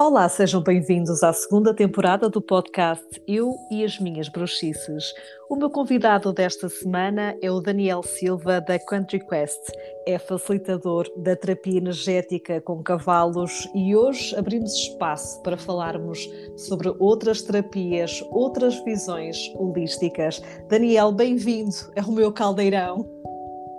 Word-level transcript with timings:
Olá, 0.00 0.28
sejam 0.28 0.60
bem-vindos 0.60 1.22
à 1.22 1.32
segunda 1.32 1.72
temporada 1.72 2.28
do 2.28 2.42
podcast 2.42 3.22
Eu 3.28 3.54
e 3.70 3.84
as 3.84 3.98
Minhas 4.00 4.28
Bruxices. 4.28 5.14
O 5.48 5.54
meu 5.54 5.70
convidado 5.70 6.32
desta 6.32 6.68
semana 6.68 7.36
é 7.40 7.48
o 7.48 7.60
Daniel 7.60 8.02
Silva, 8.02 8.60
da 8.60 8.76
Country 8.76 9.24
Quest. 9.24 9.60
É 10.04 10.18
facilitador 10.18 11.06
da 11.16 11.36
terapia 11.36 11.78
energética 11.78 12.60
com 12.60 12.82
cavalos 12.82 13.68
e 13.72 13.94
hoje 13.94 14.34
abrimos 14.36 14.74
espaço 14.74 15.40
para 15.42 15.56
falarmos 15.56 16.28
sobre 16.56 16.92
outras 16.98 17.42
terapias, 17.42 18.20
outras 18.32 18.82
visões 18.84 19.36
holísticas. 19.54 20.42
Daniel, 20.68 21.12
bem-vindo, 21.12 21.76
é 21.94 22.02
o 22.02 22.10
meu 22.10 22.32
caldeirão. 22.32 23.08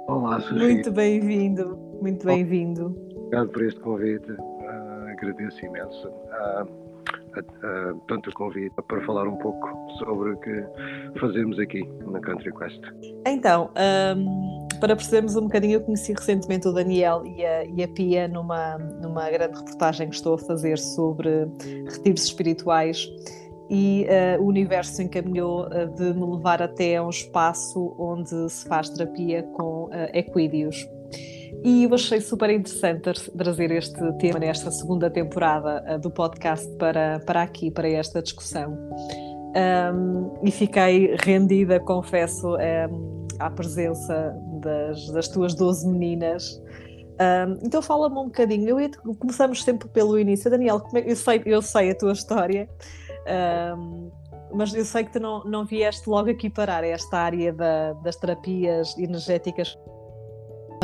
Olá, 0.08 0.40
Sofia. 0.40 0.60
Muito 0.60 0.92
bem-vindo, 0.92 1.78
muito 2.02 2.26
bem-vindo. 2.26 2.96
Obrigado 3.18 3.50
por 3.50 3.64
este 3.64 3.80
convite 3.82 4.55
agradeço 5.16 5.66
imenso 5.66 6.12
a, 6.32 6.36
a, 6.36 7.40
a, 7.40 7.96
tanto 8.08 8.30
o 8.30 8.34
convite 8.34 8.76
para 8.88 9.02
falar 9.06 9.28
um 9.28 9.38
pouco 9.38 9.68
sobre 9.98 10.32
o 10.32 10.38
que 10.38 10.66
fazemos 11.20 11.60
aqui 11.60 11.84
na 12.06 12.20
Country 12.20 12.54
Quest. 12.54 12.82
Então, 13.26 13.72
um, 14.18 14.68
para 14.80 14.96
percebermos 14.96 15.36
um 15.36 15.44
bocadinho, 15.44 15.76
eu 15.76 15.82
conheci 15.82 16.14
recentemente 16.14 16.68
o 16.68 16.72
Daniel 16.72 17.26
e 17.26 17.46
a, 17.46 17.66
e 17.66 17.84
a 17.84 17.88
Pia 17.88 18.28
numa, 18.28 18.78
numa 18.78 19.30
grande 19.30 19.58
reportagem 19.58 20.10
que 20.10 20.16
estou 20.16 20.36
a 20.36 20.38
fazer 20.38 20.78
sobre 20.78 21.48
retiros 21.88 22.26
espirituais 22.26 23.10
e 23.70 24.06
uh, 24.06 24.42
o 24.42 24.48
universo 24.48 25.02
encaminhou 25.02 25.68
uh, 25.68 25.88
de 25.96 26.14
me 26.14 26.36
levar 26.36 26.62
até 26.62 26.98
a 26.98 27.04
um 27.04 27.10
espaço 27.10 27.96
onde 27.98 28.50
se 28.50 28.68
faz 28.68 28.90
terapia 28.90 29.44
com 29.54 29.86
uh, 29.86 29.92
equídeos. 30.14 30.88
E 31.64 31.84
eu 31.84 31.94
achei 31.94 32.22
super 32.22 32.50
interessante 32.50 33.32
trazer 33.38 33.72
este 33.72 34.00
tema 34.20 34.40
nesta 34.40 34.70
segunda 34.72 35.10
temporada 35.10 35.84
uh, 35.88 36.00
do 36.00 36.12
podcast 36.12 36.68
para, 36.78 37.20
para 37.26 37.42
aqui, 37.42 37.72
para 37.72 37.90
esta 37.90 38.22
discussão. 38.22 38.78
Um, 39.56 40.34
e 40.44 40.52
fiquei 40.52 41.16
rendida, 41.16 41.80
confesso, 41.80 42.56
um, 42.56 43.28
à 43.40 43.50
presença 43.50 44.36
das, 44.62 45.10
das 45.12 45.28
tuas 45.28 45.56
12 45.56 45.88
meninas. 45.88 46.62
Um, 47.20 47.66
então 47.66 47.82
fala-me 47.82 48.18
um 48.18 48.26
bocadinho. 48.26 48.80
Eu 48.80 49.16
começamos 49.16 49.64
sempre 49.64 49.88
pelo 49.90 50.20
início. 50.20 50.52
Daniel, 50.52 50.82
é, 50.94 51.12
eu, 51.12 51.16
sei, 51.16 51.42
eu 51.46 51.62
sei 51.62 51.92
a 51.92 51.96
tua 51.96 52.12
história, 52.12 52.70
mas 54.54 54.74
eu 54.74 54.86
sei 54.86 55.04
que 55.04 55.14
tu 55.14 55.20
não, 55.20 55.44
não 55.46 55.66
vieste 55.66 56.08
logo 56.10 56.30
aqui 56.30 56.50
parar 56.50 56.84
esta 56.84 57.18
área 57.18 57.52
da, 57.52 57.94
das 57.94 58.16
terapias 58.18 58.96
energéticas 58.98 59.76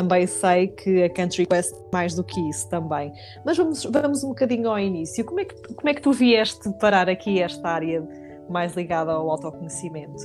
também 0.02 0.26
sei 0.26 0.66
que 0.66 1.04
a 1.04 1.10
Country 1.10 1.46
Quest 1.46 1.72
é 1.72 1.88
mais 1.92 2.14
do 2.14 2.24
que 2.24 2.40
isso 2.48 2.68
também. 2.68 3.12
Mas 3.46 3.56
vamos, 3.56 3.84
vamos 3.84 4.24
um 4.24 4.30
bocadinho 4.30 4.68
ao 4.68 4.78
início. 4.78 5.24
Como 5.24 5.38
é, 5.38 5.44
que, 5.44 5.74
como 5.74 5.88
é 5.88 5.94
que 5.94 6.02
tu 6.02 6.12
vieste 6.12 6.68
parar 6.80 7.08
aqui 7.08 7.40
esta 7.40 7.68
área 7.68 8.06
mais 8.50 8.74
ligada 8.74 9.12
ao 9.12 9.30
autoconhecimento? 9.30 10.18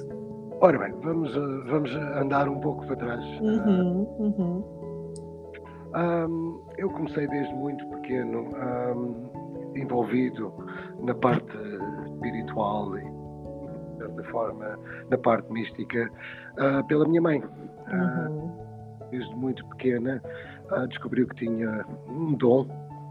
Ora 0.60 0.80
bem, 0.80 0.92
vamos, 1.04 1.32
vamos 1.70 1.96
andar 1.96 2.50
um 2.50 2.60
pouco 2.60 2.86
para 2.88 2.96
trás. 2.96 3.24
Uhum, 3.40 4.08
uhum. 4.18 4.78
Um, 5.96 6.62
eu 6.78 6.90
comecei 6.90 7.28
desde 7.28 7.54
muito 7.54 7.86
pequeno 7.90 8.50
um, 8.96 9.30
envolvido 9.76 10.52
na 11.04 11.14
parte 11.14 11.56
espiritual 12.08 12.98
e, 12.98 13.04
de 13.04 13.98
certa 14.00 14.24
forma, 14.32 14.80
na 15.10 15.18
parte 15.20 15.52
mística 15.54 16.12
uh, 16.54 16.86
pela 16.88 17.08
minha 17.08 17.22
mãe. 17.22 17.44
Uhum 17.94 18.67
desde 19.12 19.36
muito 19.36 19.66
pequena, 19.70 20.22
uh, 20.72 20.88
descobriu 20.88 21.28
que 21.28 21.36
tinha 21.36 21.86
um 22.08 22.34
dom, 22.34 22.68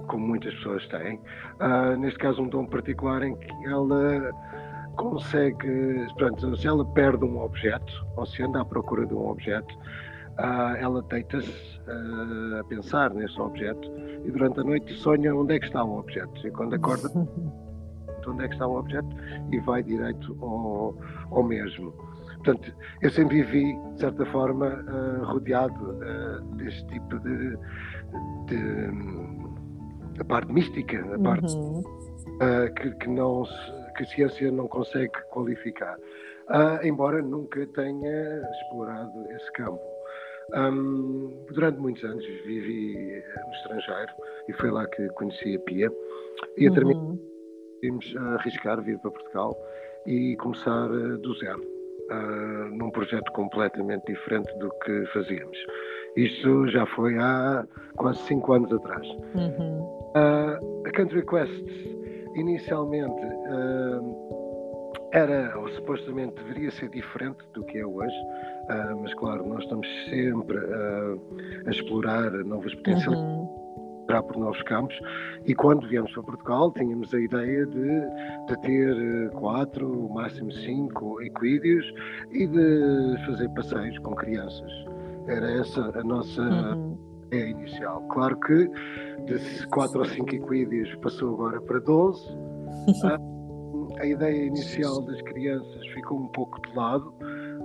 como 0.09 0.27
muitas 0.27 0.55
pessoas 0.55 0.87
têm, 0.89 1.21
uh, 1.61 1.97
neste 1.99 2.19
caso 2.19 2.43
um 2.43 2.49
dom 2.49 2.67
particular 2.67 3.23
em 3.23 3.35
que 3.37 3.51
ela 3.67 4.31
consegue, 4.97 6.07
pronto, 6.17 6.57
se 6.57 6.67
ela 6.67 6.85
perde 6.85 7.25
um 7.25 7.41
objeto, 7.41 8.07
ou 8.17 8.25
se 8.27 8.43
anda 8.43 8.61
à 8.61 8.65
procura 8.65 9.07
de 9.07 9.15
um 9.15 9.29
objeto, 9.29 9.75
uh, 10.39 10.77
ela 10.79 11.03
deita-se 11.03 11.77
a 12.59 12.65
pensar 12.65 13.15
nesse 13.15 13.41
objeto 13.41 13.89
e 14.25 14.31
durante 14.31 14.59
a 14.59 14.65
noite 14.65 14.93
sonha 14.95 15.33
onde 15.33 15.55
é 15.55 15.61
que 15.61 15.67
está 15.67 15.85
o 15.85 15.99
objeto. 15.99 16.47
E 16.47 16.51
quando 16.51 16.75
acorda, 16.75 17.09
onde 18.27 18.45
é 18.45 18.49
que 18.49 18.55
está 18.55 18.67
o 18.67 18.79
objeto 18.79 19.09
e 19.53 19.59
vai 19.61 19.83
direito 19.83 20.37
ao, 20.43 20.97
ao 21.31 21.43
mesmo. 21.43 21.95
Portanto, 22.47 22.73
eu 23.03 23.11
sempre 23.11 23.43
vivi, 23.43 23.77
de 23.95 24.01
certa 24.01 24.25
forma, 24.27 24.69
uh, 24.69 25.25
rodeado 25.25 25.99
uh, 25.99 26.41
deste 26.55 26.87
tipo 26.87 27.19
de, 27.19 27.57
de, 28.47 30.25
parte 30.29 30.53
mística, 30.53 31.01
a 31.13 31.19
parte 31.19 31.53
uhum. 31.57 31.81
uh, 31.81 32.73
que, 32.77 32.91
que, 32.93 33.09
não 33.09 33.43
que 33.97 34.05
a 34.05 34.07
ciência 34.07 34.53
não 34.53 34.69
consegue 34.69 35.13
qualificar, 35.31 35.99
embora 36.85 37.21
nunca 37.21 37.67
tenha 37.69 38.43
explorado 38.63 39.27
esse 39.33 39.51
campo. 39.53 39.81
Um, 40.55 41.45
durante 41.53 41.81
muitos 41.81 42.05
anos 42.05 42.25
vivi 42.47 43.21
no 43.45 43.53
estrangeiro 43.55 44.13
e 44.49 44.53
foi 44.53 44.71
lá 44.71 44.87
que 44.87 45.09
conheci 45.09 45.57
a 45.57 45.59
Pia 45.59 45.91
e 46.57 46.69
a 46.69 46.73
terminar 46.73 47.01
uhum. 47.01 47.19
arriscar 48.39 48.81
vir 48.83 48.97
para 49.01 49.11
Portugal 49.11 49.59
e 50.07 50.37
começar 50.37 50.87
do 50.89 51.35
zero 51.35 51.76
uh, 52.11 52.77
num 52.77 52.91
projeto 52.91 53.31
completamente 53.33 54.07
diferente 54.07 54.53
do 54.59 54.71
que 54.85 55.07
fazíamos. 55.13 55.59
Isso 56.17 56.69
já 56.69 56.87
foi 56.87 57.19
há 57.19 57.65
quase 57.97 58.19
cinco 58.21 58.53
anos 58.53 58.73
atrás. 58.73 59.07
Uhum. 59.35 59.83
Uh, 60.15 60.87
a 60.87 60.91
Country 60.93 61.25
Quest, 61.27 61.67
inicialmente, 62.35 63.23
uh, 63.25 64.27
era, 65.13 65.59
ou 65.59 65.69
supostamente 65.71 66.35
deveria 66.43 66.71
ser 66.71 66.89
diferente 66.91 67.39
do 67.55 67.65
que 67.65 67.79
é 67.79 67.87
hoje, 67.87 68.15
mas 69.01 69.15
claro, 69.15 69.47
nós 69.47 69.63
estamos 69.63 69.87
sempre 70.11 70.59
a 71.67 71.71
explorar 71.71 72.31
novas 72.45 72.75
potencialidades. 72.75 73.31
Uhum 73.31 73.66
entrar 74.07 74.23
por 74.23 74.37
novos 74.37 74.63
campos 74.63 74.97
e 75.45 75.55
quando 75.55 75.87
viemos 75.89 76.13
para 76.13 76.23
Portugal 76.23 76.73
tínhamos 76.73 77.13
a 77.13 77.21
ideia 77.21 77.67
de, 77.67 78.01
de 78.47 78.61
ter 78.63 78.97
eh, 78.97 79.29
quatro, 79.35 80.09
máximo 80.11 80.53
cinco 80.53 81.21
equídeos 81.21 81.85
e 82.31 82.47
de 82.47 83.27
fazer 83.27 83.49
passeios 83.51 83.99
com 83.99 84.15
crianças. 84.15 84.71
Era 85.27 85.61
essa 85.61 85.99
a 85.99 86.05
nossa 86.05 86.41
uhum. 86.41 86.97
ideia 87.27 87.51
inicial. 87.51 88.01
Claro 88.13 88.39
que 88.39 88.71
de 89.27 89.67
quatro 89.69 89.99
ou 89.99 90.05
cinco 90.05 90.33
equídeos 90.33 90.95
passou 91.03 91.35
agora 91.35 91.61
para 91.61 91.81
12. 91.81 92.23
a, 93.05 94.01
a 94.03 94.07
ideia 94.07 94.47
inicial 94.47 95.03
das 95.03 95.21
crianças 95.23 95.87
ficou 95.89 96.21
um 96.21 96.29
pouco 96.29 96.61
de 96.63 96.77
lado. 96.77 97.13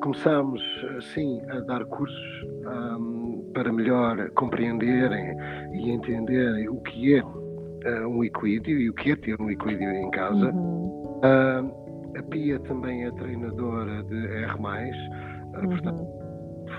Começámos, 0.01 0.61
assim, 0.97 1.39
a 1.51 1.59
dar 1.59 1.85
cursos 1.85 2.43
um, 2.65 3.20
para 3.53 3.71
melhor 3.71 4.29
compreenderem 4.31 5.35
e 5.73 5.91
entenderem 5.91 6.69
o 6.69 6.81
que 6.81 7.15
é 7.15 7.23
uh, 7.23 8.07
um 8.07 8.23
equídeo 8.23 8.79
e 8.79 8.89
o 8.89 8.93
que 8.93 9.11
é 9.11 9.15
ter 9.15 9.39
um 9.41 9.49
equídeo 9.49 9.89
em 9.89 10.09
casa. 10.11 10.51
Uhum. 10.51 11.19
Uh, 11.21 12.17
a 12.17 12.23
Pia 12.23 12.59
também 12.59 13.05
é 13.05 13.11
treinadora 13.11 14.03
de 14.03 14.27
R, 14.27 14.53
uh, 14.53 14.59
uhum. 14.59 15.69
portanto, 15.69 16.07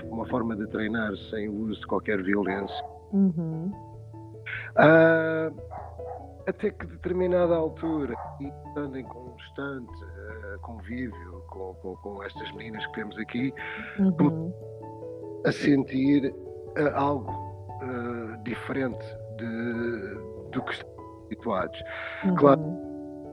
uma 0.05 0.25
forma 0.27 0.55
de 0.55 0.67
treinar 0.67 1.15
sem 1.29 1.49
o 1.49 1.53
uso 1.63 1.79
de 1.79 1.87
qualquer 1.87 2.21
violência. 2.21 2.85
Uhum. 3.11 3.71
Uh, 4.77 5.61
até 6.47 6.71
que 6.71 6.85
determinada 6.85 7.55
altura, 7.55 8.15
e 8.41 8.47
estando 8.67 8.97
em 8.97 9.05
constante 9.05 9.93
convívio 10.61 11.41
com, 11.47 11.73
com, 11.75 11.95
com, 11.97 12.23
estas 12.23 12.51
meninas 12.53 12.85
que 12.87 12.93
temos 12.93 13.17
aqui, 13.17 13.53
uhum. 13.97 14.53
a 15.45 15.51
sentir 15.51 16.33
uh, 16.77 16.95
algo 16.95 17.43
diferente 18.43 19.05
de, 19.37 20.51
do 20.51 20.61
que 20.63 20.71
estamos 20.71 20.93
habituados. 21.25 21.83
Uhum. 22.23 22.35
Claro, 22.35 22.61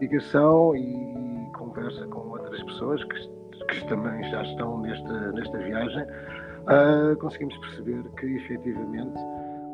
ligação 0.00 0.74
e 0.74 1.50
conversa 1.56 2.06
com 2.06 2.30
outras 2.30 2.62
pessoas 2.62 3.04
que, 3.04 3.28
que 3.68 3.88
também 3.88 4.22
já 4.30 4.42
estão 4.42 4.80
nesta, 4.80 5.32
nesta 5.32 5.58
viagem, 5.58 6.02
uh, 6.02 7.16
conseguimos 7.18 7.56
perceber 7.58 8.02
que 8.18 8.26
efetivamente 8.26 9.18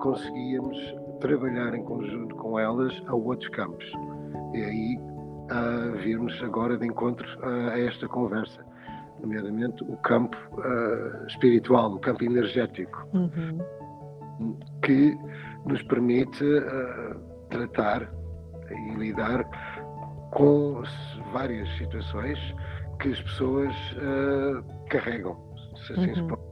conseguíamos 0.00 0.76
trabalhar 1.20 1.74
em 1.74 1.82
conjunto 1.84 2.34
com 2.36 2.58
elas 2.58 2.92
a 3.06 3.14
outros 3.14 3.48
campos. 3.50 3.84
E 4.52 4.62
aí 4.62 4.98
uh, 4.98 5.96
virmos 5.98 6.42
agora 6.42 6.76
de 6.76 6.86
encontro 6.86 7.26
uh, 7.40 7.70
a 7.70 7.78
esta 7.78 8.08
conversa, 8.08 8.64
nomeadamente 9.20 9.82
o 9.84 9.96
campo 9.98 10.36
uh, 10.58 11.26
espiritual, 11.26 11.92
o 11.92 11.98
campo 11.98 12.24
energético. 12.24 13.08
Uhum 13.12 13.58
que 14.82 15.16
nos 15.66 15.82
permite 15.84 16.44
uh, 16.44 17.18
tratar 17.50 18.10
e 18.70 18.94
lidar 18.94 19.44
com 20.32 20.82
várias 21.32 21.68
situações 21.76 22.38
que 23.00 23.08
as 23.08 23.20
pessoas 23.22 23.74
uh, 23.92 24.62
carregam, 24.90 25.36
se 25.86 25.92
assim 25.92 26.08
uhum. 26.08 26.14
se 26.14 26.22
pode. 26.22 26.46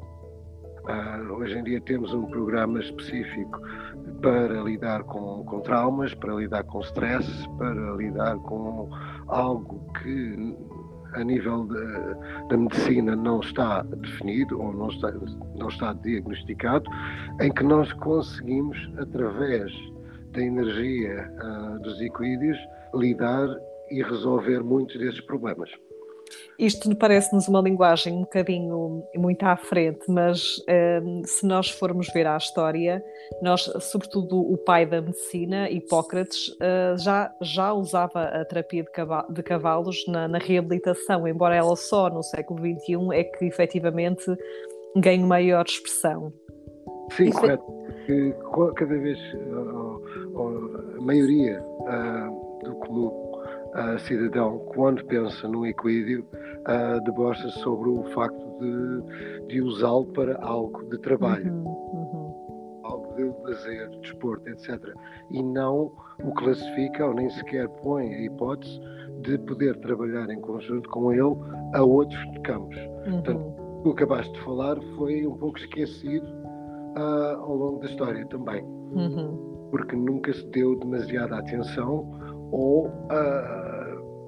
Uh, 0.84 1.32
hoje 1.32 1.58
em 1.58 1.64
dia 1.64 1.80
temos 1.80 2.12
um 2.12 2.26
programa 2.26 2.78
específico 2.78 3.58
para 4.20 4.62
lidar 4.62 5.02
com, 5.04 5.42
com 5.44 5.60
traumas, 5.60 6.12
para 6.14 6.34
lidar 6.34 6.62
com 6.64 6.80
stress, 6.80 7.48
para 7.56 7.96
lidar 7.96 8.36
com 8.36 8.90
algo 9.28 9.90
que 10.02 10.54
a 11.14 11.24
nível 11.24 11.68
da 12.48 12.56
medicina 12.56 13.16
não 13.16 13.40
está 13.40 13.82
definido 13.82 14.60
ou 14.60 14.72
não 14.72 14.88
está, 14.88 15.12
não 15.56 15.68
está 15.68 15.92
diagnosticado, 15.94 16.90
em 17.40 17.52
que 17.52 17.62
nós 17.62 17.92
conseguimos, 17.94 18.76
através 18.98 19.72
da 20.32 20.42
energia 20.42 21.30
uh, 21.42 21.82
dos 21.82 22.00
equídeos, 22.00 22.58
lidar 22.94 23.48
e 23.90 24.02
resolver 24.02 24.62
muitos 24.62 24.98
desses 24.98 25.20
problemas. 25.22 25.70
Isto 26.58 26.94
parece-nos 26.94 27.48
uma 27.48 27.60
linguagem 27.60 28.12
um 28.12 28.20
bocadinho 28.20 29.04
muito 29.16 29.42
à 29.44 29.56
frente, 29.56 30.04
mas 30.08 30.56
um, 31.02 31.22
se 31.24 31.46
nós 31.46 31.68
formos 31.68 32.08
ver 32.12 32.26
a 32.26 32.36
história, 32.36 33.04
nós, 33.42 33.62
sobretudo 33.80 34.40
o 34.40 34.56
pai 34.56 34.86
da 34.86 35.00
medicina, 35.00 35.68
Hipócrates, 35.68 36.48
uh, 36.48 36.96
já, 36.98 37.34
já 37.40 37.72
usava 37.72 38.22
a 38.22 38.44
terapia 38.44 38.84
de, 38.84 39.34
de 39.34 39.42
cavalos 39.42 40.04
na, 40.06 40.28
na, 40.28 40.38
reabilitação, 40.38 41.26
embora 41.26 41.56
ela 41.56 41.74
só 41.74 42.08
no 42.08 42.22
século 42.22 42.60
XXI 42.60 42.96
é 43.12 43.24
que 43.24 43.44
efetivamente 43.46 44.24
ganhe 44.96 45.24
maior 45.24 45.64
expressão. 45.64 46.32
Sim, 47.16 47.24
Isso 47.24 47.40
correto. 47.40 47.64
É... 47.68 47.84
Cada 48.76 48.98
vez 48.98 49.18
a 50.96 51.00
maioria 51.00 51.62
uh, 51.62 52.62
do 52.62 52.74
comum 52.76 53.33
uh, 53.74 53.98
cidadão, 54.00 54.58
quando 54.74 55.04
pensa 55.06 55.48
no 55.48 55.66
equídeo, 55.66 56.26
uh, 56.68 57.02
debocha 57.04 57.48
sobre 57.50 57.90
o 57.90 58.04
facto 58.14 58.44
de, 58.60 59.46
de 59.48 59.62
usá-lo 59.62 60.06
para 60.06 60.36
algo 60.42 60.84
de 60.88 60.98
trabalho, 60.98 61.52
uhum, 61.52 61.64
uhum. 61.66 62.80
algo 62.84 63.14
de 63.16 63.22
lazer, 63.44 63.88
de 63.90 64.00
desporto, 64.00 64.48
etc. 64.48 64.78
E 65.30 65.42
não 65.42 65.92
o 66.22 66.32
classifica 66.34 67.06
ou 67.06 67.14
nem 67.14 67.28
sequer 67.30 67.68
põe 67.82 68.14
a 68.14 68.20
hipótese 68.22 68.80
de 69.22 69.38
poder 69.38 69.76
trabalhar 69.80 70.28
em 70.30 70.40
conjunto 70.40 70.88
com 70.90 71.12
ele 71.12 71.36
a 71.74 71.82
outros 71.82 72.22
campos. 72.44 72.76
Uhum. 73.06 73.22
Portanto, 73.22 73.64
o 73.80 73.82
que 73.82 73.90
acabaste 73.90 74.32
de 74.32 74.40
falar 74.44 74.76
foi 74.96 75.26
um 75.26 75.36
pouco 75.36 75.58
esquecido 75.58 76.26
uh, 76.96 77.36
ao 77.40 77.54
longo 77.54 77.80
da 77.80 77.86
história 77.86 78.24
também. 78.26 78.62
Uhum. 78.64 79.68
Porque 79.70 79.96
nunca 79.96 80.32
se 80.32 80.46
deu 80.50 80.78
demasiada 80.78 81.36
atenção 81.36 82.08
ou 82.50 82.86
uh, 82.86 83.63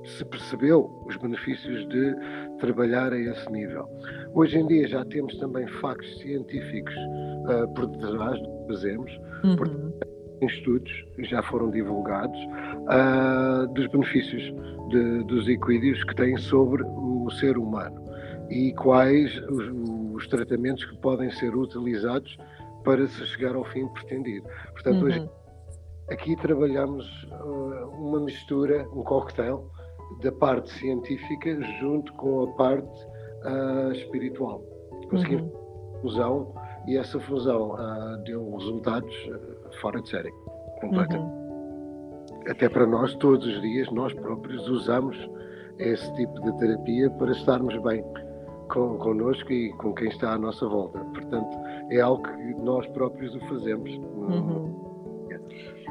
se 0.06 0.24
percebeu 0.24 0.90
os 1.06 1.16
benefícios 1.16 1.88
de 1.88 2.14
trabalhar 2.58 3.12
a 3.12 3.18
esse 3.18 3.50
nível. 3.50 3.88
Hoje 4.34 4.58
em 4.58 4.66
dia 4.66 4.86
já 4.88 5.04
temos 5.04 5.36
também 5.38 5.66
factos 5.80 6.18
científicos 6.18 6.94
uh, 6.94 7.72
por 7.74 7.86
detrás 7.86 8.40
do 8.40 8.48
que 8.48 8.66
fazemos, 8.68 9.20
uhum. 9.44 9.56
porque 9.56 9.76
estudos 10.42 10.92
já 11.18 11.42
foram 11.42 11.70
divulgados 11.70 12.38
uh, 12.38 13.66
dos 13.72 13.86
benefícios 13.88 14.42
de, 14.90 15.24
dos 15.24 15.48
equídeos 15.48 16.02
que 16.04 16.14
têm 16.14 16.36
sobre 16.36 16.82
o 16.84 17.30
ser 17.30 17.56
humano 17.58 18.04
e 18.50 18.72
quais 18.74 19.36
os, 19.48 19.72
os, 20.14 20.26
tratamentos 20.28 20.84
que 20.84 20.96
podem 20.98 21.30
ser 21.32 21.54
utilizados 21.56 22.36
para 22.84 23.06
se 23.08 23.26
chegar 23.26 23.56
ao 23.56 23.64
fim 23.64 23.88
pretendido. 23.88 24.46
Portanto, 24.74 24.98
uhum. 24.98 25.06
hoje 25.06 25.28
Aqui 26.08 26.36
trabalhamos 26.36 27.04
uh, 27.32 27.88
uma 27.98 28.20
mistura, 28.20 28.88
um 28.92 29.02
cocktail 29.02 29.68
da 30.22 30.32
parte 30.32 30.70
científica 30.72 31.60
junto 31.80 32.12
com 32.14 32.44
a 32.44 32.46
parte 32.52 33.06
uh, 33.44 33.92
espiritual. 33.92 34.62
Conseguimos 35.10 35.52
uhum. 35.52 36.00
fusão 36.02 36.54
e 36.86 36.96
essa 36.96 37.18
fusão 37.20 37.70
uh, 37.74 38.22
deu 38.24 38.56
resultados 38.56 39.14
fora 39.80 40.00
de 40.00 40.08
série, 40.08 40.32
completamente. 40.80 41.32
Uhum. 41.32 41.46
Até 42.48 42.68
para 42.68 42.86
nós, 42.86 43.14
todos 43.16 43.46
os 43.46 43.60
dias, 43.60 43.90
nós 43.90 44.12
próprios 44.14 44.68
usamos 44.68 45.16
esse 45.78 46.12
tipo 46.14 46.40
de 46.40 46.56
terapia 46.58 47.10
para 47.10 47.32
estarmos 47.32 47.76
bem 47.82 48.04
com, 48.72 48.98
connosco 48.98 49.52
e 49.52 49.72
com 49.74 49.92
quem 49.94 50.08
está 50.08 50.32
à 50.32 50.38
nossa 50.38 50.66
volta. 50.66 50.98
Portanto, 50.98 51.56
é 51.90 52.00
algo 52.00 52.22
que 52.22 52.54
nós 52.62 52.86
próprios 52.88 53.34
o 53.34 53.40
fazemos. 53.48 53.90
Uhum. 53.90 54.85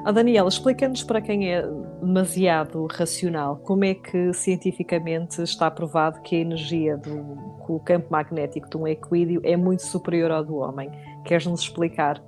Oh, 0.07 0.11
Daniela, 0.11 0.47
explica-nos 0.47 1.03
para 1.03 1.19
quem 1.19 1.51
é 1.51 1.67
demasiado 2.01 2.85
racional, 2.91 3.57
como 3.57 3.85
é 3.85 3.95
que 3.95 4.31
cientificamente 4.33 5.41
está 5.41 5.71
provado 5.71 6.21
que 6.21 6.35
a 6.35 6.39
energia 6.39 6.97
do 6.97 7.55
o 7.67 7.79
campo 7.79 8.07
magnético 8.11 8.69
de 8.69 8.77
um 8.77 8.87
equídeo 8.87 9.41
é 9.43 9.57
muito 9.57 9.81
superior 9.81 10.31
ao 10.31 10.43
do 10.43 10.57
homem? 10.57 10.91
Queres-nos 11.23 11.61
explicar? 11.61 12.21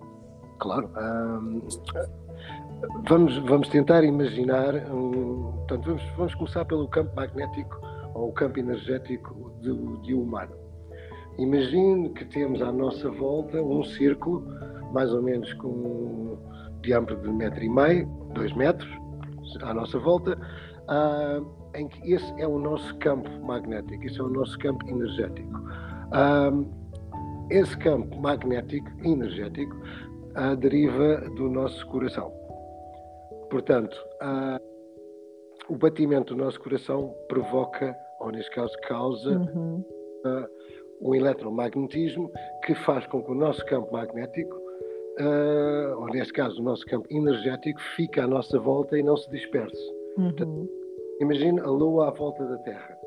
Claro. 0.59 0.89
vamos, 3.07 3.37
vamos 3.47 3.69
tentar 3.69 4.03
imaginar. 4.03 4.73
Um, 4.91 5.51
portanto, 5.51 5.85
vamos, 5.85 6.03
vamos 6.17 6.35
começar 6.35 6.65
pelo 6.65 6.87
campo 6.87 7.15
magnético 7.15 7.79
ou 8.15 8.29
o 8.29 8.33
campo 8.33 8.59
energético 8.59 9.51
de, 9.61 10.01
de 10.01 10.15
um 10.15 10.23
humano. 10.23 10.55
Imagine 11.37 12.09
que 12.09 12.25
temos 12.25 12.61
à 12.63 12.71
nossa 12.71 13.11
volta 13.11 13.61
um 13.61 13.83
círculo, 13.83 14.43
mais 14.91 15.13
ou 15.13 15.21
menos 15.21 15.53
com 15.53 16.35
diâmetro 16.87 17.17
de 17.21 17.29
metro 17.29 17.63
e 17.63 17.69
meio, 17.69 18.07
dois 18.33 18.53
metros, 18.55 18.89
à 19.61 19.73
nossa 19.73 19.99
volta, 19.99 20.37
uh, 20.87 21.45
em 21.75 21.87
que 21.87 22.13
esse 22.13 22.41
é 22.41 22.47
o 22.47 22.57
nosso 22.57 22.97
campo 22.99 23.29
magnético, 23.45 24.05
esse 24.05 24.19
é 24.19 24.23
o 24.23 24.29
nosso 24.29 24.57
campo 24.59 24.87
energético. 24.87 25.59
Uh, 26.07 26.87
esse 27.49 27.77
campo 27.77 28.17
magnético 28.19 28.89
energético 29.03 29.75
uh, 29.75 30.55
deriva 30.55 31.17
do 31.35 31.49
nosso 31.49 31.85
coração. 31.87 32.31
Portanto, 33.49 33.95
o 35.69 35.77
batimento 35.77 36.35
do 36.35 36.43
nosso 36.43 36.59
coração 36.59 37.15
provoca, 37.29 37.95
ou 38.19 38.29
neste 38.29 38.51
caso 38.51 38.73
causa, 38.89 39.37
uhum. 39.37 39.85
um 40.99 41.15
eletromagnetismo 41.15 42.29
que 42.65 42.75
faz 42.75 43.07
com 43.07 43.23
que 43.23 43.31
o 43.31 43.35
nosso 43.35 43.65
campo 43.65 43.93
magnético 43.93 44.66
uh, 45.19 45.99
ou 45.99 46.07
neste 46.07 46.33
caso 46.33 46.59
o 46.59 46.63
nosso 46.63 46.85
campo 46.85 47.07
energético, 47.09 47.79
fica 47.95 48.23
à 48.23 48.27
nossa 48.27 48.59
volta 48.59 48.97
e 48.97 49.03
não 49.03 49.17
se 49.17 49.29
disperse. 49.29 49.81
Uhum. 50.17 50.67
Imagina 51.19 51.63
a 51.63 51.69
Lua 51.69 52.09
à 52.09 52.11
volta 52.11 52.45
da 52.45 52.57
Terra. 52.59 52.97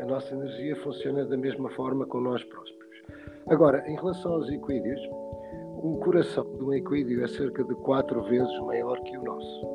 A 0.00 0.06
nossa 0.06 0.34
energia 0.34 0.76
funciona 0.76 1.24
da 1.24 1.36
mesma 1.36 1.70
forma 1.70 2.06
com 2.06 2.20
nós 2.20 2.42
prósperos. 2.44 2.80
Agora, 3.48 3.86
em 3.88 3.96
relação 3.96 4.34
aos 4.34 4.48
equídeos, 4.48 5.00
um 5.82 5.98
coração 6.00 6.44
de 6.56 6.64
um 6.64 6.72
equídeo 6.72 7.24
é 7.24 7.28
cerca 7.28 7.64
de 7.64 7.74
quatro 7.76 8.22
vezes 8.24 8.58
maior 8.60 9.00
que 9.00 9.16
o 9.16 9.24
nosso. 9.24 9.66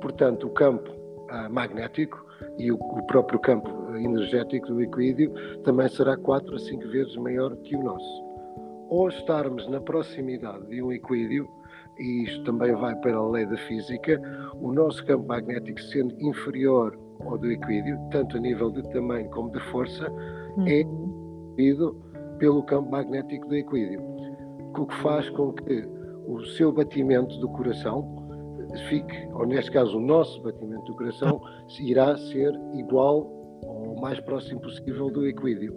Portanto, 0.00 0.46
o 0.46 0.50
campo 0.50 0.90
uh, 0.90 1.50
magnético 1.50 2.24
e 2.58 2.70
o, 2.72 2.76
o, 2.76 3.06
próprio 3.06 3.38
campo 3.38 3.68
energético 3.96 4.68
do 4.68 4.82
equídeo 4.82 5.32
também 5.62 5.88
será 5.88 6.16
quatro 6.16 6.54
a 6.54 6.58
cinco 6.58 6.88
vezes 6.88 7.14
maior 7.16 7.54
que 7.56 7.76
o 7.76 7.82
nosso 7.82 8.27
ou 8.88 9.08
estarmos 9.08 9.68
na 9.68 9.80
proximidade 9.80 10.66
de 10.66 10.82
um 10.82 10.92
equídeo, 10.92 11.48
e 11.98 12.24
isto 12.24 12.44
também 12.44 12.74
vai 12.74 12.94
para 12.96 13.16
a 13.16 13.28
lei 13.28 13.46
da 13.46 13.56
física, 13.56 14.20
o 14.60 14.72
nosso 14.72 15.04
campo 15.04 15.26
magnético 15.26 15.80
sendo 15.80 16.14
inferior 16.20 16.98
ao 17.20 17.36
do 17.36 17.50
equídeo, 17.50 17.98
tanto 18.10 18.36
a 18.36 18.40
nível 18.40 18.70
de 18.70 18.82
tamanho 18.90 19.28
como 19.30 19.50
de 19.50 19.60
força, 19.70 20.04
é 20.04 20.10
uhum. 20.56 20.66
é 20.66 20.84
devido 21.56 21.96
pelo 22.38 22.62
campo 22.62 22.90
magnético 22.90 23.48
do 23.48 23.56
equídeo, 23.56 24.00
o 24.78 24.86
que 24.86 24.94
faz 25.02 25.28
com 25.30 25.52
que 25.52 25.84
o 26.26 26.40
seu 26.44 26.72
batimento 26.72 27.36
do 27.40 27.48
coração 27.48 28.16
fique, 28.88 29.28
ou 29.32 29.46
neste 29.46 29.70
caso 29.70 29.96
o 29.96 30.00
nosso 30.00 30.40
batimento 30.42 30.84
do 30.84 30.94
coração, 30.94 31.40
irá 31.80 32.16
ser 32.16 32.52
igual 32.74 33.26
ou 33.62 33.96
mais 34.00 34.20
próximo 34.20 34.60
possível 34.60 35.10
do 35.10 35.26
equídeo. 35.26 35.74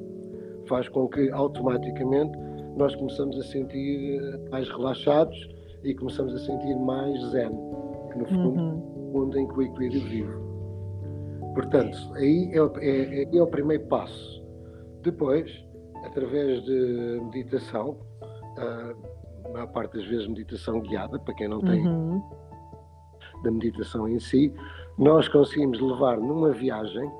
Faz 0.68 0.88
com 0.90 1.08
que 1.08 1.32
automaticamente 1.32 2.38
nós 2.76 2.96
começamos 2.96 3.38
a 3.40 3.44
sentir 3.44 4.22
mais 4.50 4.68
relaxados 4.70 5.38
e 5.84 5.94
começamos 5.96 6.34
a 6.36 6.40
sentir 6.40 6.76
mais 6.76 7.20
zen, 7.32 7.52
que 8.12 8.18
no 8.18 8.26
fundo 8.26 8.62
uhum. 8.62 9.12
mundo 9.14 9.40
em 9.40 9.48
que 9.48 9.54
o 9.54 9.62
equilíbrio 9.62 10.02
vive. 10.02 10.34
Portanto, 11.54 11.98
aí 12.16 12.52
é, 12.54 12.86
é, 12.86 13.24
é, 13.24 13.36
é 13.36 13.42
o 13.42 13.48
primeiro 13.48 13.86
passo. 13.88 14.42
Depois, 15.02 15.52
através 16.06 16.64
de 16.64 17.22
meditação, 17.34 17.98
a 18.58 19.50
maior 19.52 19.68
parte 19.68 19.98
das 19.98 20.08
vezes 20.08 20.28
meditação 20.28 20.80
guiada, 20.82 21.20
para 21.20 21.34
quem 21.34 21.48
não 21.48 21.60
tem 21.62 21.86
uhum. 21.86 22.22
da 23.44 23.52
meditação 23.52 24.08
em 24.08 24.20
si, 24.20 24.54
nós 24.98 25.28
conseguimos 25.28 25.80
levar 25.82 26.18
numa 26.18 26.52
viagem 26.52 27.12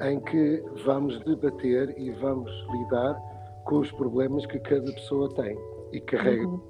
em 0.00 0.20
que 0.20 0.62
vamos 0.84 1.18
debater 1.20 1.94
e 1.98 2.10
vamos 2.12 2.50
lidar 2.70 3.35
com 3.66 3.80
os 3.80 3.92
problemas 3.92 4.46
que 4.46 4.58
cada 4.60 4.90
pessoa 4.92 5.28
tem 5.34 5.58
e 5.92 6.00
carrega. 6.00 6.46
Uhum. 6.46 6.60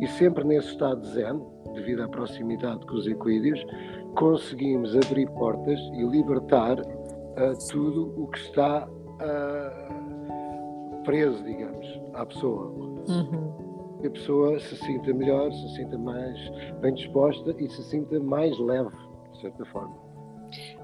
E 0.00 0.06
sempre 0.08 0.44
nesse 0.44 0.68
estado 0.68 1.00
de 1.00 1.08
zen, 1.08 1.42
devido 1.74 2.02
à 2.02 2.08
proximidade 2.08 2.84
com 2.86 2.94
os 2.94 3.06
equídeos, 3.06 3.64
conseguimos 4.14 4.96
abrir 4.96 5.28
portas 5.30 5.80
e 5.94 6.04
libertar 6.04 6.78
uh, 6.80 6.86
tudo 7.70 8.12
o 8.22 8.26
que 8.28 8.38
está 8.38 8.88
uh, 8.88 11.02
preso, 11.02 11.42
digamos, 11.44 12.00
à 12.14 12.26
pessoa. 12.26 12.66
Uhum. 13.08 13.66
Que 14.00 14.08
a 14.08 14.10
pessoa 14.10 14.60
se 14.60 14.76
sinta 14.76 15.14
melhor, 15.14 15.50
se 15.50 15.76
sinta 15.76 15.96
mais 15.96 16.38
bem 16.80 16.92
disposta 16.92 17.54
e 17.58 17.66
se 17.68 17.82
sinta 17.84 18.20
mais 18.20 18.58
leve, 18.58 18.94
de 19.32 19.40
certa 19.40 19.64
forma. 19.66 20.05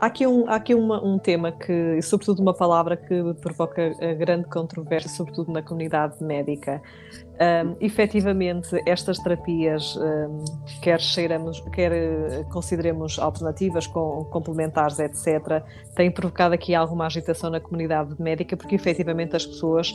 Há 0.00 0.06
aqui, 0.06 0.26
um, 0.26 0.48
há 0.48 0.56
aqui 0.56 0.74
uma, 0.74 1.04
um 1.04 1.18
tema 1.18 1.52
que, 1.52 2.00
sobretudo 2.02 2.40
uma 2.40 2.54
palavra 2.54 2.96
que 2.96 3.34
provoca 3.40 3.90
grande 4.18 4.48
controvérsia, 4.48 5.10
sobretudo 5.10 5.52
na 5.52 5.62
comunidade 5.62 6.22
médica. 6.22 6.82
Um, 7.42 7.76
efetivamente, 7.80 8.80
estas 8.86 9.18
terapias, 9.18 9.96
um, 9.96 10.44
quer, 10.80 11.00
cheiramos, 11.00 11.60
quer 11.72 11.92
eh, 11.92 12.44
consideremos 12.52 13.18
alternativas, 13.18 13.86
com, 13.86 14.24
complementares, 14.30 14.98
etc., 14.98 15.62
têm 15.94 16.10
provocado 16.10 16.54
aqui 16.54 16.74
alguma 16.74 17.06
agitação 17.06 17.50
na 17.50 17.58
comunidade 17.58 18.14
médica, 18.20 18.56
porque 18.56 18.74
efetivamente 18.76 19.34
as 19.34 19.44
pessoas 19.44 19.92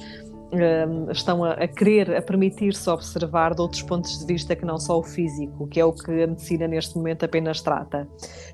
um, 0.52 1.12
estão 1.12 1.44
a, 1.44 1.54
a, 1.54 1.68
querer, 1.68 2.16
a 2.16 2.22
permitir-se 2.22 2.90
observar 2.90 3.54
de 3.54 3.62
outros 3.62 3.82
pontos 3.82 4.20
de 4.20 4.26
vista 4.26 4.56
que 4.56 4.66
não 4.66 4.78
só 4.78 5.00
o 5.00 5.04
físico, 5.04 5.68
que 5.68 5.80
é 5.80 5.86
o 5.86 5.92
que 5.92 6.12
a 6.24 6.28
medicina 6.28 6.68
neste 6.68 6.96
momento 6.96 7.26
apenas 7.26 7.62
trata. 7.62 8.08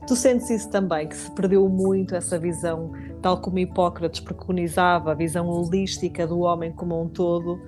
Tu 0.08 0.16
sentes 0.16 0.50
isso 0.50 0.70
também, 0.70 1.08
que 1.08 1.16
se 1.16 1.30
perdeu 1.32 1.68
muito 1.70 2.16
essa 2.16 2.40
visão, 2.40 2.92
tal 3.22 3.40
como 3.40 3.60
Hipócrates 3.60 4.20
preconizava, 4.20 5.12
a 5.12 5.16
visão 5.16 5.48
holística 5.48 6.26
do 6.26 6.40
homem 6.40 6.72
como 6.72 7.02
um 7.02 7.08
todo, 7.08 7.60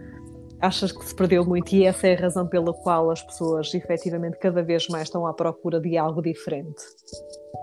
achas 0.61 0.91
que 0.91 1.05
se 1.05 1.15
perdeu 1.15 1.45
muito 1.45 1.73
e 1.73 1.85
essa 1.85 2.07
é 2.07 2.15
a 2.15 2.19
razão 2.19 2.47
pela 2.47 2.73
qual 2.73 3.11
as 3.11 3.21
pessoas 3.21 3.73
efetivamente 3.73 4.37
cada 4.37 4.63
vez 4.63 4.87
mais 4.87 5.03
estão 5.03 5.25
à 5.27 5.33
procura 5.33 5.79
de 5.79 5.97
algo 5.97 6.21
diferente? 6.21 6.81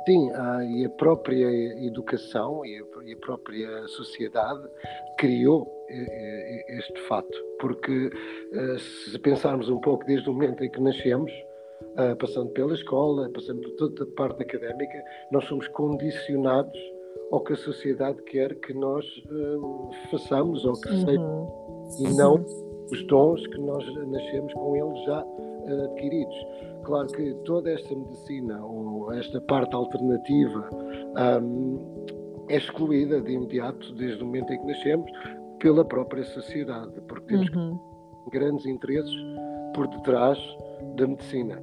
Sim, 0.06 0.30
ah, 0.34 0.64
e 0.64 0.84
a 0.84 0.90
própria 0.90 1.48
educação 1.84 2.64
e 2.64 2.78
a 3.12 3.16
própria 3.16 3.86
sociedade 3.88 4.62
criou 5.18 5.68
eh, 5.88 6.64
eh, 6.68 6.78
este 6.78 7.00
fato, 7.02 7.36
porque 7.60 8.10
eh, 8.52 8.76
se 8.78 9.18
pensarmos 9.18 9.68
um 9.68 9.78
pouco 9.80 10.04
desde 10.04 10.28
o 10.28 10.32
momento 10.32 10.64
em 10.64 10.70
que 10.70 10.80
nascemos, 10.80 11.30
passando 12.18 12.48
pela 12.50 12.72
escola, 12.74 13.28
passando 13.30 13.60
por 13.60 13.70
toda 13.72 14.04
a 14.04 14.16
parte 14.16 14.42
académica, 14.42 15.04
nós 15.30 15.44
somos 15.44 15.68
condicionados 15.68 16.78
ao 17.30 17.40
que 17.42 17.52
a 17.52 17.56
sociedade 17.56 18.22
quer 18.22 18.54
que 18.60 18.72
nós 18.72 19.04
façamos 20.10 20.64
ou 20.64 20.72
que 20.80 20.88
uhum. 20.88 21.04
seja, 21.04 22.08
e 22.08 22.16
não 22.16 22.71
os 22.90 23.06
dons 23.06 23.46
que 23.46 23.58
nós 23.58 23.84
nascemos 24.06 24.52
com 24.54 24.76
eles 24.76 25.04
já 25.04 25.24
adquiridos. 25.66 26.46
Claro 26.84 27.06
que 27.08 27.34
toda 27.44 27.70
esta 27.70 27.94
medicina 27.94 28.64
ou 28.64 29.12
esta 29.12 29.40
parte 29.42 29.74
alternativa 29.74 30.68
um, 31.40 31.78
é 32.48 32.56
excluída 32.56 33.20
de 33.20 33.32
imediato, 33.32 33.92
desde 33.94 34.22
o 34.22 34.26
momento 34.26 34.52
em 34.52 34.58
que 34.58 34.66
nascemos, 34.66 35.10
pela 35.60 35.84
própria 35.84 36.24
sociedade, 36.24 36.92
porque 37.06 37.26
temos 37.26 37.48
uhum. 37.54 37.78
grandes 38.32 38.66
interesses 38.66 39.14
por 39.74 39.86
detrás 39.86 40.38
da 40.96 41.06
medicina. 41.06 41.62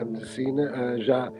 A 0.00 0.04
medicina 0.04 0.72
uh, 0.72 1.00
já, 1.02 1.30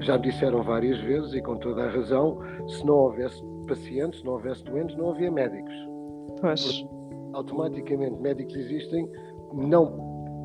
já 0.00 0.16
disseram 0.16 0.62
várias 0.62 0.98
vezes, 1.00 1.32
e 1.34 1.40
com 1.40 1.56
toda 1.56 1.84
a 1.84 1.90
razão, 1.90 2.38
se 2.68 2.84
não 2.84 2.94
houvesse 2.94 3.42
pacientes, 3.68 4.20
se 4.20 4.26
não 4.26 4.34
houvesse 4.34 4.64
doentes, 4.64 4.96
não 4.96 5.10
havia 5.10 5.30
médicos. 5.30 5.74
Pois. 6.40 6.82
Porque, 6.82 6.96
automaticamente, 7.36 8.20
médicos 8.20 8.56
existem, 8.56 9.08
não, 9.52 9.90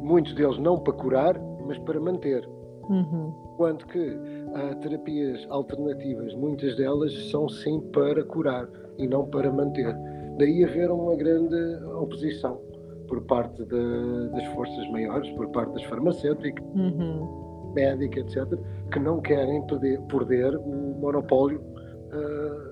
muitos 0.04 0.34
deles 0.36 0.58
não 0.60 0.78
para 0.80 0.94
curar, 0.94 1.42
mas 1.66 1.78
para 1.80 2.00
manter. 2.00 2.48
Uhum. 2.90 3.32
Quanto 3.56 3.88
que 3.88 4.18
há 4.54 4.76
terapias 4.76 5.46
alternativas, 5.50 6.34
muitas 6.36 6.76
delas 6.76 7.14
são 7.30 7.48
sim 7.48 7.80
para 7.94 8.24
curar 8.26 8.68
e 8.98 9.08
não 9.08 9.26
para 9.26 9.52
manter. 9.52 9.96
Daí 10.38 10.66
haver 10.66 10.92
uma 10.92 11.16
grande 11.16 11.56
oposição 11.96 12.60
por 13.08 13.22
parte 13.22 13.64
de, 13.66 14.30
das 14.32 14.46
forças 14.54 14.92
maiores, 14.92 15.30
por 15.32 15.48
parte 15.50 15.74
das 15.74 15.84
farmacêuticas, 15.84 16.66
uhum. 16.76 17.72
médicas, 17.74 18.36
etc., 18.36 18.60
que 18.92 19.00
não 19.00 19.22
querem 19.22 19.66
perder, 19.68 20.02
perder 20.04 20.58
o 20.58 20.96
monopólio 21.00 21.60
uh, 21.62 22.71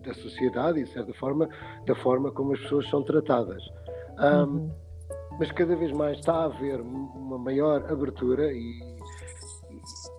da 0.00 0.14
sociedade 0.14 0.80
e, 0.80 0.84
de 0.84 0.90
certa 0.90 1.12
forma, 1.14 1.48
da 1.86 1.94
forma 1.94 2.30
como 2.30 2.52
as 2.52 2.60
pessoas 2.60 2.88
são 2.88 3.02
tratadas. 3.02 3.62
Um, 4.18 4.24
uhum. 4.24 4.70
Mas 5.38 5.50
cada 5.52 5.74
vez 5.74 5.92
mais 5.92 6.18
está 6.18 6.34
a 6.34 6.44
haver 6.44 6.80
uma 6.80 7.38
maior 7.38 7.90
abertura 7.90 8.52
e 8.52 8.80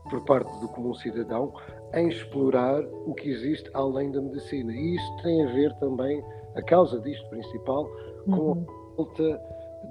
por 0.10 0.24
parte 0.26 0.52
do 0.60 0.68
comum 0.70 0.94
cidadão 0.96 1.54
em 1.94 2.10
explorar 2.10 2.82
o 3.06 3.14
que 3.14 3.30
existe 3.30 3.70
além 3.74 4.12
da 4.12 4.22
medicina. 4.22 4.74
E 4.74 4.96
isso 4.96 5.18
tem 5.24 5.44
a 5.44 5.54
ver 5.54 5.74
também, 5.76 6.24
a 6.56 6.62
causa 6.64 7.00
disto 7.00 7.28
principal, 7.30 7.86
com 8.26 8.32
uhum. 8.32 8.66
a 8.68 8.96
falta 8.96 9.42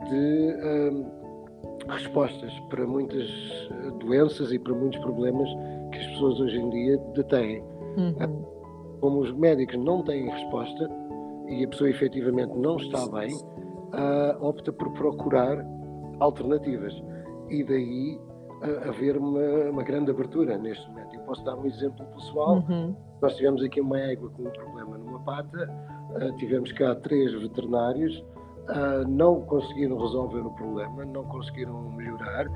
de 0.08 0.56
um, 0.64 1.20
respostas 1.88 2.52
para 2.68 2.86
muitas 2.86 3.28
eh, 3.70 3.90
doenças 3.98 4.52
e 4.52 4.58
para 4.58 4.74
muitos 4.74 4.98
problemas 5.00 5.48
que 5.92 5.98
as 5.98 6.06
pessoas 6.06 6.40
hoje 6.40 6.56
em 6.58 6.70
dia 6.70 6.98
detêm. 7.14 7.62
Uhum. 7.96 8.59
Como 9.00 9.20
os 9.20 9.32
médicos 9.32 9.76
não 9.76 10.02
têm 10.02 10.28
resposta 10.28 10.90
e 11.48 11.64
a 11.64 11.68
pessoa 11.68 11.90
efetivamente 11.90 12.56
não 12.56 12.76
está 12.76 13.06
bem, 13.08 13.34
uh, 13.34 14.44
opta 14.44 14.72
por 14.72 14.92
procurar 14.92 15.64
alternativas. 16.20 16.94
E 17.48 17.64
daí 17.64 18.20
haver 18.88 19.16
uma, 19.16 19.70
uma, 19.70 19.82
grande 19.82 20.10
abertura 20.10 20.58
neste 20.58 20.86
momento. 20.88 21.14
Eu 21.14 21.20
posso 21.22 21.42
dar 21.44 21.56
um 21.56 21.66
exemplo 21.66 22.04
pessoal. 22.14 22.62
Uhum. 22.68 22.94
Nós 23.20 23.34
tivemos 23.36 23.62
aqui 23.62 23.80
uma 23.80 23.98
égua 23.98 24.30
com 24.30 24.42
um 24.42 24.50
problema 24.50 24.98
numa 24.98 25.18
pata, 25.20 25.70
uh, 26.10 26.36
tivemos 26.36 26.70
cá 26.72 26.94
três 26.96 27.32
veterinários, 27.40 28.18
uh, 28.18 29.08
não 29.08 29.40
conseguiram 29.42 29.98
resolver 29.98 30.40
o 30.40 30.50
problema, 30.52 31.04
não 31.06 31.24
conseguiram 31.24 31.90
melhorar. 31.92 32.46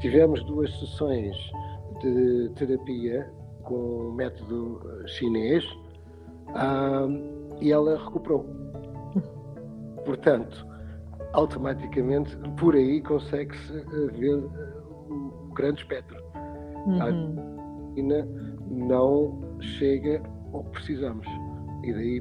Tivemos 0.00 0.42
duas 0.44 0.72
sessões 0.80 1.36
de 2.00 2.50
terapia 2.56 3.30
com 3.62 4.08
um 4.08 4.12
método 4.12 4.80
chinês 5.06 5.64
uh, 6.54 7.58
e 7.60 7.72
ela 7.72 7.96
recuperou. 7.96 8.44
Portanto, 10.04 10.66
automaticamente, 11.32 12.36
por 12.58 12.74
aí 12.74 13.00
consegue-se 13.02 13.72
ver 14.12 14.42
grande 15.54 15.80
espectro. 15.80 16.16
Uhum. 16.86 17.00
A 17.00 17.04
Argentina 17.04 18.28
não 18.68 19.40
chega 19.60 20.22
ao 20.52 20.64
que 20.64 20.70
precisamos. 20.70 21.26
E 21.84 21.92
daí 21.92 22.20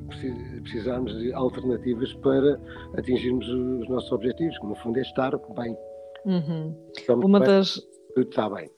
precisamos 0.62 1.16
de 1.20 1.32
alternativas 1.34 2.14
para 2.16 2.60
atingirmos 2.98 3.48
os 3.48 3.88
nossos 3.90 4.12
objetivos, 4.12 4.58
que 4.58 4.66
no 4.66 4.76
fundo 4.76 4.98
é 4.98 5.02
estar 5.02 5.32
bem. 5.56 5.78
Uhum. 6.26 6.76
Uma 7.24 7.40
bem, 7.40 7.48
das. 7.48 7.80
Tudo 8.16 8.30
está 8.30 8.50
bem. 8.50 8.70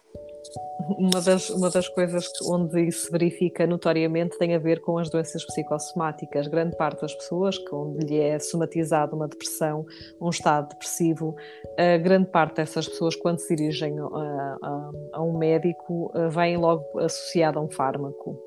Uma 0.97 1.21
das, 1.21 1.49
uma 1.49 1.69
das 1.69 1.87
coisas 1.87 2.29
onde 2.45 2.87
isso 2.87 3.05
se 3.05 3.11
verifica 3.11 3.65
notoriamente 3.65 4.37
tem 4.37 4.53
a 4.53 4.59
ver 4.59 4.81
com 4.81 4.97
as 4.97 5.09
doenças 5.09 5.45
psicossomáticas. 5.45 6.47
Grande 6.47 6.75
parte 6.75 7.01
das 7.01 7.13
pessoas, 7.13 7.57
onde 7.71 8.05
lhe 8.05 8.19
é 8.19 8.37
somatizada 8.39 9.15
uma 9.15 9.27
depressão, 9.27 9.85
um 10.19 10.29
estado 10.29 10.69
depressivo, 10.69 11.35
a 11.77 11.97
grande 11.97 12.29
parte 12.29 12.57
dessas 12.57 12.87
pessoas, 12.87 13.15
quando 13.15 13.39
se 13.39 13.55
dirigem 13.55 13.97
a, 13.99 14.57
a, 14.61 14.91
a 15.13 15.23
um 15.23 15.37
médico, 15.37 16.11
vêm 16.31 16.57
logo 16.57 16.99
associada 16.99 17.59
a 17.59 17.61
um 17.61 17.69
fármaco. 17.69 18.37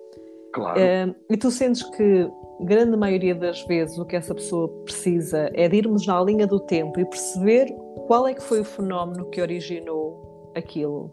Claro. 0.53 0.81
E 1.29 1.37
tu 1.37 1.51
sentes 1.51 1.83
que, 1.83 2.31
grande 2.63 2.97
maioria 2.97 3.35
das 3.35 3.63
vezes, 3.67 3.99
o 3.99 4.07
que 4.07 4.17
essa 4.17 4.35
pessoa 4.35 4.69
precisa 4.85 5.51
é 5.53 5.69
de 5.69 5.77
irmos 5.77 6.07
na 6.07 6.23
linha 6.23 6.47
do 6.47 6.59
tempo 6.61 6.99
e 6.99 7.05
perceber 7.05 7.75
qual 8.07 8.27
é 8.27 8.33
que 8.33 8.43
foi 8.43 8.61
o 8.61 8.65
fenómeno 8.65 9.29
que 9.31 9.41
originou 9.41 10.51
aquilo. 10.55 11.13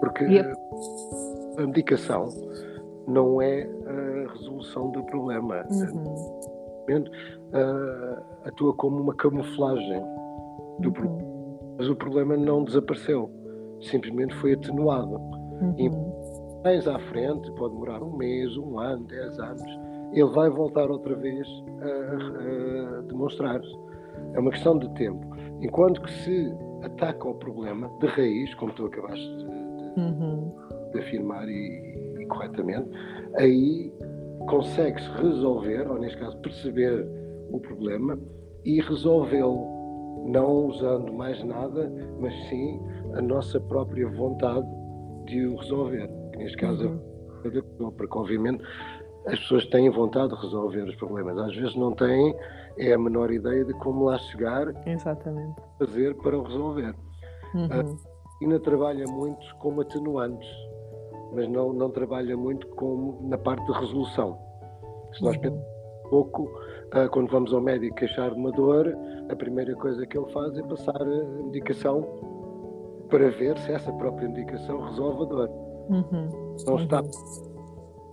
Porque 0.00 0.24
a... 0.24 1.62
a 1.62 1.66
medicação 1.66 2.28
não 3.06 3.40
é 3.40 3.68
a 3.86 4.32
resolução 4.32 4.90
do 4.90 5.02
problema. 5.04 5.64
Uhum. 5.70 6.38
Uh, 6.90 8.22
atua 8.44 8.74
como 8.74 9.00
uma 9.00 9.14
camuflagem 9.14 10.02
do 10.80 10.88
uhum. 10.88 10.92
problema. 10.92 11.28
Mas 11.78 11.88
o 11.88 11.96
problema 11.96 12.36
não 12.36 12.64
desapareceu, 12.64 13.30
simplesmente 13.80 14.34
foi 14.36 14.54
atenuado. 14.54 15.14
Uhum. 15.14 15.74
E 15.78 15.90
mais 16.64 16.88
à 16.88 16.98
frente, 16.98 17.50
pode 17.52 17.74
demorar 17.74 18.02
um 18.02 18.16
mês, 18.16 18.56
um 18.56 18.78
ano, 18.78 19.04
dez 19.04 19.38
anos, 19.38 19.78
ele 20.12 20.30
vai 20.30 20.50
voltar 20.50 20.90
outra 20.90 21.14
vez 21.14 21.46
a, 21.80 22.98
a 22.98 23.02
demonstrar-se. 23.02 23.78
É 24.34 24.40
uma 24.40 24.50
questão 24.50 24.78
de 24.78 24.88
tempo. 24.94 25.20
Enquanto 25.60 26.02
que 26.02 26.10
se 26.10 26.52
ataca 26.82 27.28
o 27.28 27.34
problema 27.34 27.90
de 28.00 28.06
raiz, 28.06 28.52
como 28.54 28.72
tu 28.72 28.86
acabaste 28.86 29.36
de 29.36 29.57
uhum. 29.98 30.52
de 30.92 31.00
afirmar 31.00 31.48
e, 31.48 32.16
e, 32.20 32.26
corretamente, 32.26 32.90
aí 33.36 33.92
consegue-se 34.48 35.08
resolver, 35.22 35.88
ou 35.90 35.98
neste 35.98 36.18
caso 36.18 36.36
perceber 36.38 37.06
o 37.50 37.60
problema 37.60 38.18
e 38.64 38.80
resolvê-lo, 38.80 40.26
não 40.26 40.66
usando 40.66 41.12
mais 41.12 41.42
nada, 41.44 41.92
mas 42.20 42.34
sim 42.48 42.80
a 43.14 43.22
nossa 43.22 43.60
própria 43.60 44.08
vontade 44.08 44.66
de 45.26 45.46
o 45.46 45.56
resolver. 45.56 46.08
Neste 46.36 46.56
caso, 46.56 46.88
uhum. 47.44 47.90
porque 47.92 48.18
obviamente 48.18 48.62
as 49.26 49.38
pessoas 49.40 49.66
têm 49.66 49.90
vontade 49.90 50.34
de 50.34 50.40
resolver 50.40 50.82
os 50.82 50.96
problemas. 50.96 51.36
Às 51.38 51.54
vezes 51.54 51.76
não 51.76 51.92
têm 51.92 52.34
é 52.78 52.92
a 52.92 52.98
menor 52.98 53.30
ideia 53.30 53.64
de 53.64 53.74
como 53.74 54.04
lá 54.04 54.18
chegar, 54.18 54.72
Exatamente. 54.86 55.60
fazer 55.78 56.14
para 56.16 56.38
o 56.38 56.42
resolver. 56.42 56.94
Uhum. 57.54 57.96
A 58.38 58.44
China 58.44 58.60
trabalha 58.60 59.04
muito 59.08 59.56
como 59.56 59.80
atenuantes, 59.80 60.48
mas 61.34 61.48
não, 61.48 61.72
não 61.72 61.90
trabalha 61.90 62.36
muito 62.36 62.68
como 62.68 63.18
na 63.28 63.36
parte 63.36 63.66
de 63.66 63.72
resolução. 63.72 64.38
Se 65.12 65.24
nós 65.24 65.34
uhum. 65.34 65.42
pensamos 65.42 65.66
um 66.06 66.08
pouco, 66.08 66.42
uh, 66.44 67.10
quando 67.10 67.30
vamos 67.32 67.52
ao 67.52 67.60
médico 67.60 67.96
queixar 67.96 68.30
de 68.30 68.38
uma 68.38 68.52
dor, 68.52 68.96
a 69.28 69.34
primeira 69.34 69.74
coisa 69.74 70.06
que 70.06 70.16
ele 70.16 70.30
faz 70.32 70.56
é 70.56 70.62
passar 70.62 71.02
a 71.02 71.42
medicação 71.42 72.06
para 73.08 73.28
ver 73.30 73.58
se 73.58 73.72
essa 73.72 73.92
própria 73.94 74.28
medicação 74.28 74.82
resolve 74.82 75.22
a 75.24 75.26
dor. 75.26 75.50
Uhum. 75.90 76.54
Não 76.64 76.76
está 76.76 77.02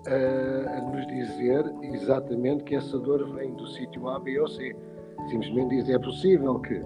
a, 0.07 0.77
a 0.77 0.81
nos 0.81 1.05
dizer 1.05 1.71
exatamente 1.83 2.63
que 2.63 2.75
essa 2.75 2.97
dor 2.97 3.31
vem 3.35 3.53
do 3.53 3.67
sítio 3.67 4.09
A, 4.09 4.19
B 4.19 4.39
ou 4.39 4.47
C. 4.47 4.75
Simplesmente 5.29 5.75
diz 5.75 5.89
é 5.89 5.99
possível 5.99 6.59
que. 6.61 6.81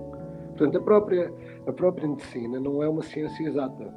Portanto, 0.60 0.78
a 0.78 0.82
própria, 0.82 1.34
a 1.66 1.72
própria 1.72 2.06
medicina 2.06 2.60
não 2.60 2.84
é 2.84 2.90
uma 2.90 3.02
ciência 3.02 3.48
exata. 3.48 3.94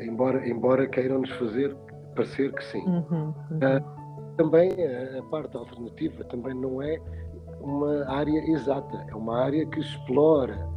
Embora, 0.00 0.48
embora 0.48 0.88
queiram-nos 0.88 1.30
fazer 1.30 1.74
parecer 2.16 2.52
que 2.52 2.64
sim. 2.64 2.84
Uhum, 2.84 3.32
uhum. 3.50 3.56
Uh, 3.56 4.36
também 4.36 4.70
a, 4.84 5.20
a 5.20 5.22
parte 5.30 5.56
alternativa 5.56 6.24
também 6.24 6.52
não 6.52 6.82
é 6.82 6.98
uma 7.60 8.04
área 8.10 8.40
exata, 8.50 9.06
é 9.08 9.14
uma 9.14 9.38
área 9.38 9.64
que 9.66 9.78
explora 9.78 10.68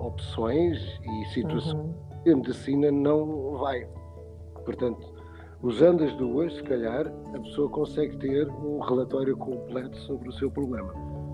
opções 0.00 1.00
e 1.00 1.24
situações 1.26 1.74
uhum. 1.74 1.94
que 2.24 2.30
a 2.30 2.36
medicina 2.36 2.90
não 2.90 3.58
vai. 3.58 3.86
Portanto, 4.64 5.12
Usando 5.62 6.02
as 6.02 6.12
duas, 6.16 6.52
se 6.56 6.62
calhar, 6.64 7.06
a 7.06 7.38
pessoa 7.38 7.70
consegue 7.70 8.16
ter 8.16 8.48
um 8.48 8.80
relatório 8.80 9.36
completo 9.36 9.96
sobre 9.98 10.28
o 10.28 10.32
seu 10.32 10.50
problema. 10.50 10.92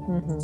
Uhum. 0.08 0.38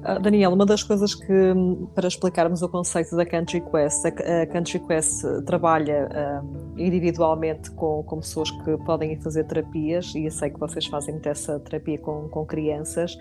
Uh, 0.00 0.20
Daniel, 0.20 0.52
uma 0.52 0.66
das 0.66 0.82
coisas 0.82 1.14
que, 1.14 1.54
para 1.94 2.06
explicarmos 2.06 2.60
o 2.60 2.68
conceito 2.68 3.16
da 3.16 3.24
Country 3.24 3.62
Quest, 3.62 4.04
a, 4.04 4.46
Country 4.46 4.78
Quest 4.80 5.22
trabalha 5.46 6.06
uh, 6.12 6.78
individualmente 6.78 7.70
com, 7.70 8.02
com 8.02 8.20
pessoas 8.20 8.50
que 8.50 8.76
podem 8.84 9.18
fazer 9.20 9.44
terapias, 9.44 10.14
e 10.14 10.26
eu 10.26 10.30
sei 10.30 10.50
que 10.50 10.60
vocês 10.60 10.86
fazem 10.86 11.14
muito 11.14 11.28
essa 11.28 11.58
terapia 11.60 11.98
com, 11.98 12.28
com 12.28 12.44
crianças, 12.44 13.16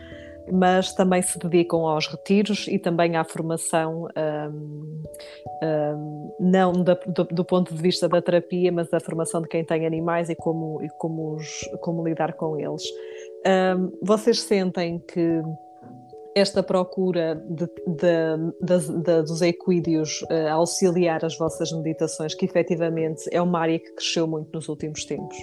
mas 0.52 0.94
também 0.94 1.22
se 1.22 1.38
dedicam 1.40 1.86
aos 1.88 2.08
retiros 2.08 2.68
e 2.68 2.80
também 2.80 3.16
à 3.16 3.24
formação, 3.24 4.08
um, 4.18 5.04
um, 5.64 6.36
não 6.40 6.74
da, 6.74 6.96
do, 6.96 7.24
do, 7.26 7.46
ponto 7.46 7.74
de 7.74 7.82
vista 7.82 8.08
da 8.10 8.22
terapia, 8.22 8.72
mas 8.72 8.90
da 8.90 9.00
formação 9.00 9.42
de 9.42 9.48
quem 9.48 9.64
tem 9.64 9.86
animais 9.86 10.30
e 10.30 10.36
como, 10.36 10.82
e 10.84 10.90
como, 10.98 11.36
os, 11.36 11.62
como 11.82 12.06
lidar 12.06 12.34
com 12.34 12.60
eles. 12.60 12.84
Um, 13.46 13.92
vocês 14.02 14.42
sentem 14.42 15.00
que 15.00 15.42
esta 16.36 16.62
procura 16.62 17.36
de, 17.36 17.66
de, 17.88 19.02
de, 19.04 19.22
dos 19.24 19.42
equídeos 19.42 20.22
uh, 20.24 20.52
auxiliar 20.52 21.24
as 21.26 21.38
vossas 21.38 21.72
meditações, 21.72 22.34
que 22.34 22.46
efetivamente 22.46 23.24
é 23.32 23.42
uma 23.42 23.60
área 23.60 23.80
que 23.80 23.92
cresceu 23.94 24.28
muito 24.28 24.50
nos 24.54 24.70
últimos 24.70 25.06
tempos? 25.06 25.38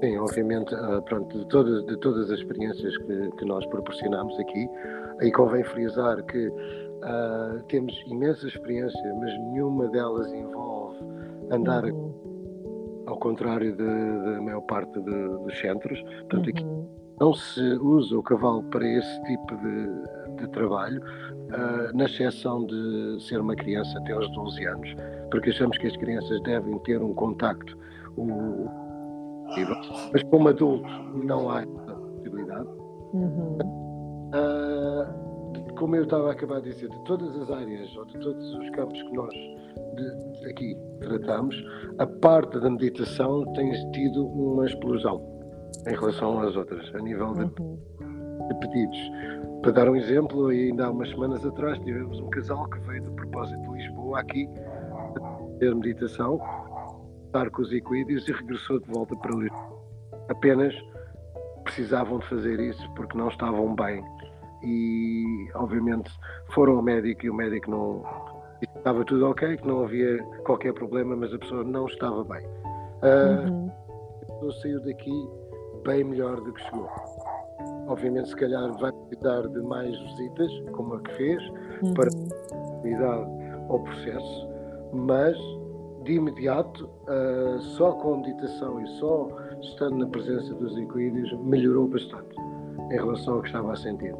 Sim, 0.00 0.16
obviamente, 0.18 0.74
uh, 0.74 1.02
pronto, 1.02 1.38
de, 1.38 1.48
todas, 1.48 1.84
de 1.86 1.96
todas 1.98 2.30
as 2.30 2.38
experiências 2.38 2.96
que, 2.98 3.30
que 3.36 3.44
nós 3.44 3.64
proporcionamos 3.66 4.38
aqui, 4.38 4.68
aí 5.20 5.30
convém 5.32 5.64
frisar 5.64 6.22
que 6.24 6.48
uh, 6.48 7.62
temos 7.68 7.94
imensa 8.06 8.46
experiência, 8.46 9.14
mas 9.14 9.32
nenhuma 9.38 9.88
delas 9.88 10.32
envolve 10.32 10.98
andar 11.50 11.84
uhum. 11.84 13.04
ao 13.06 13.18
contrário 13.18 13.76
da 13.76 14.40
maior 14.40 14.62
parte 14.62 14.98
dos 15.00 15.58
centros. 15.58 16.00
Portanto, 16.28 16.46
uhum. 16.46 16.50
aqui 16.50 17.00
não 17.20 17.34
se 17.34 17.60
usa 17.60 18.18
o 18.18 18.22
cavalo 18.22 18.62
para 18.64 18.86
esse 18.88 19.22
tipo 19.24 19.56
de, 19.58 20.42
de 20.42 20.48
trabalho, 20.52 21.02
uh, 21.02 21.94
na 21.96 22.06
exceção 22.06 22.64
de 22.64 23.18
ser 23.20 23.40
uma 23.40 23.54
criança 23.54 23.98
até 23.98 24.12
aos 24.12 24.28
12 24.32 24.64
anos, 24.64 24.96
porque 25.30 25.50
achamos 25.50 25.76
que 25.76 25.86
as 25.86 25.96
crianças 25.98 26.40
devem 26.42 26.78
ter 26.80 27.02
um 27.02 27.12
contacto. 27.12 27.76
O, 28.16 28.68
mas 30.12 30.22
como 30.24 30.48
adulto 30.48 30.88
não 31.12 31.50
há 31.50 31.62
essa 31.62 31.94
possibilidade. 31.94 32.68
Uhum. 33.12 33.58
Uh, 34.32 35.74
como 35.78 35.96
eu 35.96 36.04
estava 36.04 36.28
a 36.28 36.32
acabar 36.32 36.60
de 36.62 36.70
dizer, 36.70 36.88
de 36.88 37.04
todas 37.04 37.36
as 37.36 37.50
áreas 37.50 37.94
ou 37.96 38.04
de 38.06 38.18
todos 38.18 38.54
os 38.54 38.70
campos 38.70 39.00
que 39.02 39.12
nós 39.12 39.34
de, 39.34 40.40
de 40.40 40.46
aqui 40.48 40.76
tratamos, 41.00 41.56
a 41.98 42.06
parte 42.06 42.58
da 42.60 42.70
meditação 42.70 43.44
tem 43.52 43.72
tido 43.92 44.26
uma 44.26 44.66
explosão 44.66 45.39
em 45.86 45.94
relação 45.94 46.40
às 46.40 46.56
outras, 46.56 46.94
a 46.94 46.98
nível 46.98 47.32
de, 47.34 47.44
uhum. 47.60 47.78
de 48.48 48.54
pedidos. 48.60 48.98
Para 49.62 49.72
dar 49.72 49.88
um 49.88 49.96
exemplo, 49.96 50.48
ainda 50.48 50.86
há 50.86 50.90
umas 50.90 51.10
semanas 51.10 51.44
atrás 51.44 51.78
tivemos 51.80 52.18
um 52.18 52.30
casal 52.30 52.68
que 52.68 52.78
veio 52.80 53.02
de 53.02 53.10
propósito 53.10 53.60
de 53.60 53.78
Lisboa 53.78 54.20
aqui 54.20 54.48
ter 55.58 55.74
meditação 55.74 56.40
estar 57.26 57.48
com 57.50 57.62
os 57.62 57.72
equídeos 57.72 58.26
e 58.28 58.32
regressou 58.32 58.80
de 58.80 58.90
volta 58.90 59.14
para 59.16 59.36
Lisboa. 59.36 59.80
Apenas 60.28 60.74
precisavam 61.64 62.18
de 62.18 62.26
fazer 62.26 62.58
isso 62.58 62.90
porque 62.94 63.16
não 63.16 63.28
estavam 63.28 63.74
bem 63.74 64.02
e 64.62 65.48
obviamente 65.54 66.10
foram 66.50 66.76
ao 66.76 66.82
médico 66.82 67.26
e 67.26 67.30
o 67.30 67.34
médico 67.34 67.70
não 67.70 68.04
estava 68.76 69.04
tudo 69.04 69.28
ok, 69.28 69.56
que 69.56 69.66
não 69.66 69.84
havia 69.84 70.22
qualquer 70.44 70.72
problema, 70.74 71.16
mas 71.16 71.32
a 71.32 71.38
pessoa 71.38 71.64
não 71.64 71.86
estava 71.86 72.24
bem. 72.24 72.46
Uh, 72.46 73.50
uhum. 73.50 73.72
A 74.22 74.32
pessoa 74.32 74.52
saiu 74.60 74.84
daqui 74.84 75.28
bem 75.84 76.04
melhor 76.04 76.40
do 76.40 76.52
que 76.52 76.62
chegou. 76.62 76.88
Obviamente, 77.88 78.28
se 78.28 78.36
calhar 78.36 78.72
vai 78.78 78.92
precisar 78.92 79.48
de 79.48 79.60
mais 79.62 79.98
visitas, 79.98 80.52
como 80.72 80.94
a 80.94 81.00
que 81.00 81.12
fez, 81.14 81.42
uhum. 81.82 81.94
para 81.94 82.10
dar 82.10 83.26
ao 83.68 83.80
processo, 83.80 84.48
mas 84.92 85.36
de 86.04 86.14
imediato, 86.14 86.88
uh, 87.08 87.60
só 87.76 87.92
com 87.92 88.14
a 88.14 88.16
meditação 88.18 88.80
e 88.80 88.86
só 88.98 89.28
estando 89.60 89.98
na 89.98 90.06
presença 90.06 90.54
dos 90.54 90.76
equídeos, 90.76 91.32
melhorou 91.40 91.88
bastante 91.88 92.34
em 92.90 92.96
relação 92.96 93.34
ao 93.34 93.42
que 93.42 93.48
estava 93.48 93.72
a 93.72 93.76
sentir. 93.76 94.14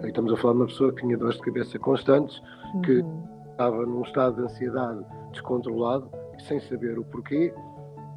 Aí 0.00 0.08
estamos 0.08 0.32
a 0.32 0.36
falar 0.36 0.54
de 0.54 0.60
uma 0.60 0.66
pessoa 0.66 0.92
que 0.92 1.00
tinha 1.00 1.16
dores 1.16 1.36
de 1.36 1.42
cabeça 1.42 1.78
constantes, 1.78 2.40
uhum. 2.74 2.82
que 2.82 3.04
estava 3.50 3.86
num 3.86 4.02
estado 4.02 4.36
de 4.36 4.42
ansiedade 4.42 5.04
descontrolado, 5.32 6.10
sem 6.46 6.60
saber 6.60 6.98
o 6.98 7.04
porquê, 7.04 7.54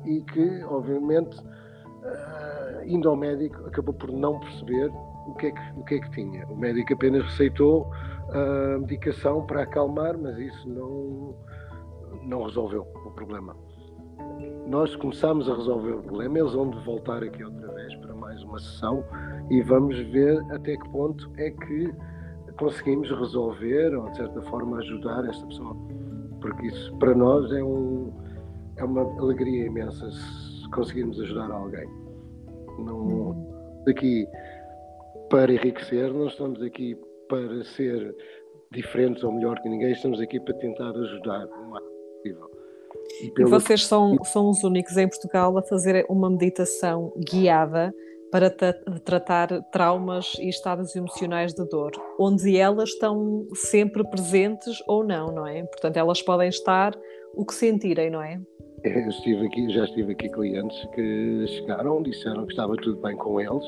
e 0.05 0.21
que, 0.21 0.63
obviamente, 0.63 1.37
uh, 2.05 2.85
indo 2.85 3.09
ao 3.09 3.15
médico, 3.15 3.65
acabou 3.67 3.93
por 3.93 4.11
não 4.11 4.39
perceber 4.39 4.91
o 5.27 5.33
que 5.35 5.47
é 5.47 5.51
que, 5.51 5.79
o 5.79 5.83
que, 5.83 5.95
é 5.95 5.99
que 5.99 6.11
tinha. 6.11 6.45
O 6.47 6.55
médico 6.55 6.93
apenas 6.93 7.23
receitou 7.23 7.91
a 8.29 8.77
uh, 8.77 8.79
medicação 8.81 9.45
para 9.45 9.63
acalmar, 9.63 10.17
mas 10.17 10.37
isso 10.37 10.69
não 10.69 11.35
não 12.25 12.43
resolveu 12.43 12.87
o 13.05 13.11
problema. 13.11 13.55
Nós 14.67 14.95
começamos 14.95 15.49
a 15.49 15.55
resolver 15.55 15.91
o 15.91 16.01
problema, 16.01 16.39
eles 16.39 16.53
vão 16.53 16.71
voltar 16.71 17.23
aqui 17.23 17.43
outra 17.43 17.67
vez 17.73 17.95
para 17.97 18.15
mais 18.15 18.41
uma 18.43 18.59
sessão 18.59 19.03
e 19.49 19.61
vamos 19.61 19.97
ver 20.11 20.43
até 20.51 20.75
que 20.75 20.89
ponto 20.89 21.31
é 21.37 21.51
que 21.51 21.93
conseguimos 22.57 23.09
resolver 23.11 23.95
ou 23.95 24.09
de 24.09 24.17
certa 24.17 24.41
forma 24.43 24.79
ajudar 24.79 25.25
esta 25.25 25.45
pessoa. 25.45 25.75
Porque 26.41 26.67
isso 26.67 26.95
para 26.97 27.13
nós 27.13 27.51
é, 27.51 27.63
um, 27.63 28.11
é 28.77 28.83
uma 28.83 29.01
alegria 29.19 29.65
imensa 29.65 30.09
se 30.65 30.71
conseguirmos 30.71 31.19
ajudar 31.21 31.51
alguém. 31.51 31.87
Não 32.79 33.31
estamos 33.77 33.87
aqui 33.87 34.27
para 35.29 35.53
enriquecer, 35.53 36.13
não 36.13 36.27
estamos 36.27 36.61
aqui 36.61 36.97
para 37.29 37.63
ser 37.63 38.15
diferentes 38.71 39.23
ou 39.23 39.31
melhor 39.31 39.59
que 39.61 39.69
ninguém, 39.69 39.91
estamos 39.91 40.19
aqui 40.19 40.39
para 40.39 40.53
tentar 40.55 40.89
ajudar 40.89 41.45
o 41.45 41.69
mais 41.69 41.83
possível. 41.83 42.51
E, 43.21 43.31
pelo... 43.31 43.47
e 43.47 43.51
vocês 43.51 43.85
são, 43.85 44.17
são 44.23 44.49
os 44.49 44.63
únicos 44.63 44.97
em 44.97 45.07
Portugal 45.07 45.57
a 45.57 45.61
fazer 45.61 46.05
uma 46.09 46.29
meditação 46.29 47.13
guiada 47.29 47.93
para 48.31 48.49
tratar 48.49 49.47
traumas 49.71 50.33
e 50.39 50.49
estados 50.49 50.93
emocionais 50.95 51.53
de 51.53 51.63
dor, 51.69 51.91
onde 52.19 52.57
elas 52.57 52.89
estão 52.89 53.47
sempre 53.53 54.03
presentes 54.09 54.83
ou 54.87 55.05
não, 55.05 55.27
não 55.27 55.47
é? 55.47 55.63
Portanto, 55.63 55.95
elas 55.95 56.21
podem 56.21 56.49
estar 56.49 56.97
o 57.33 57.45
que 57.45 57.53
sentirem, 57.53 58.09
não 58.09 58.21
é? 58.21 58.41
Eu 58.85 59.09
estive 59.09 59.47
aqui, 59.47 59.67
já 59.71 59.83
estive 59.85 60.11
aqui 60.11 60.29
clientes 60.29 60.85
que 60.93 61.47
chegaram, 61.47 62.03
disseram 62.03 62.45
que 62.45 62.51
estava 62.51 62.75
tudo 62.75 63.01
bem 63.01 63.17
com 63.17 63.41
eles, 63.41 63.65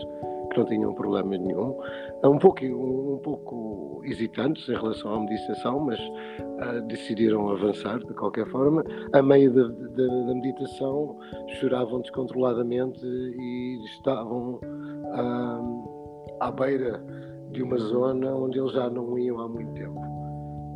que 0.52 0.60
não 0.60 0.66
tinham 0.66 0.94
problema 0.94 1.36
nenhum. 1.36 1.76
Um 2.24 2.38
pouco, 2.38 2.64
um 2.64 3.18
pouco 3.24 4.02
hesitantes 4.06 4.70
em 4.70 4.76
relação 4.76 5.16
à 5.16 5.20
meditação, 5.22 5.80
mas 5.80 6.00
uh, 6.00 6.86
decidiram 6.88 7.50
avançar 7.50 7.98
de 7.98 8.14
qualquer 8.14 8.46
forma. 8.50 8.84
A 9.12 9.22
meio 9.24 9.52
da, 9.52 9.64
da, 9.64 10.26
da 10.28 10.36
meditação 10.36 11.18
choravam 11.60 12.02
descontroladamente 12.02 13.04
e 13.04 13.82
estavam 13.86 14.60
uh, 14.62 16.38
à 16.42 16.52
beira 16.52 17.04
de 17.50 17.64
uma 17.64 17.78
zona 17.78 18.36
onde 18.36 18.60
eles 18.60 18.72
já 18.72 18.88
não 18.88 19.18
iam 19.18 19.40
há 19.40 19.50
muito 19.50 19.74
tempo. 19.74 20.00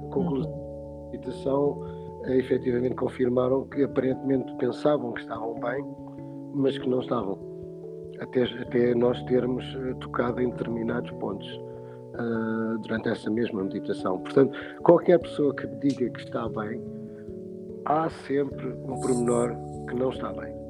Conclusão 0.10 0.52
da 0.52 1.12
meditação 1.12 2.01
efetivamente 2.28 2.96
confirmaram 2.96 3.66
que 3.66 3.84
aparentemente 3.84 4.54
pensavam 4.58 5.14
que 5.14 5.22
estavam 5.22 5.60
bem, 5.60 5.86
mas 6.54 6.78
que 6.78 6.88
não 6.88 7.00
estavam 7.00 7.52
até, 8.20 8.44
até 8.44 8.96
nós 8.96 9.22
termos 9.24 9.66
uh, 9.76 9.96
tocado 9.96 10.40
em 10.42 10.50
determinados 10.50 11.10
pontos 11.12 11.48
uh, 11.48 12.78
durante 12.80 13.10
essa 13.10 13.30
mesma 13.30 13.64
meditação. 13.64 14.20
Portanto, 14.20 14.58
qualquer 14.84 15.20
pessoa 15.20 15.54
que 15.56 15.68
diga 15.68 16.10
que 16.10 16.20
está 16.20 16.48
bem, 16.50 16.82
há 17.86 18.10
sempre 18.28 18.68
um 18.68 19.00
pormenor 19.02 19.56
que 19.88 19.96
não 19.96 20.12
está 20.12 20.32
bem. 20.34 20.62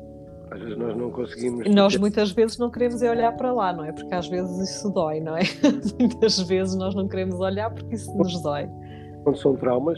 Às 0.52 0.60
vezes 0.60 0.78
nós 0.78 0.98
não 0.98 1.12
conseguimos. 1.12 1.70
Nós 1.70 1.96
muitas 1.96 2.32
vezes 2.32 2.58
não 2.58 2.70
queremos 2.70 3.02
olhar 3.02 3.32
para 3.38 3.54
lá, 3.54 3.72
não 3.72 3.86
é? 3.86 3.92
Porque 3.94 4.14
às 4.14 4.28
vezes 4.28 4.70
isso 4.70 4.90
dói, 4.90 5.22
não 5.22 5.38
é? 5.38 5.42
muitas 5.98 6.40
vezes 6.42 6.76
nós 6.76 6.94
não 6.94 7.08
queremos 7.08 7.40
olhar 7.40 7.70
porque 7.74 7.96
isso 7.96 8.16
nos 8.18 8.42
dói. 8.42 8.70
Quando 9.24 9.38
são 9.38 9.56
traumas, 9.56 9.98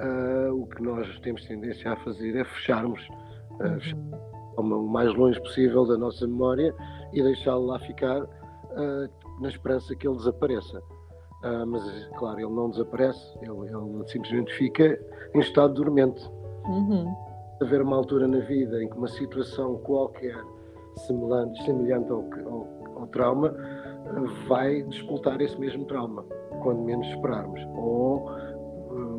uh, 0.00 0.54
o 0.54 0.66
que 0.66 0.82
nós 0.82 1.18
temos 1.20 1.44
tendência 1.46 1.92
a 1.92 1.96
fazer 1.96 2.36
é 2.36 2.44
fecharmos, 2.44 3.06
uh, 3.60 4.60
o 4.60 4.62
mais 4.62 5.12
longe 5.14 5.40
possível 5.40 5.86
da 5.86 5.98
nossa 5.98 6.26
memória 6.26 6.74
e 7.12 7.22
deixá-lo 7.22 7.66
lá 7.66 7.78
ficar 7.80 8.22
uh, 8.22 9.40
na 9.40 9.48
esperança 9.48 9.94
que 9.94 10.08
ele 10.08 10.16
desapareça. 10.16 10.82
mas, 11.68 12.08
claro, 12.18 12.40
ele 12.40 12.50
não 12.50 12.70
desaparece, 12.70 13.38
ele, 13.42 13.50
ele 13.50 14.08
simplesmente 14.08 14.52
fica 14.54 14.98
em 15.34 15.40
estado 15.40 15.74
dormente. 15.74 16.22
Uhum 16.64 17.26
haver 17.60 17.82
uma 17.82 17.96
altura 17.96 18.28
na 18.28 18.38
vida 18.40 18.82
em 18.82 18.88
que 18.88 18.96
uma 18.96 19.08
situação 19.08 19.76
qualquer 19.78 20.36
semelhante, 21.06 21.64
semelhante 21.64 22.10
ao, 22.10 22.24
ao, 22.46 23.00
ao 23.00 23.06
trauma 23.08 23.54
vai 24.46 24.82
disputar 24.82 25.40
esse 25.40 25.58
mesmo 25.58 25.84
trauma, 25.86 26.24
quando 26.62 26.82
menos 26.82 27.06
esperarmos. 27.08 27.60
Ou 27.74 28.30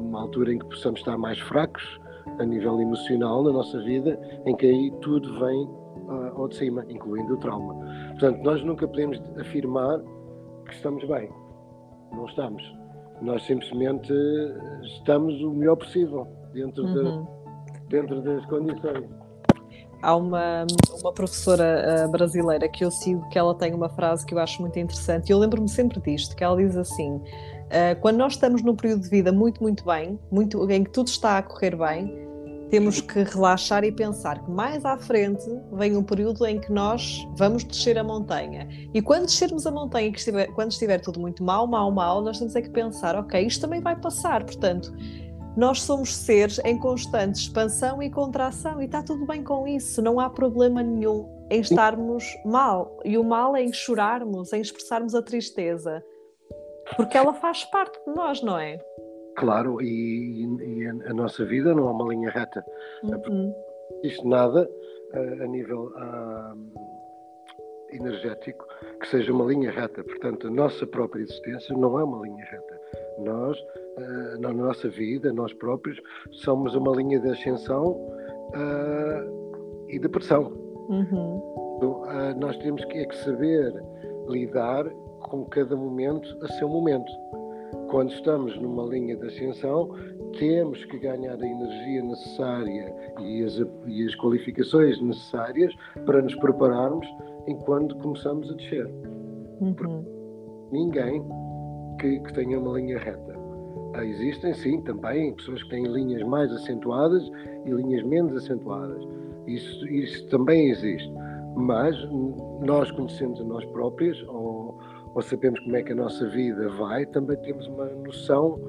uma 0.07 0.21
altura 0.21 0.53
em 0.53 0.59
que 0.59 0.65
possamos 0.65 0.99
estar 0.99 1.17
mais 1.17 1.39
fracos 1.39 1.99
a 2.39 2.45
nível 2.45 2.79
emocional 2.79 3.43
na 3.43 3.51
nossa 3.51 3.79
vida, 3.81 4.19
em 4.45 4.55
que 4.55 4.65
aí 4.65 4.91
tudo 5.01 5.39
vem 5.39 5.63
uh, 5.63 6.35
ao 6.35 6.47
de 6.47 6.55
cima, 6.57 6.85
incluindo 6.89 7.33
o 7.33 7.37
trauma. 7.37 7.73
Portanto, 8.11 8.43
nós 8.43 8.63
nunca 8.63 8.87
podemos 8.87 9.21
afirmar 9.39 9.99
que 10.65 10.73
estamos 10.73 11.03
bem. 11.07 11.29
Não 12.11 12.25
estamos. 12.25 12.63
Nós 13.21 13.43
simplesmente 13.45 14.13
estamos 14.97 15.41
o 15.41 15.51
melhor 15.51 15.77
possível 15.77 16.27
dentro 16.53 16.83
uhum. 16.83 17.23
da 17.23 17.37
dentro 17.89 18.21
das 18.21 18.45
condições. 18.45 19.05
Há 20.03 20.15
uma, 20.15 20.67
uma 21.01 21.11
professora 21.11 22.05
uh, 22.05 22.11
brasileira 22.11 22.69
que 22.69 22.85
eu 22.85 22.91
sigo 22.91 23.27
que 23.29 23.39
ela 23.39 23.55
tem 23.55 23.73
uma 23.73 23.89
frase 23.89 24.25
que 24.25 24.33
eu 24.33 24.39
acho 24.39 24.61
muito 24.61 24.77
interessante 24.77 25.29
e 25.29 25.31
eu 25.31 25.39
lembro-me 25.39 25.67
sempre 25.67 25.99
disto, 25.99 26.35
que 26.35 26.43
ela 26.43 26.55
diz 26.55 26.77
assim, 26.77 27.19
quando 28.01 28.17
nós 28.17 28.34
estamos 28.34 28.62
num 28.62 28.75
período 28.75 29.03
de 29.03 29.10
vida 29.10 29.32
muito, 29.32 29.62
muito 29.62 29.86
bem, 29.86 30.19
muito, 30.32 30.69
em 30.69 30.84
que 30.84 30.89
tudo 30.91 31.08
está 31.08 31.38
a 31.38 31.43
correr 31.43 31.75
bem, 31.75 32.27
temos 32.69 32.99
que 32.99 33.23
relaxar 33.23 33.84
e 33.84 33.91
pensar 33.91 34.43
que 34.43 34.51
mais 34.51 34.84
à 34.84 34.97
frente 34.97 35.45
vem 35.71 35.95
um 35.95 36.03
período 36.03 36.45
em 36.45 36.60
que 36.60 36.71
nós 36.71 37.25
vamos 37.38 37.63
descer 37.63 37.97
a 37.97 38.03
montanha. 38.03 38.67
E 38.93 39.01
quando 39.01 39.25
descermos 39.25 39.65
a 39.65 39.71
montanha, 39.71 40.12
que 40.12 40.19
estiver, 40.19 40.47
quando 40.47 40.71
estiver 40.71 40.99
tudo 40.99 41.19
muito 41.19 41.43
mal, 41.43 41.65
mal, 41.65 41.91
mal, 41.91 42.21
nós 42.21 42.39
temos 42.39 42.56
é 42.56 42.62
que 42.62 42.69
pensar, 42.69 43.15
ok, 43.15 43.41
isto 43.45 43.62
também 43.62 43.82
vai 43.82 43.95
passar, 43.95 44.43
portanto, 44.43 44.93
nós 45.56 45.82
somos 45.82 46.15
seres 46.15 46.60
em 46.63 46.77
constante 46.77 47.39
expansão 47.39 48.03
e 48.03 48.12
contração 48.12 48.82
e 48.82 48.86
está 48.86 49.01
tudo 49.01 49.25
bem 49.25 49.43
com 49.43 49.67
isso, 49.67 50.01
não 50.01 50.19
há 50.19 50.30
problema 50.30 50.84
nenhum 50.84 51.27
em 51.49 51.62
estarmos 51.62 52.25
mal. 52.45 52.99
E 53.03 53.17
o 53.17 53.23
mal 53.23 53.56
é 53.56 53.63
em 53.63 53.73
chorarmos, 53.73 54.53
em 54.53 54.62
expressarmos 54.62 55.15
a 55.15 55.21
tristeza, 55.21 56.03
porque 56.95 57.17
ela 57.17 57.34
faz 57.34 57.65
parte 57.65 58.00
de 58.06 58.13
nós, 58.13 58.41
não 58.41 58.58
é? 58.58 58.80
Claro, 59.36 59.82
e, 59.82 60.43
e 60.43 60.88
a, 60.88 61.13
nossa 61.13 61.45
vida 61.45 61.73
não 61.73 61.88
é 61.88 61.91
uma 61.91 62.10
linha 62.10 62.30
reta. 62.32 62.65
Uhum. 63.04 63.54
Isto 64.04 64.28
nada 64.28 64.67
a, 65.13 65.19
a 65.43 65.47
nível 65.47 65.91
energético 67.91 68.65
que 69.00 69.08
seja 69.08 69.32
uma 69.32 69.45
linha 69.45 69.71
reta. 69.71 70.04
Portanto, 70.04 70.47
a 70.47 70.50
nossa 70.50 70.88
própria 70.88 71.21
existência 71.21 71.76
não 71.78 72.00
é 72.00 72.04
uma 72.04 72.26
linha 72.26 72.45
reta. 72.45 72.82
Nós 73.19 73.58
na 74.39 74.54
nossa 74.54 74.89
vida, 74.89 75.34
nós 75.34 75.54
próprios, 75.54 76.00
somos 76.32 76.76
uma 76.76 76.95
linha 76.95 77.19
de 77.19 77.30
ascensão 77.30 77.97
e 79.89 80.00
de 80.00 80.08
pressão. 80.08 80.52
Uhum. 80.89 81.76
Então, 81.78 82.04
nós 82.39 82.58
temos 82.58 82.84
que, 82.86 82.97
é 83.00 83.06
que 83.06 83.17
saber 83.17 83.73
lidar 84.28 84.86
com 85.29 85.45
cada 85.45 85.75
momento 85.75 86.37
a 86.41 86.47
seu 86.53 86.67
momento. 86.67 87.11
Quando 87.89 88.11
estamos 88.11 88.57
numa 88.59 88.83
linha 88.83 89.15
de 89.15 89.27
ascensão, 89.27 89.89
temos 90.39 90.83
que 90.85 90.99
ganhar 90.99 91.41
a 91.41 91.47
energia 91.47 92.03
necessária 92.03 92.93
e 93.19 93.43
as, 93.43 93.61
e 93.85 94.05
as 94.05 94.15
qualificações 94.15 95.01
necessárias 95.01 95.73
para 96.05 96.21
nos 96.21 96.35
prepararmos 96.35 97.07
enquanto 97.47 97.95
começamos 97.97 98.49
a 98.51 98.55
descer. 98.55 98.87
Uhum. 99.61 100.05
Ninguém 100.71 101.23
que, 101.99 102.19
que 102.19 102.33
tenha 102.33 102.59
uma 102.59 102.77
linha 102.77 102.99
reta 102.99 103.37
Existem, 104.03 104.53
sim, 104.53 104.81
também 104.81 105.33
pessoas 105.33 105.63
que 105.63 105.69
têm 105.69 105.83
linhas 105.85 106.21
mais 106.23 106.51
acentuadas 106.51 107.29
e 107.65 107.71
linhas 107.71 108.03
menos 108.03 108.35
acentuadas. 108.35 109.03
Isso, 109.47 109.87
isso 109.87 110.27
também 110.27 110.69
existe. 110.69 111.11
Mas 111.55 111.95
nós 112.61 112.91
conhecemos 112.91 113.41
a 113.41 113.43
nós 113.43 113.65
próprios, 113.65 114.21
ou, 114.27 114.56
ou 115.17 115.23
sabemos 115.23 115.60
como 115.62 115.75
é 115.75 115.82
que 115.82 115.93
a 115.93 115.95
nossa 115.95 116.30
vida 116.30 116.69
vai, 116.69 117.03
também 117.08 117.36
temos 117.38 117.65
uma 117.65 117.86
noção 117.86 118.62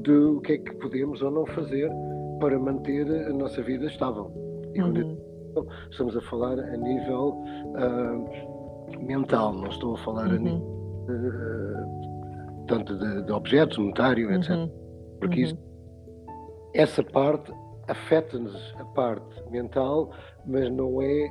do 0.00 0.38
que 0.42 0.52
é 0.52 0.58
que 0.58 0.76
podemos 0.76 1.22
ou 1.22 1.30
não 1.30 1.46
fazer 1.46 1.90
para 2.40 2.58
manter 2.58 3.10
a 3.26 3.32
nossa 3.32 3.62
vida 3.62 3.86
estável. 3.86 4.30
E 4.74 4.82
uhum. 4.82 5.18
estamos 5.90 6.14
a 6.14 6.20
falar 6.20 6.58
a 6.58 6.76
nível 6.76 7.42
uh, 7.72 9.02
mental, 9.02 9.54
não 9.54 9.68
estou 9.68 9.94
a 9.94 9.98
falar 10.00 10.26
uhum. 10.26 10.34
a 10.34 10.38
nível. 10.38 11.06
Uh, 11.08 12.66
tanto 12.66 12.98
de, 12.98 13.22
de 13.22 13.32
objetos, 13.32 13.78
monetário, 13.78 14.30
etc. 14.30 14.50
Uhum. 14.50 14.70
Porque 15.20 15.40
uhum. 15.40 15.46
isso, 15.46 15.58
essa 16.74 17.02
parte 17.02 17.50
afeta-nos 17.88 18.74
a 18.78 18.84
parte 18.92 19.42
mental, 19.50 20.10
mas 20.44 20.70
não 20.70 21.00
é 21.00 21.30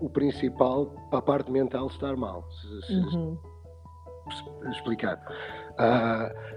o 0.00 0.08
principal 0.08 0.86
para 1.10 1.18
a 1.18 1.22
parte 1.22 1.52
mental 1.52 1.88
estar 1.88 2.16
mal. 2.16 2.42
Se, 2.50 2.86
se, 2.86 2.94
uhum. 2.94 3.36
se 3.36 3.45
explicar. 4.70 5.20
Uh, 5.72 6.56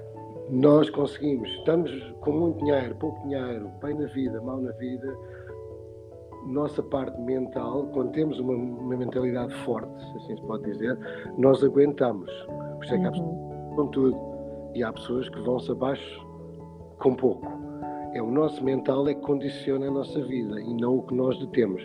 nós 0.51 0.89
conseguimos, 0.89 1.47
estamos 1.49 1.91
com 2.21 2.31
muito 2.31 2.59
dinheiro, 2.59 2.95
pouco 2.95 3.21
dinheiro, 3.27 3.69
bem 3.81 3.93
na 3.95 4.07
vida, 4.07 4.41
mal 4.41 4.57
na 4.59 4.71
vida, 4.73 5.15
nossa 6.47 6.81
parte 6.81 7.19
mental, 7.21 7.87
quando 7.93 8.11
temos 8.13 8.39
uma, 8.39 8.53
uma 8.53 8.97
mentalidade 8.97 9.53
forte, 9.65 9.91
assim 10.15 10.35
se 10.35 10.41
pode 10.43 10.63
dizer, 10.63 10.97
nós 11.37 11.63
aguentamos. 11.63 12.31
Por 12.47 12.85
isso 12.85 12.95
é 12.95 12.99
que 12.99 13.05
há 13.05 13.11
uhum 13.11 13.49
com 13.79 13.87
tudo. 13.87 14.17
E 14.75 14.83
há 14.83 14.91
pessoas 14.91 15.29
que 15.29 15.39
vão-se 15.41 15.71
abaixo 15.71 16.27
com 16.99 17.15
pouco. 17.15 17.47
É 18.13 18.21
o 18.21 18.29
nosso 18.29 18.63
mental 18.63 19.07
é 19.07 19.13
que 19.13 19.21
condiciona 19.21 19.87
a 19.87 19.91
nossa 19.91 20.21
vida 20.25 20.59
e 20.59 20.73
não 20.73 20.97
o 20.97 21.03
que 21.03 21.15
nós 21.15 21.37
detemos. 21.39 21.81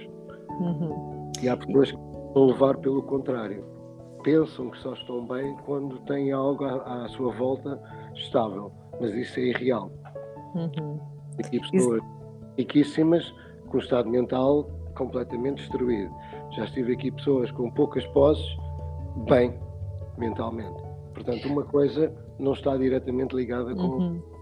Uhum. 0.61 1.31
E 1.43 1.49
há 1.49 1.57
pessoas 1.57 1.91
que 1.93 1.99
vão 2.35 2.47
levar 2.47 2.77
pelo 2.79 3.03
contrário. 3.03 3.65
Pensam 4.25 4.71
que 4.71 4.79
só 4.79 4.95
estão 4.95 5.25
bem 5.27 5.57
quando 5.65 5.99
têm 6.01 6.33
algo 6.33 6.65
à, 6.65 7.05
à 7.05 7.09
sua 7.11 7.33
volta 7.33 7.81
estável. 8.15 8.73
Mas 9.01 9.15
isso 9.15 9.39
é 9.39 9.43
irreal. 9.45 9.93
Uhum. 10.55 10.99
Aqui 11.39 11.61
pessoas 11.61 12.03
isso... 12.03 12.55
riquíssimas 12.59 13.35
com 13.69 13.77
o 13.77 13.81
estado 13.81 14.09
mental 14.09 14.69
completamente 14.97 15.59
destruído. 15.59 16.13
Já 16.57 16.65
estive 16.65 16.95
aqui 16.95 17.11
pessoas 17.11 17.51
com 17.53 17.71
poucas 17.71 18.07
posses, 18.09 18.47
bem 19.29 19.55
mentalmente. 20.19 20.83
Portanto, 21.13 21.47
uma 21.47 21.65
coisa 21.65 22.13
não 22.39 22.53
está 22.53 22.77
diretamente 22.77 23.37
ligada 23.37 23.75
com. 23.75 23.83
Uhum. 23.83 24.34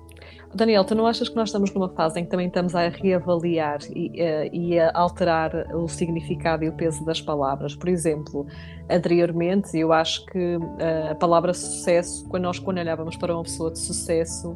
Daniel, 0.55 0.85
tu 0.85 0.95
não 0.95 1.07
achas 1.07 1.31
que 1.31 1.37
nós 1.37 1.49
estamos 1.49 1.73
numa 1.73 1.88
fase 1.88 2.21
em 2.21 2.25
que 2.25 2.31
também 2.31 2.47
estamos 2.47 2.75
a 2.75 2.88
reavaliar 2.88 3.79
e, 3.95 4.09
uh, 4.09 4.55
e, 4.55 4.79
a 4.79 4.91
alterar 4.95 5.51
o 5.75 5.88
significado 5.88 6.62
e 6.62 6.69
o 6.69 6.73
peso 6.75 7.03
das 7.07 7.23
palavras? 7.23 7.75
Por 7.75 7.88
exemplo, 7.88 8.47
anteriormente, 8.91 9.79
eu 9.79 9.93
acho 9.93 10.27
que 10.27 10.57
uh, 10.57 11.11
a 11.11 11.15
palavra 11.15 11.55
sucesso, 11.55 12.29
quando 12.29 12.43
nós 12.43 12.59
quando 12.59 12.79
olhávamos 12.79 13.17
para 13.17 13.35
uma 13.35 13.43
pessoa 13.43 13.71
de 13.71 13.79
sucesso, 13.79 14.55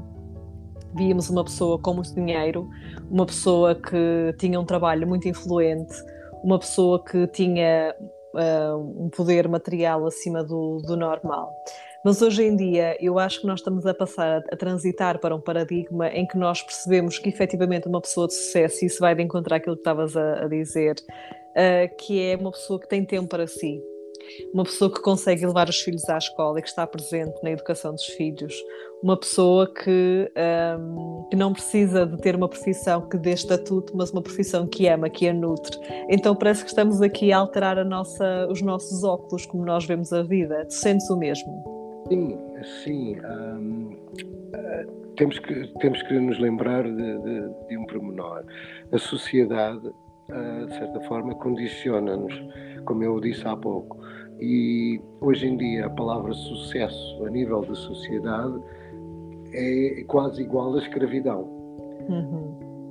víamos 0.94 1.30
uma 1.30 1.44
pessoa 1.44 1.78
com 1.78 1.94
muito 1.94 2.14
dinheiro, 2.14 2.68
uma 3.10 3.24
pessoa 3.24 3.74
que 3.74 4.34
tinha 4.38 4.60
um 4.60 4.64
trabalho 4.66 5.06
muito 5.06 5.26
influente, 5.26 5.94
uma 6.44 6.58
pessoa 6.58 7.02
que 7.02 7.26
tinha 7.28 7.94
uh, 8.34 9.04
um 9.04 9.08
poder 9.08 9.48
material 9.48 10.06
acima 10.06 10.44
do, 10.44 10.82
do 10.86 10.94
normal. 10.94 11.50
Mas 12.06 12.22
hoje 12.22 12.44
em 12.44 12.54
dia 12.54 12.96
eu 13.00 13.18
acho 13.18 13.40
que 13.40 13.48
nós 13.48 13.58
estamos 13.58 13.84
a 13.84 13.92
passar 13.92 14.40
a, 14.52 14.56
transitar 14.56 15.18
para 15.18 15.34
um 15.34 15.40
paradigma 15.40 16.06
em 16.06 16.24
que 16.24 16.38
nós 16.38 16.62
percebemos 16.62 17.18
que 17.18 17.28
efetivamente 17.28 17.88
uma 17.88 18.00
pessoa 18.00 18.28
de 18.28 18.34
sucesso, 18.34 18.84
e 18.84 18.86
isso 18.86 19.00
vai 19.00 19.12
de 19.12 19.24
encontrar 19.24 19.56
aquilo 19.56 19.74
que 19.74 19.80
estavas 19.80 20.16
a, 20.16 20.44
a 20.44 20.46
dizer, 20.46 20.94
uh, 21.00 21.96
que 21.98 22.22
é 22.22 22.36
uma 22.36 22.52
pessoa 22.52 22.78
que 22.78 22.88
tem 22.88 23.04
tempo 23.04 23.26
para 23.26 23.48
si. 23.48 23.82
uma 24.54 24.62
pessoa 24.62 24.88
que 24.88 25.02
consegue 25.02 25.44
levar 25.44 25.68
os 25.68 25.80
filhos 25.80 26.08
à 26.08 26.16
escola 26.16 26.60
e 26.60 26.62
que 26.62 26.68
está 26.68 26.86
presente 26.86 27.42
na 27.42 27.50
educação 27.50 27.90
dos 27.90 28.04
filhos, 28.04 28.54
uma 29.02 29.18
pessoa 29.18 29.66
que, 29.74 30.30
um, 30.78 31.26
que 31.28 31.34
não 31.34 31.52
precisa 31.52 32.06
de 32.06 32.18
ter 32.18 32.36
uma 32.36 32.48
profissão 32.48 33.08
que 33.08 33.18
dê 33.18 33.32
estatuto, 33.32 33.96
mas 33.96 34.12
uma 34.12 34.22
profissão 34.22 34.64
que 34.64 34.86
ama, 34.86 35.10
que 35.10 35.26
a 35.26 35.34
nutre. 35.34 35.76
Então 36.08 36.36
parece 36.36 36.62
que 36.62 36.70
estamos 36.70 37.02
aqui 37.02 37.32
a 37.32 37.38
alterar 37.38 37.76
a 37.80 37.84
nossa, 37.84 38.46
os 38.48 38.62
nossos 38.62 39.02
óculos, 39.02 39.44
como 39.44 39.64
nós 39.64 39.84
vemos 39.84 40.12
a 40.12 40.22
vida. 40.22 40.64
Tu 40.66 40.74
sentes 40.74 41.10
o 41.10 41.16
mesmo? 41.16 41.85
Sim, 42.08 42.38
sim. 42.84 43.16
Um, 43.20 43.92
uh, 43.92 45.12
temos, 45.16 45.38
que, 45.38 45.66
temos 45.80 46.02
que 46.02 46.14
nos 46.18 46.38
lembrar 46.38 46.84
de, 46.84 47.18
de, 47.18 47.68
de 47.68 47.78
um 47.78 47.86
pormenor. 47.86 48.44
A 48.92 48.98
sociedade, 48.98 49.86
uh, 49.88 50.66
de 50.66 50.74
certa 50.74 51.00
forma, 51.02 51.34
condiciona-nos, 51.34 52.34
como 52.84 53.02
eu 53.02 53.20
disse 53.20 53.46
há 53.46 53.56
pouco. 53.56 53.98
E 54.40 55.00
hoje 55.20 55.46
em 55.46 55.56
dia 55.56 55.86
a 55.86 55.90
palavra 55.90 56.32
sucesso 56.32 57.24
a 57.24 57.30
nível 57.30 57.62
da 57.62 57.74
sociedade 57.74 58.60
é 59.52 60.04
quase 60.06 60.42
igual 60.42 60.74
à 60.74 60.78
escravidão. 60.78 61.42
Uhum. 62.08 62.90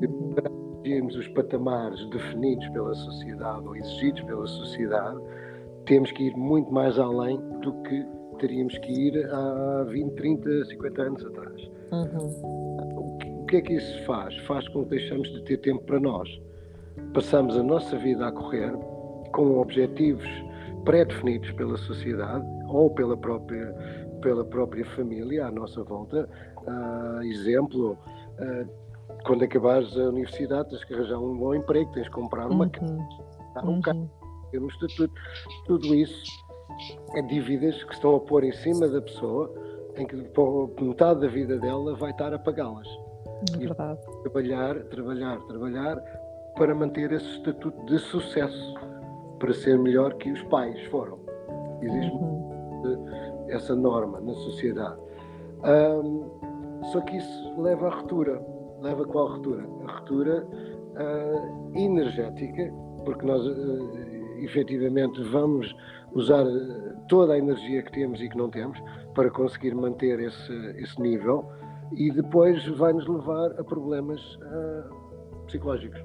Temos 0.83 1.15
os 1.15 1.27
patamares 1.29 2.03
definidos 2.09 2.67
pela 2.69 2.93
sociedade 2.95 3.67
ou 3.67 3.75
exigidos 3.75 4.21
pela 4.23 4.47
sociedade, 4.47 5.19
temos 5.85 6.11
que 6.11 6.23
ir 6.23 6.35
muito 6.35 6.71
mais 6.73 6.97
além 6.97 7.37
do 7.61 7.73
que 7.83 8.05
teríamos 8.35 8.77
que 8.79 8.91
ir 8.91 9.25
há 9.31 9.83
20, 9.83 10.15
30, 10.15 10.65
50 10.65 11.01
anos 11.01 11.25
atrás. 11.25 11.61
Uhum. 11.91 13.41
O 13.41 13.45
que 13.47 13.57
é 13.57 13.61
que 13.61 13.73
isso 13.73 14.05
faz? 14.05 14.35
Faz 14.45 14.67
com 14.69 14.83
que 14.83 14.91
deixamos 14.91 15.31
de 15.31 15.43
ter 15.43 15.57
tempo 15.57 15.83
para 15.83 15.99
nós. 15.99 16.29
Passamos 17.13 17.57
a 17.57 17.63
nossa 17.63 17.97
vida 17.97 18.27
a 18.27 18.31
correr 18.31 18.71
com 19.33 19.59
objetivos 19.59 20.27
pré-definidos 20.85 21.51
pela 21.51 21.77
sociedade 21.77 22.45
ou 22.67 22.89
pela 22.89 23.17
própria, 23.17 23.73
pela 24.21 24.45
própria 24.45 24.85
família 24.95 25.47
à 25.47 25.51
nossa 25.51 25.83
volta. 25.83 26.29
Uh, 26.67 27.21
exemplo, 27.23 27.97
uh, 28.39 28.69
quando 29.25 29.43
acabares 29.43 29.95
a 29.97 30.09
universidade 30.09 30.69
tens 30.69 30.83
que 30.83 30.93
arranjar 30.93 31.19
um 31.19 31.37
bom 31.37 31.53
emprego, 31.53 31.91
tens 31.93 32.07
que 32.07 32.13
comprar 32.13 32.47
uma 32.47 32.65
uhum. 32.65 32.69
casa, 32.69 33.07
um 33.63 33.69
uhum. 33.69 33.81
carro, 33.81 34.11
ter 34.51 34.59
um 34.59 34.67
estatuto. 34.67 35.13
Tudo 35.65 35.93
isso 35.93 36.44
é 37.15 37.21
dívidas 37.21 37.83
que 37.83 37.93
estão 37.93 38.15
a 38.15 38.19
pôr 38.19 38.43
em 38.43 38.51
cima 38.53 38.87
da 38.87 39.01
pessoa 39.01 39.53
em 39.97 40.05
que 40.05 40.15
metade 40.83 41.21
da 41.21 41.27
vida 41.27 41.57
dela 41.57 41.95
vai 41.95 42.11
estar 42.11 42.33
a 42.33 42.39
pagá-las. 42.39 42.87
É 43.53 43.57
verdade. 43.57 43.99
E 44.07 44.23
trabalhar, 44.23 44.83
trabalhar, 44.85 45.39
trabalhar 45.47 45.95
para 46.55 46.73
manter 46.73 47.11
esse 47.11 47.27
estatuto 47.37 47.85
de 47.85 47.99
sucesso, 47.99 48.73
para 49.39 49.53
ser 49.53 49.77
melhor 49.77 50.13
que 50.15 50.31
os 50.31 50.41
pais 50.43 50.81
foram. 50.87 51.19
Existe 51.81 52.11
uhum. 52.11 53.45
essa 53.49 53.75
norma 53.75 54.19
na 54.21 54.33
sociedade. 54.33 54.99
Um, 55.63 56.29
só 56.91 57.01
que 57.01 57.17
isso 57.17 57.61
leva 57.61 57.87
à 57.87 57.95
ruptura. 57.95 58.41
Leva 58.81 59.03
a 59.03 59.07
qual 59.07 59.27
ruptura? 59.33 59.65
A 59.87 59.91
ruptura 59.91 60.45
uh, 60.45 61.77
energética, 61.77 62.71
porque 63.03 63.25
nós 63.25 63.45
uh, 63.45 64.15
efetivamente 64.37 65.21
vamos 65.23 65.75
usar 66.15 66.45
toda 67.07 67.33
a 67.33 67.37
energia 67.37 67.83
que 67.83 67.91
temos 67.91 68.19
e 68.21 68.29
que 68.29 68.37
não 68.37 68.49
temos 68.49 68.81
para 69.13 69.29
conseguir 69.29 69.75
manter 69.75 70.19
esse, 70.19 70.53
esse 70.77 70.99
nível 70.99 71.45
e 71.91 72.09
depois 72.11 72.65
vai 72.77 72.93
nos 72.93 73.07
levar 73.07 73.51
a 73.59 73.63
problemas 73.63 74.19
uh, 74.35 75.45
psicológicos. 75.45 76.01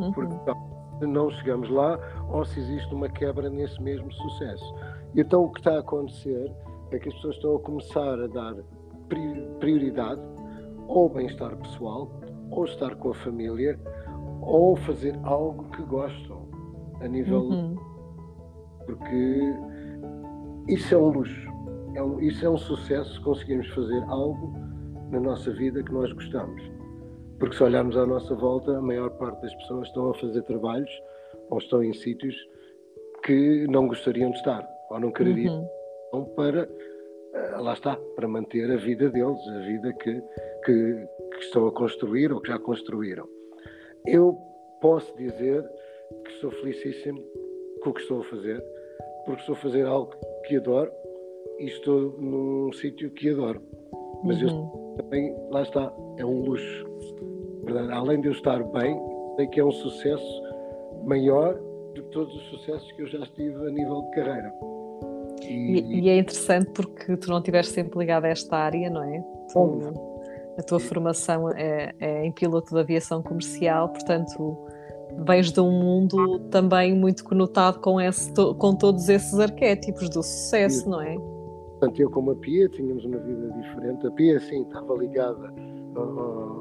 Uhum. 0.00 0.12
Porque 0.12 1.06
não 1.06 1.30
chegamos 1.30 1.70
lá 1.70 1.98
ou 2.30 2.44
se 2.44 2.58
existe 2.58 2.92
uma 2.92 3.08
quebra 3.08 3.48
nesse 3.48 3.80
mesmo 3.80 4.10
sucesso. 4.12 4.74
Então 5.14 5.44
o 5.44 5.52
que 5.52 5.60
está 5.60 5.76
a 5.76 5.80
acontecer 5.80 6.52
é 6.90 6.98
que 6.98 7.08
as 7.08 7.14
pessoas 7.16 7.36
estão 7.36 7.56
a 7.56 7.60
começar 7.60 8.20
a 8.20 8.26
dar 8.26 8.56
prioridade 9.60 10.20
ao 10.88 11.08
bem-estar 11.08 11.54
pessoal, 11.56 12.10
ou 12.50 12.64
estar 12.64 12.94
com 12.96 13.10
a 13.10 13.14
família, 13.14 13.78
ou 14.40 14.74
fazer 14.76 15.18
algo 15.22 15.64
que 15.70 15.82
gostam 15.82 16.48
a 17.00 17.08
nível. 17.08 17.42
Uhum. 17.42 17.87
Porque 18.88 19.54
isso 20.68 20.94
é 20.94 20.98
um 20.98 21.10
luxo. 21.10 21.48
É 21.94 22.02
um, 22.02 22.18
isso 22.20 22.46
é 22.46 22.48
um 22.48 22.56
sucesso 22.56 23.12
se 23.12 23.20
conseguirmos 23.20 23.68
fazer 23.74 24.02
algo 24.08 24.54
na 25.10 25.20
nossa 25.20 25.52
vida 25.52 25.82
que 25.82 25.92
nós 25.92 26.10
gostamos. 26.12 26.62
Porque 27.38 27.54
se 27.54 27.62
olharmos 27.62 27.98
à 27.98 28.06
nossa 28.06 28.34
volta, 28.34 28.78
a 28.78 28.80
maior 28.80 29.10
parte 29.10 29.42
das 29.42 29.54
pessoas 29.56 29.88
estão 29.88 30.10
a 30.10 30.14
fazer 30.14 30.42
trabalhos 30.42 30.90
ou 31.50 31.58
estão 31.58 31.84
em 31.84 31.92
sítios 31.92 32.34
que 33.24 33.66
não 33.68 33.88
gostariam 33.88 34.30
de 34.30 34.38
estar 34.38 34.66
ou 34.90 34.98
não 34.98 35.12
quereriam 35.12 35.68
uhum. 36.14 36.24
para 36.34 36.66
eh, 37.34 37.56
lá 37.58 37.74
está, 37.74 37.94
para 38.16 38.26
manter 38.26 38.70
a 38.70 38.76
vida 38.76 39.10
deles, 39.10 39.46
a 39.48 39.58
vida 39.60 39.92
que, 39.92 40.22
que, 40.64 41.06
que, 41.32 41.38
estão 41.40 41.66
a 41.66 41.72
construir 41.72 42.32
ou 42.32 42.40
que 42.40 42.48
já 42.48 42.58
construíram. 42.58 43.28
Eu 44.06 44.38
posso 44.80 45.14
dizer 45.16 45.62
que 46.24 46.32
sou 46.40 46.50
felicíssimo 46.50 47.22
com 47.82 47.90
o 47.90 47.94
que 47.94 48.00
estou 48.00 48.20
a 48.20 48.24
fazer, 48.24 48.64
porque 49.28 49.42
estou 49.42 49.54
a 49.54 49.58
fazer 49.58 49.86
algo 49.86 50.10
que 50.46 50.56
adoro 50.56 50.90
e 51.58 51.66
estou 51.66 52.16
num 52.18 52.72
sítio 52.72 53.10
que 53.10 53.28
adoro. 53.28 53.60
Mas 54.24 54.40
uhum. 54.40 54.48
eu 54.48 54.94
também, 54.96 55.36
lá 55.50 55.62
está, 55.62 55.92
é 56.16 56.24
um 56.24 56.40
luxo. 56.40 56.86
Verdade? 57.62 57.92
Além 57.92 58.22
de 58.22 58.28
eu 58.28 58.32
estar 58.32 58.64
bem, 58.72 58.98
sei 59.36 59.46
que 59.48 59.60
é 59.60 59.64
um 59.64 59.70
sucesso 59.70 60.42
maior 61.04 61.56
do 61.94 62.02
que 62.04 62.10
todos 62.10 62.34
os 62.34 62.42
sucessos 62.44 62.90
que 62.92 63.02
eu 63.02 63.06
já 63.06 63.20
tive 63.36 63.54
a 63.54 63.70
nível 63.70 64.00
de 64.00 64.10
carreira. 64.12 64.54
E, 65.42 66.00
e 66.00 66.08
é 66.08 66.18
interessante 66.18 66.70
porque 66.70 67.14
tu 67.18 67.28
não 67.28 67.38
estiveste 67.38 67.74
sempre 67.74 67.98
ligado 67.98 68.24
a 68.24 68.28
esta 68.28 68.56
área, 68.56 68.88
não 68.88 69.02
é? 69.02 69.22
Tu, 69.52 69.94
a 70.58 70.62
tua 70.62 70.80
formação 70.80 71.50
é, 71.50 71.92
é, 72.00 72.24
em 72.24 72.32
piloto 72.32 72.74
de 72.74 72.80
aviação 72.80 73.22
comercial, 73.22 73.90
portanto 73.90 74.66
vens 75.24 75.52
de 75.52 75.60
um 75.60 75.70
mundo 75.70 76.38
também 76.50 76.94
muito 76.94 77.24
conotado 77.24 77.80
com, 77.80 78.00
esse, 78.00 78.32
com 78.32 78.74
todos 78.74 79.08
esses 79.08 79.38
arquétipos 79.38 80.08
do 80.08 80.22
sucesso, 80.22 80.88
não 80.88 81.00
é? 81.00 81.16
Portanto, 81.16 82.00
eu 82.00 82.10
como 82.10 82.32
a 82.32 82.36
Pia 82.36 82.68
tínhamos 82.68 83.04
uma 83.04 83.18
vida 83.18 83.52
diferente. 83.52 84.06
A 84.06 84.10
Pia, 84.10 84.40
sim, 84.40 84.62
estava 84.62 84.94
ligada 84.94 85.52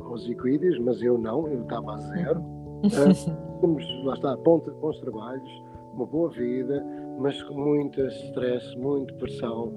aos 0.10 0.28
equídeos, 0.30 0.80
mas 0.80 1.02
eu 1.02 1.18
não, 1.18 1.48
eu 1.48 1.62
estava 1.62 1.94
a 1.94 1.98
zero. 1.98 2.40
uh, 2.40 3.60
tínhamos, 3.60 4.06
lá 4.06 4.14
está, 4.14 4.36
bons, 4.38 4.64
bons 4.80 5.00
trabalhos, 5.00 5.64
uma 5.94 6.06
boa 6.06 6.30
vida, 6.30 6.86
mas 7.20 7.42
com 7.44 7.56
muito 7.56 8.00
stress, 8.08 8.78
muita 8.78 9.14
pressão, 9.16 9.74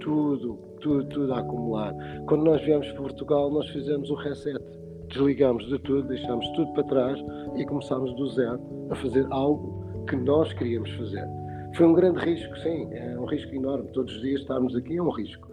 tudo, 0.00 0.58
tudo, 0.80 1.04
tudo 1.06 1.34
a 1.34 1.40
acumular. 1.40 1.94
Quando 2.26 2.44
nós 2.44 2.62
viemos 2.62 2.90
para 2.92 3.02
Portugal, 3.02 3.50
nós 3.50 3.68
fizemos 3.70 4.10
o 4.10 4.14
reset. 4.14 4.77
Desligamos 5.08 5.66
de 5.68 5.78
tudo, 5.80 6.08
deixamos 6.08 6.46
tudo 6.50 6.72
para 6.72 6.84
trás 6.84 7.18
e 7.56 7.64
começámos 7.64 8.14
do 8.14 8.28
zero 8.30 8.60
a 8.90 8.94
fazer 8.96 9.26
algo 9.30 10.04
que 10.06 10.16
nós 10.16 10.52
queríamos 10.54 10.90
fazer. 10.92 11.26
Foi 11.74 11.86
um 11.86 11.92
grande 11.92 12.18
risco, 12.20 12.56
sim, 12.58 12.88
é 12.92 13.18
um 13.18 13.26
risco 13.26 13.54
enorme. 13.54 13.90
Todos 13.92 14.14
os 14.14 14.22
dias 14.22 14.40
estarmos 14.40 14.74
aqui 14.74 14.96
é 14.96 15.02
um 15.02 15.10
risco. 15.10 15.48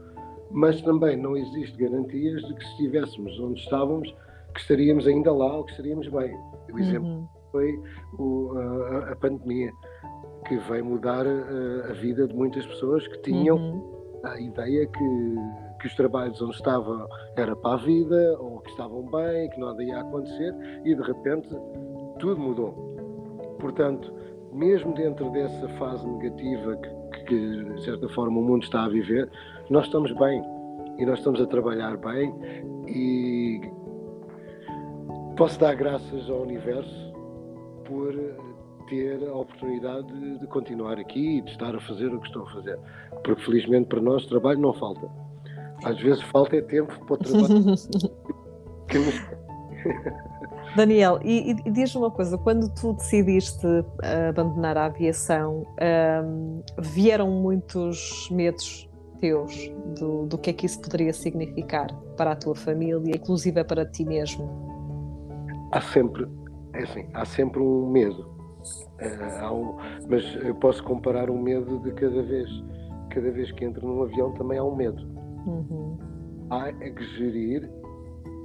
Mas 0.51 0.81
também 0.81 1.17
não 1.17 1.35
existe 1.35 1.77
garantias 1.77 2.41
de 2.43 2.53
que 2.53 2.63
se 2.63 2.71
estivéssemos 2.71 3.39
onde 3.39 3.59
estávamos, 3.59 4.13
que 4.53 4.59
estaríamos 4.61 5.07
ainda 5.07 5.31
lá 5.31 5.57
ou 5.57 5.65
que 5.65 5.71
estaríamos 5.71 6.07
bem. 6.07 6.35
O 6.71 6.79
exemplo 6.79 7.07
uhum. 7.07 7.27
foi 7.51 7.79
o, 8.17 8.51
a, 8.57 9.11
a, 9.11 9.15
pandemia, 9.17 9.71
que 10.47 10.57
veio 10.57 10.85
mudar 10.85 11.25
a, 11.25 11.89
a, 11.89 11.93
vida 11.93 12.27
de 12.27 12.33
muitas 12.33 12.65
pessoas 12.65 13.05
que 13.07 13.17
tinham 13.19 13.57
uhum. 13.57 14.21
a 14.23 14.39
ideia 14.39 14.87
que, 14.87 15.35
que 15.79 15.87
os 15.87 15.95
trabalhos 15.95 16.41
onde 16.41 16.55
estavam 16.55 17.07
era 17.35 17.55
para 17.55 17.73
a 17.73 17.77
vida, 17.77 18.37
ou 18.39 18.59
que 18.59 18.69
estavam 18.71 19.03
bem, 19.03 19.49
que 19.49 19.59
nada 19.59 19.83
ia 19.83 19.99
acontecer, 19.99 20.53
e 20.83 20.95
de 20.95 21.01
repente 21.01 21.49
tudo 22.19 22.39
mudou. 22.39 22.95
Portanto, 23.59 24.13
mesmo 24.53 24.93
dentro 24.93 25.29
dessa 25.31 25.67
fase 25.77 26.07
negativa 26.07 26.77
que, 26.77 27.23
que, 27.25 27.63
de 27.75 27.83
certa 27.83 28.07
forma, 28.09 28.39
o 28.39 28.43
mundo 28.43 28.63
está 28.63 28.85
a 28.85 28.89
viver, 28.89 29.29
nós 29.69 29.85
estamos 29.85 30.11
bem 30.13 30.41
e 30.97 31.05
nós 31.05 31.19
estamos 31.19 31.41
a 31.41 31.45
trabalhar 31.45 31.97
bem 31.97 32.33
e 32.87 33.61
posso 35.35 35.59
dar 35.59 35.75
graças 35.75 36.29
ao 36.29 36.41
universo 36.41 37.13
por 37.85 38.13
ter 38.87 39.27
a 39.27 39.33
oportunidade 39.33 40.07
de, 40.07 40.39
de 40.39 40.47
continuar 40.47 40.99
aqui 40.99 41.37
e 41.37 41.41
de 41.41 41.51
estar 41.51 41.75
a 41.75 41.79
fazer 41.81 42.13
o 42.13 42.19
que 42.19 42.27
estou 42.27 42.43
a 42.43 42.51
fazer. 42.51 42.79
Porque, 43.23 43.43
felizmente, 43.43 43.87
para 43.87 44.01
nós, 44.01 44.25
trabalho 44.25 44.59
não 44.59 44.73
falta. 44.73 45.09
Às 45.83 45.99
vezes 45.99 46.21
falta 46.23 46.55
é 46.55 46.61
tempo 46.61 46.93
para 47.05 47.13
o 47.13 47.17
trabalho. 47.17 47.75
Daniel, 50.75 51.19
e, 51.23 51.51
e 51.51 51.71
diz-me 51.71 52.01
uma 52.01 52.11
coisa: 52.11 52.37
quando 52.37 52.69
tu 52.69 52.93
decidiste 52.93 53.65
uh, 53.65 54.29
abandonar 54.29 54.77
a 54.77 54.85
aviação, 54.85 55.61
uh, 55.61 56.63
vieram 56.79 57.29
muitos 57.29 58.29
medos 58.29 58.89
teus 59.19 59.71
do, 59.97 60.25
do 60.25 60.37
que 60.37 60.49
é 60.49 60.53
que 60.53 60.65
isso 60.65 60.81
poderia 60.81 61.13
significar 61.13 61.87
para 62.17 62.33
a 62.33 62.35
tua 62.35 62.55
família, 62.55 63.15
inclusive 63.15 63.63
para 63.63 63.85
ti 63.85 64.03
mesmo? 64.03 64.49
Há 65.71 65.81
sempre, 65.81 66.27
é 66.73 66.83
assim, 66.83 67.07
há 67.13 67.25
sempre 67.25 67.61
um 67.61 67.89
medo. 67.89 68.35
Uh, 68.99 69.53
um, 69.53 69.77
mas 70.09 70.23
eu 70.43 70.55
posso 70.55 70.83
comparar 70.83 71.29
o 71.29 71.37
medo 71.41 71.79
de 71.79 71.91
cada 71.93 72.21
vez. 72.21 72.49
Cada 73.09 73.31
vez 73.31 73.49
que 73.53 73.63
entro 73.63 73.87
num 73.87 74.03
avião 74.03 74.33
também 74.33 74.57
há 74.57 74.63
um 74.63 74.75
medo. 74.75 75.14
Uhum. 75.45 75.97
Há 76.49 76.69
é 76.69 76.89
que 76.89 77.03
gerir, 77.17 77.69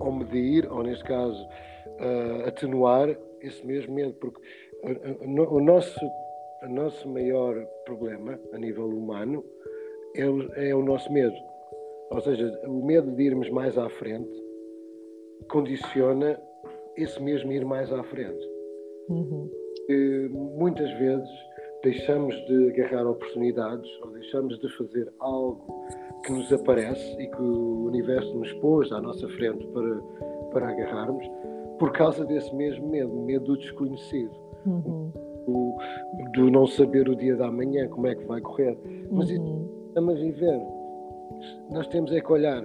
ou 0.01 0.13
medir, 0.13 0.71
ou 0.71 0.83
neste 0.83 1.05
caso, 1.05 1.43
uh, 1.45 2.49
atenuar 2.49 3.17
esse 3.41 3.65
mesmo 3.67 3.95
medo, 3.95 4.15
porque 4.15 4.41
o, 4.83 5.57
o 5.57 5.61
nosso, 5.61 6.01
o 6.63 6.69
nosso 6.69 7.09
maior 7.09 7.55
problema 7.85 8.39
a 8.53 8.59
nível 8.59 8.89
humano 8.89 9.45
é 10.15 10.29
o, 10.29 10.53
é 10.55 10.75
o 10.75 10.83
nosso 10.83 11.13
medo. 11.13 11.37
Ou 12.11 12.21
seja, 12.21 12.61
o 12.67 12.85
medo 12.85 13.11
de 13.13 13.23
irmos 13.23 13.49
mais 13.51 13.79
à 13.79 13.89
frente 13.89 14.31
condiciona 15.49 16.41
esse 16.97 17.23
mesmo 17.23 17.53
ir 17.53 17.65
mais 17.65 17.93
à 17.93 18.03
frente. 18.05 18.49
Uhum. 19.09 19.51
E, 19.89 20.29
muitas 20.33 20.91
vezes 20.99 21.29
deixamos 21.83 22.35
de 22.47 22.71
agarrar 22.71 23.09
oportunidades 23.09 23.89
ou 24.03 24.11
deixamos 24.11 24.59
de 24.59 24.69
fazer 24.77 25.11
algo 25.19 25.87
que 26.23 26.33
nos 26.33 26.53
aparece 26.53 27.21
e 27.21 27.27
que 27.29 27.43
o 27.43 27.85
universo 27.85 28.35
nos 28.37 28.53
pôs 28.55 28.91
à 28.93 29.01
nossa 29.01 29.29
frente 29.29 29.67
para, 29.69 29.97
para 30.53 30.69
agarrarmos 30.71 31.27
por 31.79 31.93
causa 31.93 32.25
desse 32.25 32.55
mesmo 32.55 32.89
medo, 32.89 33.13
medo 33.23 33.45
do 33.47 33.57
desconhecido. 33.57 34.33
Uhum. 34.67 35.11
O, 35.47 35.79
do 36.35 36.51
não 36.51 36.67
saber 36.67 37.09
o 37.09 37.17
dia 37.17 37.35
da 37.37 37.51
manhã, 37.51 37.89
como 37.89 38.07
é 38.07 38.15
que 38.15 38.25
vai 38.27 38.41
correr. 38.41 38.79
Mas 39.11 39.31
uhum. 39.31 39.67
estamos 39.89 40.15
a 40.15 40.19
viver. 40.19 40.61
Nós 41.71 41.89
temos 41.89 42.13
é 42.13 42.21
que 42.21 42.31
olhar 42.31 42.63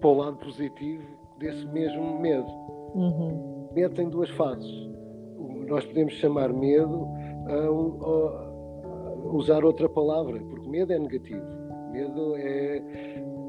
para 0.00 0.08
o 0.08 0.14
lado 0.14 0.38
positivo 0.38 1.04
desse 1.38 1.66
mesmo 1.66 2.18
medo. 2.20 2.48
Uhum. 2.94 3.68
Medo 3.74 3.94
tem 3.94 4.08
duas 4.08 4.30
fases. 4.30 4.88
Nós 5.68 5.84
podemos 5.84 6.14
chamar 6.14 6.52
medo 6.52 7.06
a, 7.46 7.66
a, 7.66 9.34
usar 9.34 9.64
outra 9.64 9.88
palavra, 9.88 10.38
porque 10.40 10.68
medo 10.68 10.92
é 10.92 10.98
negativo. 10.98 11.44
Medo 11.94 12.36
é, 12.36 12.82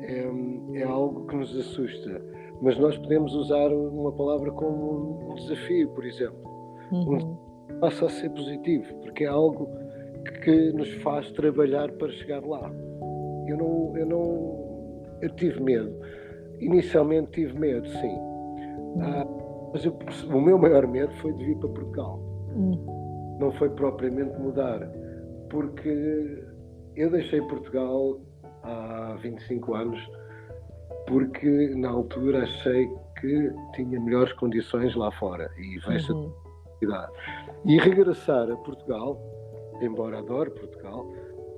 é, 0.03 0.79
é 0.79 0.83
algo 0.83 1.25
que 1.25 1.35
nos 1.35 1.57
assusta. 1.57 2.21
Mas 2.61 2.77
nós 2.77 2.95
podemos 2.97 3.33
usar 3.33 3.73
uma 3.73 4.11
palavra 4.11 4.51
como 4.51 5.31
um 5.31 5.35
desafio, 5.35 5.89
por 5.89 6.05
exemplo. 6.05 6.39
Uhum. 6.91 7.17
Um 7.17 7.79
passa 7.79 8.05
a 8.05 8.09
ser 8.09 8.29
positivo, 8.29 8.85
porque 9.01 9.23
é 9.23 9.27
algo 9.27 9.67
que 10.43 10.71
nos 10.73 10.93
faz 11.01 11.31
trabalhar 11.31 11.91
para 11.93 12.09
chegar 12.11 12.45
lá. 12.45 12.71
Eu 13.47 13.57
não, 13.57 13.97
eu 13.97 14.05
não, 14.05 15.17
eu 15.21 15.29
tive 15.35 15.59
medo. 15.61 15.91
Inicialmente 16.59 17.31
tive 17.31 17.57
medo, 17.59 17.87
sim. 17.87 18.17
Ah, 19.01 19.25
mas 19.73 19.85
eu, 19.85 19.97
o 20.33 20.39
meu 20.39 20.57
maior 20.57 20.87
medo 20.87 21.11
foi 21.15 21.33
de 21.33 21.45
vir 21.45 21.57
para 21.57 21.69
Portugal. 21.69 22.19
Hum. 22.55 23.37
Não 23.39 23.51
foi 23.53 23.69
propriamente 23.71 24.39
mudar, 24.39 24.79
porque 25.49 26.43
eu 26.95 27.09
deixei 27.09 27.41
Portugal 27.41 28.19
há 28.65 29.15
25 29.21 29.75
anos 29.75 29.99
porque 31.07 31.73
na 31.75 31.89
altura 31.89 32.43
achei 32.43 32.89
que 33.19 33.53
tinha 33.75 33.99
melhores 33.99 34.33
condições 34.33 34.95
lá 34.95 35.11
fora 35.11 35.49
e 35.57 35.79
vejo 35.79 36.13
uhum. 36.13 36.31
a 36.91 37.09
E 37.63 37.77
regressar 37.77 38.51
a 38.51 38.55
Portugal, 38.57 39.19
embora 39.81 40.19
adore 40.19 40.49
Portugal, 40.51 41.05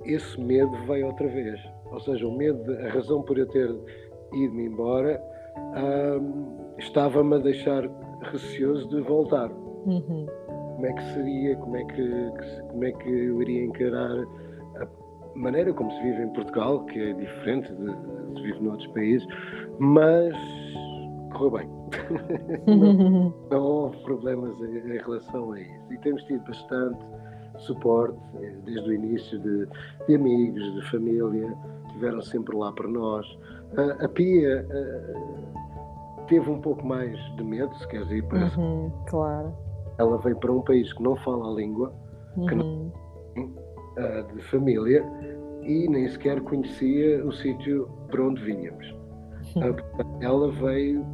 esse 0.06 0.40
medo 0.40 0.72
veio 0.86 1.08
outra 1.08 1.28
vez. 1.28 1.60
Ou 1.92 2.00
seja, 2.02 2.28
o 2.28 2.38
medo, 2.38 2.72
a 2.74 2.90
razão 2.90 3.22
por 3.22 3.38
eu 3.38 3.48
ter 3.48 3.70
ido-me 4.34 4.66
embora, 4.66 5.22
estava-me 6.78 7.36
a 7.36 7.40
deixar 7.40 7.90
receoso 8.32 8.88
de 8.90 9.02
voltar. 9.02 9.50
Uhum. 9.52 10.26
Como 10.76 10.86
é 10.86 10.94
que 10.94 11.14
seria, 11.14 11.56
como 11.56 11.78
é 11.78 11.84
que, 11.86 12.32
como 12.70 12.84
é 12.84 12.92
que 12.92 13.10
eu 13.10 13.42
iria 13.42 13.66
encarar 13.66 14.26
maneira 15.38 15.74
como 15.74 15.92
se 15.92 16.04
vive 16.04 16.24
em 16.24 16.30
Portugal, 16.30 16.86
que 16.86 17.00
é 17.00 17.14
diferente 17.14 17.72
de, 17.74 17.86
de 17.86 18.36
se 18.36 18.42
vive 18.42 18.64
noutros 18.64 18.88
países, 18.88 19.28
mas 19.80 20.36
correu 21.34 21.52
bem. 21.52 21.70
não, 22.68 23.34
não, 23.50 23.64
houve 23.64 23.98
problemas 24.04 24.60
em, 24.62 24.78
em, 24.78 24.98
relação 24.98 25.52
a 25.52 25.62
isso. 25.62 25.94
E 25.94 25.98
temos 26.00 26.24
tido 26.24 26.44
bastante 26.46 27.00
suporte 27.60 28.20
eh, 28.42 28.56
desde 28.66 28.90
o 28.90 28.94
início 28.94 29.40
de, 29.40 29.68
de 30.08 30.16
amigos, 30.16 30.74
de 30.76 30.90
família, 30.90 31.56
estiveram 31.88 32.22
sempre 32.22 32.56
lá 32.56 32.72
para 32.72 32.88
nós. 32.88 33.26
A, 33.78 34.06
a 34.06 34.10
Pia 34.10 34.66
teve 36.28 36.50
um 36.50 36.60
pouco 36.62 36.86
mais 36.86 37.18
de 37.36 37.44
medo, 37.44 37.74
se 37.76 37.88
queres 37.88 38.10
ir 38.12 38.24
para 38.26 38.46
uhum, 38.58 38.92
claro. 39.08 39.54
Ela 39.98 40.18
veio 40.20 40.36
para 40.38 40.52
um 40.52 40.62
país 40.62 40.92
que 40.94 41.02
não 41.02 41.16
fala 41.18 41.50
a 41.50 41.56
língua, 41.56 41.94
uhum. 42.36 42.46
que 42.46 42.56
não 42.56 42.64
tem, 42.64 43.07
uh, 43.98 44.36
de 44.36 44.42
família, 44.44 45.04
e 45.64 45.88
nem 45.90 46.08
sequer 46.10 46.40
conhecia 46.42 47.26
o 47.26 47.32
sítio 47.32 47.90
para 48.10 48.24
onde 48.24 48.42
vínhamos. 48.44 48.88
Uh, 49.56 50.22
ela 50.22 50.52
veio 50.52 51.06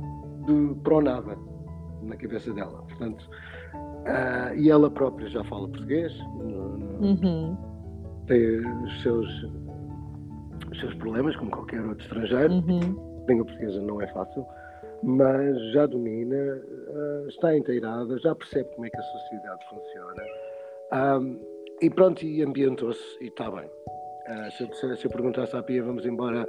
de, 0.45 0.75
para 0.81 0.95
o 0.95 1.01
nada, 1.01 1.37
na 2.01 2.15
cabeça 2.15 2.53
dela. 2.53 2.83
Portanto, 2.83 3.29
uh, 3.75 4.55
e 4.55 4.69
ela 4.69 4.89
própria 4.89 5.27
já 5.29 5.43
fala 5.45 5.67
português, 5.67 6.13
no, 6.37 6.77
no, 6.77 7.07
uhum. 7.07 7.57
tem 8.27 8.59
os 8.83 9.01
seus, 9.01 9.27
os 10.71 10.79
seus 10.79 10.93
problemas, 10.95 11.35
como 11.37 11.51
qualquer 11.51 11.81
outro 11.81 12.03
estrangeiro. 12.03 12.53
Uhum. 12.53 13.23
A 13.23 13.31
língua 13.31 13.45
portuguesa 13.45 13.81
não 13.81 14.01
é 14.01 14.07
fácil 14.07 14.45
mas 15.03 15.71
já 15.73 15.85
domina, 15.85 16.35
uh, 16.35 17.27
está 17.27 17.55
inteirada, 17.57 18.17
já 18.19 18.33
percebe 18.33 18.69
como 18.73 18.87
é 18.87 18.89
que 18.89 18.97
a 18.97 19.03
sociedade 19.03 19.65
funciona. 19.69 20.23
Um, 20.93 21.52
e 21.83 21.89
pronto, 21.89 22.23
e 22.23 22.41
ambientou-se 22.41 23.01
e 23.21 23.27
está 23.27 23.49
bem. 23.51 23.65
Uh, 23.65 24.51
se, 24.51 24.63
eu, 24.63 24.95
se 24.95 25.05
eu 25.05 25.11
perguntasse 25.11 25.55
à 25.55 25.61
Pia, 25.61 25.83
vamos 25.83 26.05
embora 26.05 26.47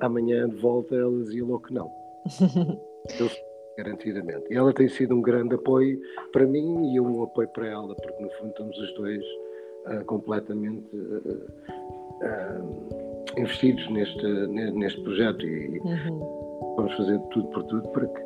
amanhã 0.00 0.48
de 0.48 0.56
volta, 0.56 0.94
ela 0.94 1.24
dizia 1.24 1.44
logo 1.44 1.60
que 1.60 1.74
não. 1.74 1.90
eu, 3.18 3.30
garantidamente. 3.76 4.44
E 4.50 4.56
ela 4.56 4.72
tem 4.72 4.88
sido 4.88 5.14
um 5.14 5.20
grande 5.20 5.54
apoio 5.54 6.00
para 6.32 6.46
mim 6.46 6.92
e 6.92 6.96
eu 6.96 7.04
um 7.04 7.22
apoio 7.24 7.48
para 7.48 7.66
ela, 7.66 7.94
porque 7.94 8.22
no 8.22 8.30
fundo 8.32 8.50
estamos 8.50 8.78
os 8.78 8.94
dois 8.94 9.24
uh, 9.86 10.04
completamente 10.06 10.86
investidos 13.36 13.90
neste, 13.90 14.26
neste 14.46 15.02
projeto. 15.02 15.44
E, 15.44 15.78
uhum 15.80 16.46
Vamos 16.76 16.94
fazer 16.94 17.18
tudo 17.30 17.48
por 17.48 17.64
tudo 17.64 17.88
para 17.88 18.06
que 18.06 18.22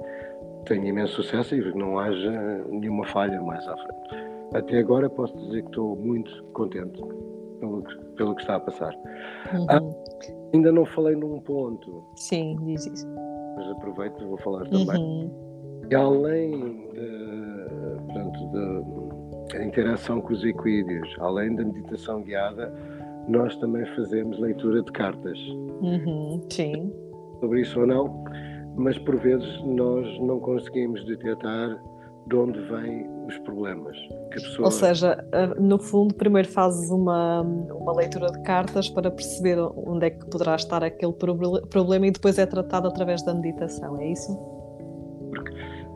tenha 0.66 0.88
imenso 0.88 1.14
sucesso 1.14 1.54
e 1.54 1.62
que 1.62 1.78
não 1.78 1.98
haja 1.98 2.64
nenhuma 2.68 3.06
falha 3.06 3.40
mais 3.40 3.66
à 3.66 3.76
frente. 3.76 4.29
Até 4.54 4.78
agora 4.78 5.08
posso 5.08 5.36
dizer 5.36 5.62
que 5.62 5.68
estou 5.68 5.96
muito 5.96 6.30
contente 6.52 7.00
pelo 7.60 7.82
que, 7.82 7.96
pelo 8.16 8.34
que 8.34 8.42
está 8.42 8.56
a 8.56 8.60
passar. 8.60 8.94
Uhum. 9.52 9.66
Ah, 9.68 9.80
ainda 10.52 10.72
não 10.72 10.84
falei 10.86 11.14
num 11.14 11.40
ponto. 11.40 12.04
Sim, 12.16 12.56
diz 12.64 12.86
isso. 12.86 13.06
Mas 13.56 13.70
aproveito 13.70 14.20
e 14.22 14.26
vou 14.26 14.38
falar 14.38 14.64
também. 14.68 14.96
Uhum. 14.96 15.30
E 15.90 15.94
além 15.94 16.50
de, 16.92 18.04
portanto, 18.06 19.52
da 19.52 19.64
interação 19.64 20.20
com 20.20 20.32
os 20.32 20.44
equídeos, 20.44 21.08
além 21.20 21.54
da 21.54 21.64
meditação 21.64 22.22
guiada, 22.22 22.72
nós 23.28 23.56
também 23.56 23.84
fazemos 23.94 24.38
leitura 24.38 24.82
de 24.82 24.92
cartas. 24.92 25.38
Uhum, 25.82 26.40
sim 26.50 26.92
sobre 27.40 27.62
isso 27.62 27.80
ou 27.80 27.86
não, 27.86 28.24
mas 28.76 28.96
por 28.98 29.16
vezes 29.16 29.60
nós 29.64 30.06
não 30.20 30.38
conseguimos 30.38 31.04
detectar 31.06 31.82
de 32.26 32.36
onde 32.36 32.60
vêm 32.60 33.06
os 33.30 33.38
problemas. 33.38 33.96
Pessoa... 34.30 34.66
Ou 34.66 34.70
seja, 34.70 35.24
no 35.58 35.78
fundo, 35.78 36.14
primeiro 36.14 36.48
fazes 36.48 36.90
uma, 36.90 37.40
uma 37.40 37.92
leitura 37.92 38.26
de 38.26 38.42
cartas 38.42 38.88
para 38.88 39.10
perceber 39.10 39.58
onde 39.58 40.06
é 40.06 40.10
que 40.10 40.26
poderá 40.26 40.56
estar 40.56 40.84
aquele 40.84 41.12
problema 41.12 42.06
e 42.06 42.10
depois 42.10 42.38
é 42.38 42.46
tratado 42.46 42.88
através 42.88 43.22
da 43.22 43.34
meditação, 43.34 44.00
é 44.00 44.12
isso? 44.12 44.36
Porque 45.30 45.54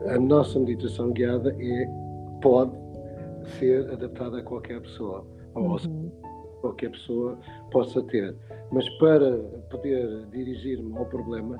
a 0.08 0.18
nossa 0.18 0.58
meditação 0.58 1.12
guiada 1.12 1.54
é, 1.58 1.88
pode 2.40 2.72
ser 3.58 3.90
adaptada 3.90 4.38
a 4.38 4.42
qualquer 4.42 4.80
pessoa. 4.80 5.26
Uhum. 5.56 6.10
qualquer 6.60 6.90
pessoa 6.90 7.38
possa 7.70 8.02
ter. 8.02 8.34
Mas 8.72 8.88
para 8.98 9.38
poder 9.70 10.26
dirigir-me 10.32 10.96
ao 10.96 11.06
problema 11.06 11.56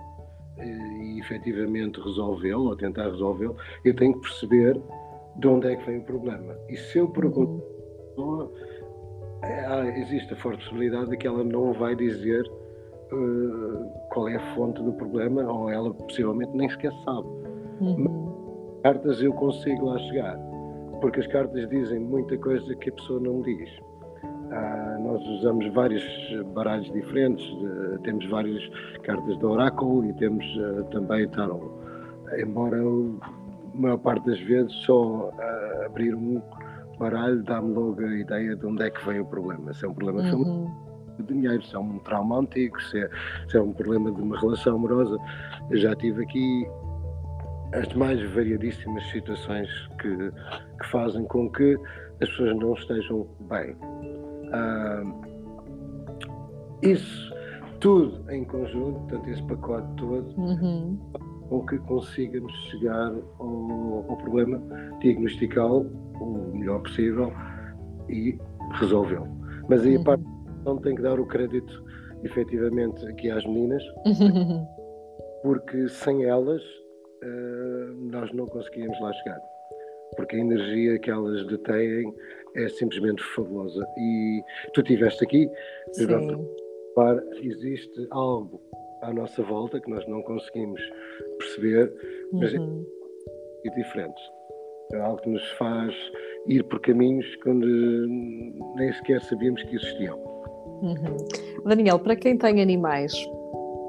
eh, 0.59 0.67
e 0.67 1.21
efetivamente 1.21 2.01
resolvê-lo, 2.01 2.71
ou 2.71 2.77
tentar 2.77 3.05
resolvê-lo, 3.11 3.57
eu 3.85 3.95
tenho 3.95 4.15
que 4.15 4.21
perceber 4.21 4.81
de 5.37 5.49
onde 5.49 5.69
é 5.69 5.77
que 5.77 5.85
vem 5.87 5.99
o 5.99 6.03
problema. 6.03 6.57
E 6.69 6.77
se 6.77 6.99
eu 6.99 7.09
pergunto 7.09 7.63
uhum. 8.17 8.49
ah, 9.43 9.87
existe 9.97 10.33
a 10.33 10.37
forte 10.37 10.63
possibilidade 10.65 11.11
de 11.11 11.17
que 11.17 11.27
ela 11.27 11.43
não 11.43 11.73
vai 11.73 11.95
dizer 11.95 12.51
uh, 13.13 13.91
qual 14.13 14.29
é 14.29 14.37
a 14.37 14.55
fonte 14.55 14.83
do 14.83 14.93
problema, 14.93 15.43
ou 15.43 15.71
ela 15.71 15.93
possivelmente 15.93 16.57
nem 16.57 16.69
sequer 16.69 16.93
sabe. 17.05 17.29
Uhum. 17.81 18.81
cartas 18.83 19.21
eu 19.21 19.33
consigo 19.33 19.87
lá 19.87 19.99
chegar, 19.99 20.39
porque 21.01 21.21
as 21.21 21.27
cartas 21.27 21.69
dizem 21.69 21.99
muita 21.99 22.39
coisa 22.39 22.75
que 22.77 22.89
a 22.89 22.93
pessoa 22.93 23.21
não 23.21 23.43
diz. 23.43 23.69
Ah, 24.51 24.99
nós 25.01 25.21
usamos 25.27 25.67
vários 25.73 26.05
baralhos 26.55 26.91
diferentes, 26.93 27.45
uh, 27.45 27.99
temos 28.03 28.25
várias 28.29 28.63
cartas 29.03 29.37
de 29.39 29.45
oráculo 29.45 30.05
e 30.05 30.13
temos 30.15 30.45
uh, 30.57 30.85
também 30.91 31.27
tarot. 31.29 31.65
Embora 32.39 32.77
eu, 32.77 33.19
maior 33.75 33.99
parte 33.99 34.27
das 34.27 34.41
vezes, 34.41 34.73
só 34.85 35.31
abrir 35.85 36.15
um, 36.15 36.41
baralho 36.99 37.43
dá-me 37.43 37.73
logo 37.73 38.01
a 38.01 38.15
ideia 38.15 38.57
de 38.57 38.67
onde 38.67 38.85
é 38.85 38.91
que 38.91 39.05
vem 39.05 39.21
o 39.21 39.25
problema. 39.27 39.73
Se 39.75 39.85
é 39.85 39.89
um 39.89 39.95
problema 39.95 40.23
uhum. 40.23 40.31
familiar, 40.31 40.85
de 41.19 41.23
dinheiro, 41.25 41.63
se 41.63 41.75
é 41.75 41.79
um 41.79 41.99
trauma 42.01 42.41
antigo, 42.41 42.81
se 42.83 42.99
é, 42.99 43.11
se 43.49 43.57
é 43.57 43.63
um 43.63 43.73
problema 43.73 44.11
de 44.11 44.21
uma 44.21 44.39
relação 44.39 44.77
amorosa. 44.77 45.17
Eu 45.71 45.77
já 45.79 45.95
tive 45.97 46.23
aqui 46.25 46.67
as 47.73 47.93
mais 47.95 48.21
variadíssimas 48.33 49.05
situações 49.11 49.69
que, 50.01 50.17
que 50.17 50.87
fazem 50.91 51.25
com 51.27 51.51
que 51.51 51.77
as 52.23 52.29
pessoas 52.31 52.57
não 52.57 52.75
estejam 52.75 53.27
bem. 53.49 53.77
Ah, 54.53 55.03
isso 56.83 57.35
tudo 57.81 58.31
em 58.31 58.45
conjunto, 58.45 58.99
portanto, 59.01 59.29
esse 59.29 59.43
pacote 59.43 59.87
todo, 59.97 60.41
uhum. 60.41 60.99
Com 61.61 61.67
que 61.67 61.79
consigamos 61.79 62.53
chegar 62.71 63.13
ao, 63.39 64.05
ao 64.09 64.17
problema, 64.17 64.61
diagnosticá-lo 65.01 65.91
o 66.21 66.57
melhor 66.57 66.83
possível 66.83 67.33
e 68.09 68.37
resolvê-lo. 68.73 69.29
Mas 69.69 69.83
aí 69.83 69.97
uhum. 69.97 70.03
a 70.03 70.05
parte 70.05 70.25
não 70.65 70.79
tem 70.79 70.95
que 70.95 71.03
dar 71.03 71.19
o 71.21 71.27
crédito 71.27 71.85
efetivamente 72.25 73.07
aqui 73.07 73.31
às 73.31 73.45
meninas, 73.45 73.83
porque 75.43 75.89
sem 75.89 76.25
elas 76.25 76.63
uh, 76.63 77.95
nós 78.11 78.33
não 78.33 78.47
conseguíamos 78.47 78.99
lá 79.01 79.13
chegar. 79.13 79.41
Porque 80.17 80.37
a 80.37 80.39
energia 80.39 80.99
que 80.99 81.11
elas 81.11 81.47
detêm 81.47 82.15
é 82.57 82.69
simplesmente 82.69 83.23
fabulosa. 83.35 83.85
E 83.99 84.43
tu 84.73 84.81
estiveste 84.81 85.25
aqui, 85.25 85.51
existe 87.43 88.07
algo 88.11 88.61
à 89.05 89.13
nossa 89.13 89.43
volta 89.43 89.81
que 89.81 89.91
nós 89.91 90.07
não 90.09 90.23
conseguimos 90.23 90.81
perceber, 91.39 91.93
mas 92.33 92.55
é 92.55 92.59
uhum. 92.59 92.85
é 93.65 93.71
diferente. 93.71 94.21
É 94.93 95.01
algo 95.01 95.21
que 95.23 95.31
nos 95.31 95.47
faz 95.53 95.95
ir 96.47 96.63
por 96.65 96.81
caminhos 96.81 97.27
que 97.37 97.51
nem 97.51 98.93
sequer 98.95 99.23
sabíamos 99.23 99.63
que 99.63 99.77
existiam. 99.77 100.19
Uhum. 100.83 101.65
Daniel, 101.65 101.99
para 101.99 102.17
quem 102.17 102.37
tem 102.37 102.61
animais, 102.61 103.13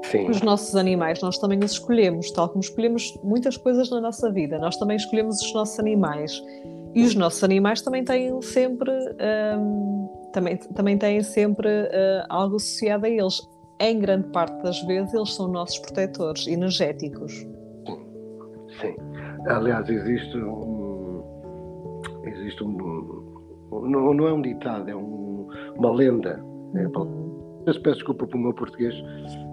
Sim. 0.04 0.28
os 0.30 0.40
nossos 0.40 0.74
animais, 0.76 1.20
nós 1.20 1.38
também 1.38 1.58
os 1.58 1.72
escolhemos, 1.72 2.30
tal 2.30 2.48
como 2.48 2.60
escolhemos 2.60 3.18
muitas 3.22 3.56
coisas 3.56 3.90
na 3.90 4.00
nossa 4.00 4.30
vida, 4.30 4.58
nós 4.58 4.76
também 4.76 4.96
escolhemos 4.96 5.40
os 5.40 5.52
nossos 5.52 5.78
animais. 5.78 6.42
E 6.94 7.02
os 7.04 7.14
nossos 7.14 7.44
animais 7.44 7.82
também 7.82 8.02
têm 8.02 8.40
sempre, 8.40 8.90
um, 8.90 10.08
também, 10.32 10.56
também 10.56 10.96
têm 10.96 11.22
sempre 11.22 11.68
uh, 11.68 12.24
algo 12.30 12.56
associado 12.56 13.04
a 13.04 13.10
eles. 13.10 13.38
Em 13.80 13.98
grande 13.98 14.28
parte 14.28 14.62
das 14.62 14.80
vezes, 14.82 15.12
eles 15.12 15.34
são 15.34 15.48
nossos 15.48 15.78
protetores 15.78 16.46
energéticos. 16.46 17.32
Sim. 18.80 18.96
Aliás, 19.48 19.88
existe 19.88 20.36
um. 20.36 21.22
Existe 22.24 22.64
um. 22.64 22.76
Não, 23.70 24.14
não 24.14 24.26
é 24.26 24.32
um 24.32 24.42
ditado, 24.42 24.88
é 24.88 24.96
um, 24.96 25.48
uma 25.76 25.92
lenda 25.92 26.42
é, 26.74 26.84
eu 26.84 27.80
peço 27.82 27.96
desculpa 27.96 28.26
pelo 28.26 28.42
meu 28.42 28.54
português, 28.54 28.94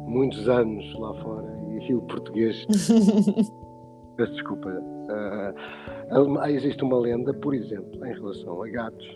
muitos 0.07 0.47
anos 0.47 0.99
lá 0.99 1.13
fora 1.21 1.51
e 1.79 1.93
o 1.93 2.01
português. 2.01 2.65
peço 4.17 4.33
desculpa. 4.33 4.69
Uh, 4.69 6.45
existe 6.47 6.83
uma 6.83 6.99
lenda, 6.99 7.33
por 7.33 7.53
exemplo, 7.53 8.05
em 8.05 8.13
relação 8.13 8.61
a 8.61 8.69
gatos, 8.69 9.15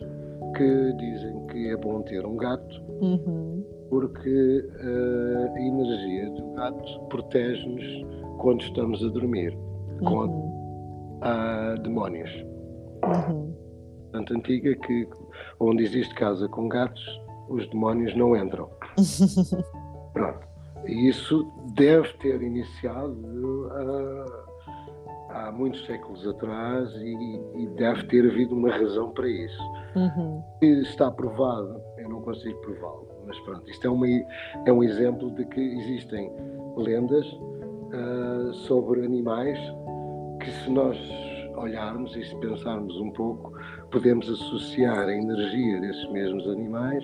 que 0.58 0.93
dizem 0.93 1.45
que 1.47 1.70
é 1.70 1.78
bom 1.78 2.01
ter 2.01 2.26
um 2.26 2.36
gato 2.36 2.82
uhum. 2.99 3.64
porque 3.89 4.60
uh, 4.60 5.53
a 5.53 5.62
energia 5.62 6.30
do 6.32 6.53
gato 6.53 6.99
protege-nos 7.10 8.05
quando 8.39 8.62
estamos 8.62 9.03
a 9.03 9.10
dormir 9.10 9.55
uhum. 9.55 10.05
contra 10.05 11.78
uh, 11.78 11.82
demónios. 11.84 12.32
Uhum. 13.05 13.53
Tanto 14.12 14.34
antiga 14.34 14.76
que 14.76 15.08
onde 15.60 15.84
existe 15.84 16.14
casa 16.16 16.47
com 16.49 16.68
gatos, 16.68 17.05
os 17.49 17.70
demónios 17.70 18.16
não 18.16 18.36
entram. 18.36 18.70
Pronto. 20.14 20.47
E 20.88 21.10
isso 21.10 21.45
deve 21.76 22.08
ter 22.20 22.41
iniciado 22.41 23.68
uh, 23.68 24.47
há 25.48 25.52
muitos 25.52 25.86
séculos 25.86 26.28
atrás 26.28 26.93
e, 26.95 27.41
e, 27.56 27.68
deve 27.78 28.04
ter 28.08 28.30
havido 28.30 28.54
uma 28.56 28.70
razão 28.70 29.12
para 29.12 29.28
isso. 29.30 29.62
Uhum. 29.95 30.43
Está 30.62 31.10
provado, 31.10 31.82
eu 31.98 32.10
não 32.10 32.22
consigo 32.22 32.60
prová-lo, 32.60 33.08
mas 33.26 33.39
pronto, 33.41 33.70
isto 33.70 33.88
é, 33.88 33.89
uma, 33.89 34.08
é 34.66 34.72
um 34.72 34.84
exemplo 34.84 35.32
de 35.32 35.45
que 35.45 35.60
existem 35.60 36.32
lendas 36.76 37.26
uh, 37.26 38.54
sobre 38.68 39.06
animais 39.06 39.58
que 40.41 40.52
se 40.52 40.70
nós 40.70 40.98
olharmos 41.56 42.16
e 42.16 42.24
se 42.24 42.36
pensarmos 42.36 42.95
um 43.00 43.10
pouco, 43.12 43.52
podemos 43.89 44.30
associar 44.30 45.08
a 45.08 45.14
energia 45.14 45.82
desses 45.82 46.12
mesmos 46.12 46.48
animais 46.48 47.04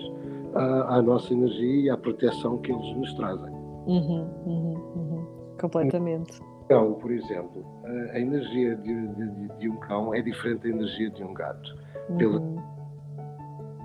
à, 0.54 0.96
à 0.96 1.02
nossa 1.02 1.32
energia 1.32 1.86
e 1.86 1.90
à 1.90 1.96
proteção 1.96 2.58
que 2.58 2.70
eles 2.70 2.96
nos 2.96 3.12
trazem. 3.14 3.52
Uhum, 3.86 4.28
uhum, 4.46 4.92
uhum. 4.96 5.26
Completamente. 5.60 6.40
Então, 6.64 6.94
por 6.94 7.10
exemplo, 7.10 7.64
a 8.12 8.18
energia 8.18 8.74
de, 8.76 9.08
de, 9.08 9.48
de, 9.58 9.68
um 9.68 9.76
cão 9.76 10.14
é 10.14 10.22
diferente 10.22 10.62
da 10.62 10.68
energia 10.70 11.10
de 11.10 11.22
um 11.22 11.34
gato. 11.34 11.76
Pela, 12.16 12.40
uhum. 12.40 12.62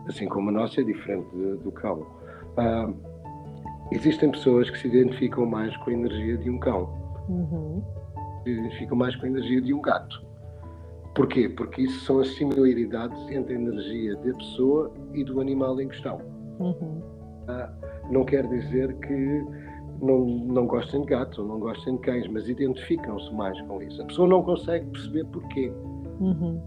assim 0.07 0.27
como 0.27 0.49
a 0.49 0.51
nossa 0.51 0.79
é 0.79 0.83
diferente 0.83 1.29
de, 1.35 1.57
do 1.57 1.71
cão. 1.71 2.05
Uh, 2.57 2.95
existem 3.91 4.31
pessoas 4.31 4.69
que 4.69 4.77
se 4.77 4.87
identificam 4.87 5.45
mais 5.45 5.75
com 5.77 5.89
a 5.89 5.93
energia 5.93 6.37
de 6.37 6.49
um 6.49 6.57
cão. 6.59 6.89
Uhum. 7.27 7.83
Se 8.43 8.49
identificam 8.49 8.97
mais 8.97 9.15
com 9.17 9.25
a 9.25 9.29
energia 9.29 9.61
de 9.61 9.73
um 9.73 9.81
gato. 9.81 10.29
Porquê? 11.15 11.49
Porque 11.49 11.81
isso 11.81 12.05
são 12.05 12.19
as 12.19 12.29
similaridades 12.35 13.19
entre 13.29 13.55
a 13.55 13.59
energia 13.59 14.15
da 14.15 14.33
pessoa 14.35 14.93
e 15.13 15.23
do 15.23 15.41
animal 15.41 15.79
em 15.81 15.89
questão. 15.89 16.21
Uhum. 16.59 17.01
Ah, 17.47 17.69
não 18.09 18.23
quer 18.23 18.47
dizer 18.47 18.93
que 18.99 19.45
não, 20.01 20.25
não 20.25 20.67
gostem 20.67 21.01
de 21.01 21.07
gatos 21.07 21.37
ou 21.39 21.45
não 21.45 21.59
gostem 21.59 21.95
de 21.95 22.01
cães, 22.01 22.27
mas 22.27 22.47
identificam-se 22.47 23.33
mais 23.33 23.59
com 23.63 23.81
isso. 23.81 24.01
A 24.01 24.05
pessoa 24.05 24.27
não 24.27 24.43
consegue 24.43 24.85
perceber 24.87 25.25
porquê. 25.25 25.71
Uhum. 26.19 26.61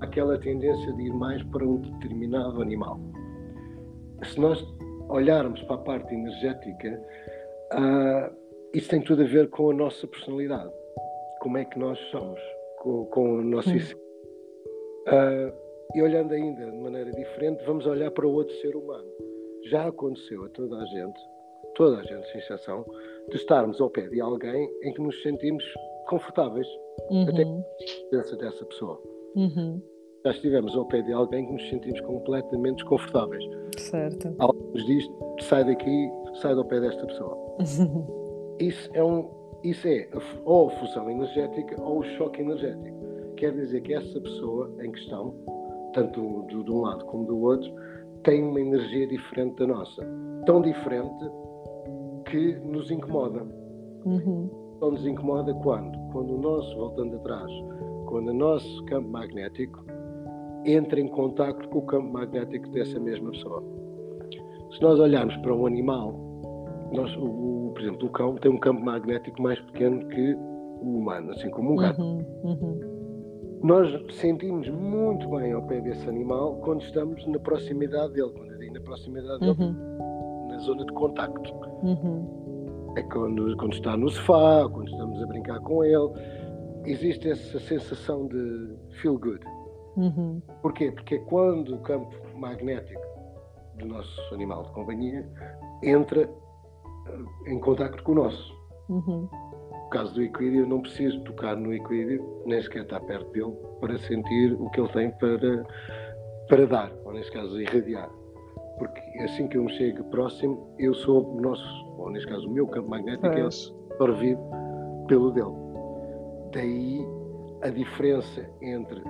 Aquela 0.00 0.38
tendência 0.38 0.92
de 0.94 1.02
ir 1.02 1.12
mais 1.12 1.42
para 1.44 1.64
um 1.64 1.76
determinado 1.76 2.62
animal. 2.62 3.00
Se 4.24 4.40
nós 4.40 4.64
olharmos 5.08 5.62
para 5.62 5.76
a 5.76 5.78
parte 5.78 6.14
energética, 6.14 7.02
uh, 7.74 8.36
isso 8.74 8.90
tem 8.90 9.00
tudo 9.02 9.22
a 9.22 9.26
ver 9.26 9.48
com 9.50 9.70
a 9.70 9.74
nossa 9.74 10.06
personalidade. 10.06 10.72
Como 11.40 11.58
é 11.58 11.64
que 11.64 11.78
nós 11.78 11.98
somos, 12.10 12.40
com, 12.80 13.06
com 13.06 13.38
o 13.38 13.42
nosso 13.42 13.70
uhum. 13.70 13.76
uh, 13.76 15.52
E 15.94 16.02
olhando 16.02 16.32
ainda 16.32 16.70
de 16.70 16.76
maneira 16.76 17.10
diferente, 17.12 17.64
vamos 17.64 17.86
olhar 17.86 18.10
para 18.10 18.26
o 18.26 18.32
outro 18.32 18.54
ser 18.56 18.74
humano 18.76 19.08
já 19.68 19.88
aconteceu 19.88 20.44
a 20.44 20.48
toda 20.48 20.78
a 20.78 20.84
gente, 20.86 21.20
toda 21.78 22.00
a 22.00 22.02
gente, 22.02 22.30
sem 22.32 22.40
exceção, 22.40 22.84
de 23.30 23.36
estarmos 23.36 23.80
ao 23.80 23.88
pé 23.88 24.08
de 24.08 24.20
alguém 24.20 24.68
em 24.82 24.92
que 24.92 25.00
nos 25.00 25.22
sentimos 25.22 25.64
confortáveis, 26.08 26.66
uhum. 27.08 27.22
até 27.22 27.44
com 27.44 27.60
a 27.60 28.08
presença 28.10 28.36
dessa 28.36 28.64
pessoa. 28.66 29.00
Uhum. 29.36 29.80
Já 30.24 30.32
estivemos 30.32 30.76
ao 30.76 30.84
pé 30.86 31.00
de 31.02 31.12
alguém 31.12 31.46
que 31.46 31.52
nos 31.52 31.68
sentimos 31.68 32.00
completamente 32.00 32.78
desconfortáveis. 32.78 33.44
Certo. 33.78 34.34
Alguém 34.38 34.66
nos 34.74 34.86
diz, 34.86 35.08
sai 35.42 35.64
daqui, 35.64 36.10
sai 36.42 36.54
do 36.56 36.64
pé 36.64 36.80
desta 36.80 37.06
pessoa. 37.06 37.38
Isso 38.58 38.90
é 38.92 39.04
um, 39.04 39.30
isso 39.62 39.86
é 39.86 40.08
ou 40.44 40.66
a 40.66 40.70
fusão 40.72 41.08
energética 41.08 41.80
ou 41.80 42.00
o 42.00 42.04
choque 42.16 42.40
energético. 42.40 42.98
Quer 43.36 43.52
dizer 43.52 43.82
que 43.82 43.94
essa 43.94 44.20
pessoa 44.20 44.74
em 44.80 44.90
questão, 44.90 45.32
tanto 45.94 46.20
do, 46.20 46.64
de 46.64 46.70
um 46.72 46.80
lado 46.80 47.04
como 47.04 47.24
do 47.24 47.40
outro, 47.40 47.72
tem 48.24 48.42
uma 48.42 48.60
energia 48.60 49.06
diferente 49.06 49.54
da 49.58 49.68
nossa. 49.68 50.04
Tão 50.44 50.60
diferente 50.60 51.24
que 52.28 52.56
nos 52.60 52.90
incomoda. 52.90 53.42
Uhum. 54.04 54.50
Só 54.78 54.90
nos 54.90 55.06
incomoda 55.06 55.52
quando? 55.54 55.98
Quando 56.12 56.34
o 56.34 56.38
nosso, 56.38 56.76
voltando 56.76 57.16
atrás, 57.16 57.50
quando 58.06 58.28
o 58.28 58.34
nosso 58.34 58.84
campo 58.84 59.08
magnético 59.08 59.84
entra 60.64 61.00
em 61.00 61.08
contato 61.08 61.68
com 61.68 61.78
o 61.78 61.86
campo 61.86 62.12
magnético 62.12 62.68
dessa 62.70 62.98
mesma 62.98 63.30
pessoa. 63.30 63.62
Se 64.72 64.82
nós 64.82 64.98
olharmos 65.00 65.36
para 65.38 65.54
um 65.54 65.66
animal, 65.66 66.12
nós, 66.92 67.14
o, 67.16 67.24
o, 67.24 67.72
por 67.72 67.82
exemplo, 67.82 68.06
o 68.06 68.10
cão 68.10 68.34
tem 68.36 68.50
um 68.50 68.58
campo 68.58 68.84
magnético 68.84 69.40
mais 69.42 69.60
pequeno 69.60 70.06
que 70.08 70.34
o 70.34 70.98
humano, 70.98 71.32
assim 71.32 71.50
como 71.50 71.72
o 71.72 71.76
gato. 71.76 72.00
Uhum, 72.00 72.24
uhum. 72.44 72.98
Nós 73.62 73.90
sentimos 74.14 74.68
muito 74.70 75.28
bem 75.30 75.52
ao 75.52 75.62
pé 75.62 75.80
desse 75.80 76.08
animal 76.08 76.56
quando 76.62 76.82
estamos 76.82 77.26
na 77.26 77.38
proximidade 77.40 78.12
dele, 78.12 78.30
quando 78.30 78.52
eu 78.52 78.58
digo 78.58 78.74
na 78.74 78.80
proximidade 78.80 79.44
uhum. 79.44 79.54
dele, 79.54 79.72
na 79.72 79.97
zona 80.58 80.84
de 80.84 80.92
contacto. 80.92 81.54
Uhum. 81.82 82.94
É 82.96 83.02
quando, 83.02 83.56
quando 83.56 83.74
está 83.74 83.96
no 83.96 84.08
sofá, 84.08 84.68
quando 84.70 84.88
estamos 84.88 85.22
a 85.22 85.26
brincar 85.26 85.60
com 85.60 85.84
ele, 85.84 86.10
existe 86.84 87.30
essa 87.30 87.58
sensação 87.60 88.26
de 88.26 88.76
feel 89.00 89.18
good. 89.18 89.44
Uhum. 89.96 90.40
Porquê? 90.62 90.92
Porque 90.92 91.16
é 91.16 91.18
quando 91.18 91.74
o 91.74 91.78
campo 91.80 92.14
magnético 92.36 93.02
do 93.78 93.86
nosso 93.86 94.34
animal 94.34 94.64
de 94.64 94.72
companhia 94.72 95.28
entra 95.82 96.22
eh, 96.22 97.50
em 97.52 97.58
contacto 97.60 98.02
com 98.02 98.12
o 98.12 98.14
nosso. 98.16 98.56
Uhum. 98.88 99.28
No 99.72 99.90
caso 99.90 100.14
do 100.14 100.22
equídeo, 100.22 100.66
não 100.66 100.82
preciso 100.82 101.20
tocar 101.24 101.56
no 101.56 101.72
equídeo, 101.72 102.42
nem 102.46 102.60
sequer 102.62 102.82
estar 102.82 103.00
perto 103.00 103.30
dele, 103.32 103.56
para 103.80 103.98
sentir 103.98 104.52
o 104.60 104.70
que 104.70 104.80
ele 104.80 104.88
tem 104.90 105.10
para, 105.12 105.66
para 106.48 106.66
dar, 106.66 106.92
ou 107.04 107.12
neste 107.12 107.32
caso 107.32 107.60
irradiar. 107.60 108.10
Porque 108.78 109.00
assim 109.22 109.48
que 109.48 109.58
eu 109.58 109.64
me 109.64 109.72
chego 109.72 110.04
próximo, 110.04 110.68
eu 110.78 110.94
sou 110.94 111.36
o 111.36 111.40
nosso, 111.40 111.94
ou 111.98 112.10
neste 112.10 112.28
caso 112.28 112.48
o 112.48 112.50
meu 112.50 112.66
campo 112.68 112.88
magnético 112.88 113.26
é 113.26 113.42
absorvido 113.42 114.40
pelo 115.08 115.32
dele. 115.32 115.54
Daí 116.52 117.06
a 117.62 117.70
diferença 117.70 118.48
entre 118.62 119.02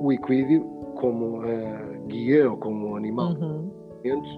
o 0.00 0.12
equídeo 0.12 0.62
como 0.96 1.38
uh, 1.38 2.06
guia 2.06 2.50
ou 2.50 2.56
como 2.58 2.96
animal 2.96 3.32
uhum. 3.32 3.70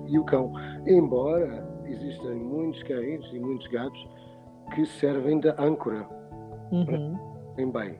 e 0.06 0.18
o 0.18 0.24
cão. 0.24 0.52
Embora 0.86 1.66
existem 1.86 2.36
muitos 2.36 2.82
cães 2.84 3.24
e 3.32 3.38
muitos 3.38 3.66
gatos 3.68 4.08
que 4.74 4.86
servem 4.86 5.40
de 5.40 5.48
âncora 5.58 6.06
uhum. 6.70 7.18
em 7.58 7.70
bem. 7.70 7.98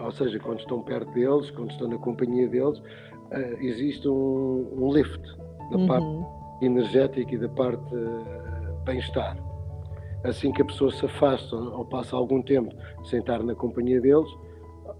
Ou 0.00 0.10
seja, 0.12 0.38
quando 0.38 0.60
estão 0.60 0.82
perto 0.82 1.12
deles, 1.12 1.50
quando 1.50 1.70
estão 1.70 1.88
na 1.88 1.98
companhia 1.98 2.48
deles, 2.48 2.78
uh, 2.78 3.60
existe 3.60 4.08
um, 4.08 4.66
um 4.78 4.92
lift 4.92 5.39
da 5.70 5.76
uhum. 5.76 5.86
parte 5.86 6.64
energética 6.64 7.34
e 7.34 7.38
da 7.38 7.48
parte 7.48 7.94
uh, 7.94 8.84
bem-estar. 8.84 9.36
Assim 10.24 10.52
que 10.52 10.60
a 10.60 10.64
pessoa 10.64 10.90
se 10.92 11.06
afasta 11.06 11.56
ou, 11.56 11.78
ou 11.78 11.84
passa 11.86 12.16
algum 12.16 12.42
tempo 12.42 12.74
sem 13.04 13.20
estar 13.20 13.42
na 13.42 13.54
companhia 13.54 14.00
deles, 14.00 14.28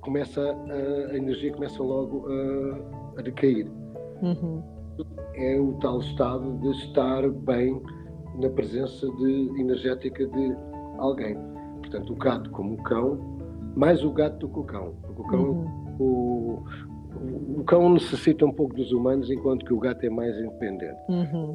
começa 0.00 0.40
a, 0.40 1.12
a 1.12 1.16
energia 1.16 1.52
começa 1.52 1.82
logo 1.82 2.26
a, 2.28 3.20
a 3.20 3.22
decair. 3.22 3.70
Uhum. 4.22 4.62
É 5.34 5.58
o 5.58 5.72
tal 5.74 6.00
estado 6.00 6.58
de 6.58 6.70
estar 6.70 7.28
bem 7.28 7.80
na 8.38 8.48
presença 8.50 9.06
de, 9.16 9.60
energética 9.60 10.26
de 10.26 10.56
alguém. 10.98 11.36
Portanto, 11.80 12.12
o 12.12 12.16
gato 12.16 12.50
como 12.50 12.74
o 12.74 12.82
cão, 12.82 13.18
mais 13.76 14.04
o 14.04 14.10
gato 14.12 14.38
do 14.38 14.48
que 14.48 14.58
o 14.58 14.64
cão. 14.64 14.94
Porque 15.02 15.22
o 15.22 15.24
cão, 15.26 15.40
uhum. 15.40 15.96
o, 15.98 16.64
o, 17.16 17.64
cão 17.64 17.92
necessita 17.92 18.44
um 18.44 18.52
pouco 18.52 18.74
dos 18.74 18.92
humanos, 18.92 19.30
enquanto 19.30 19.64
que 19.64 19.72
o 19.72 19.78
gato 19.78 20.04
é 20.04 20.10
mais 20.10 20.36
independente. 20.38 20.98
Uhum. 21.08 21.52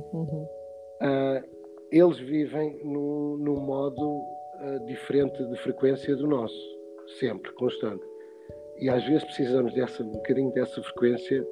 Uh, 1.01 1.55
eles 1.91 2.19
vivem 2.19 2.79
num, 2.83 3.37
num 3.37 3.59
modo 3.61 4.01
uh, 4.01 4.85
diferente 4.85 5.43
de 5.43 5.55
frequência 5.57 6.15
do 6.15 6.27
nosso, 6.27 6.55
sempre, 7.19 7.51
constante. 7.53 8.03
E 8.79 8.89
às 8.89 9.03
vezes 9.05 9.23
precisamos 9.23 9.73
dessa, 9.73 10.03
um 10.03 10.11
bocadinho 10.11 10.51
dessa 10.51 10.81
frequência 10.83 11.45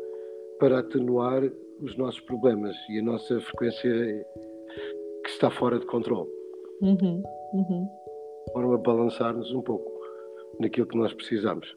para 0.60 0.80
atenuar 0.80 1.42
os 1.82 1.98
nossos 1.98 2.20
problemas 2.22 2.76
e 2.90 3.00
a 3.00 3.04
nossa 3.04 3.40
frequência 3.42 3.92
que 5.24 5.30
está 5.30 5.50
fora 5.50 5.80
de 5.80 5.86
controle. 5.86 6.30
Uhum, 6.82 7.24
uhum. 7.54 7.88
Para 8.54 8.78
balançar-nos 8.78 9.54
um 9.54 9.62
pouco 9.62 9.92
naquilo 10.60 10.88
que 10.88 10.98
nós 10.98 11.14
precisamos. 11.14 11.76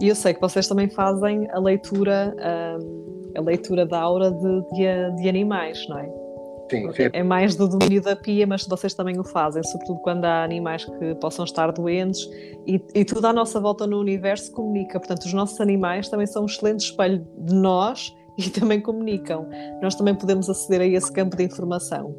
E 0.00 0.08
eu 0.08 0.14
sei 0.14 0.34
que 0.34 0.40
vocês 0.40 0.66
também 0.66 0.88
fazem 0.88 1.48
a 1.50 1.58
leitura, 1.58 2.34
hum, 2.80 3.32
a 3.36 3.40
leitura 3.40 3.86
da 3.86 4.00
aura 4.00 4.30
de, 4.30 4.62
de, 4.72 5.22
de 5.22 5.28
animais, 5.28 5.86
não 5.88 5.98
é? 5.98 6.24
Sim, 6.70 6.92
sim. 6.92 7.10
É 7.12 7.22
mais 7.22 7.56
do 7.56 7.68
domínio 7.68 8.02
da 8.02 8.16
pia, 8.16 8.46
mas 8.46 8.66
vocês 8.66 8.94
também 8.94 9.18
o 9.18 9.24
fazem, 9.24 9.62
sobretudo 9.62 10.00
quando 10.00 10.24
há 10.24 10.42
animais 10.42 10.84
que 10.84 11.14
possam 11.16 11.44
estar 11.44 11.70
doentes 11.72 12.28
e, 12.66 12.82
e 12.94 13.04
tudo 13.04 13.26
à 13.26 13.32
nossa 13.32 13.60
volta 13.60 13.86
no 13.86 14.00
universo 14.00 14.50
comunica. 14.52 14.98
Portanto, 14.98 15.24
os 15.24 15.32
nossos 15.32 15.60
animais 15.60 16.08
também 16.08 16.26
são 16.26 16.42
um 16.42 16.46
excelente 16.46 16.80
espelho 16.80 17.26
de 17.38 17.54
nós 17.54 18.14
e 18.38 18.48
também 18.48 18.80
comunicam. 18.80 19.46
Nós 19.82 19.94
também 19.94 20.14
podemos 20.14 20.48
aceder 20.48 20.80
a 20.80 20.86
esse 20.86 21.12
campo 21.12 21.36
de 21.36 21.44
informação. 21.44 22.14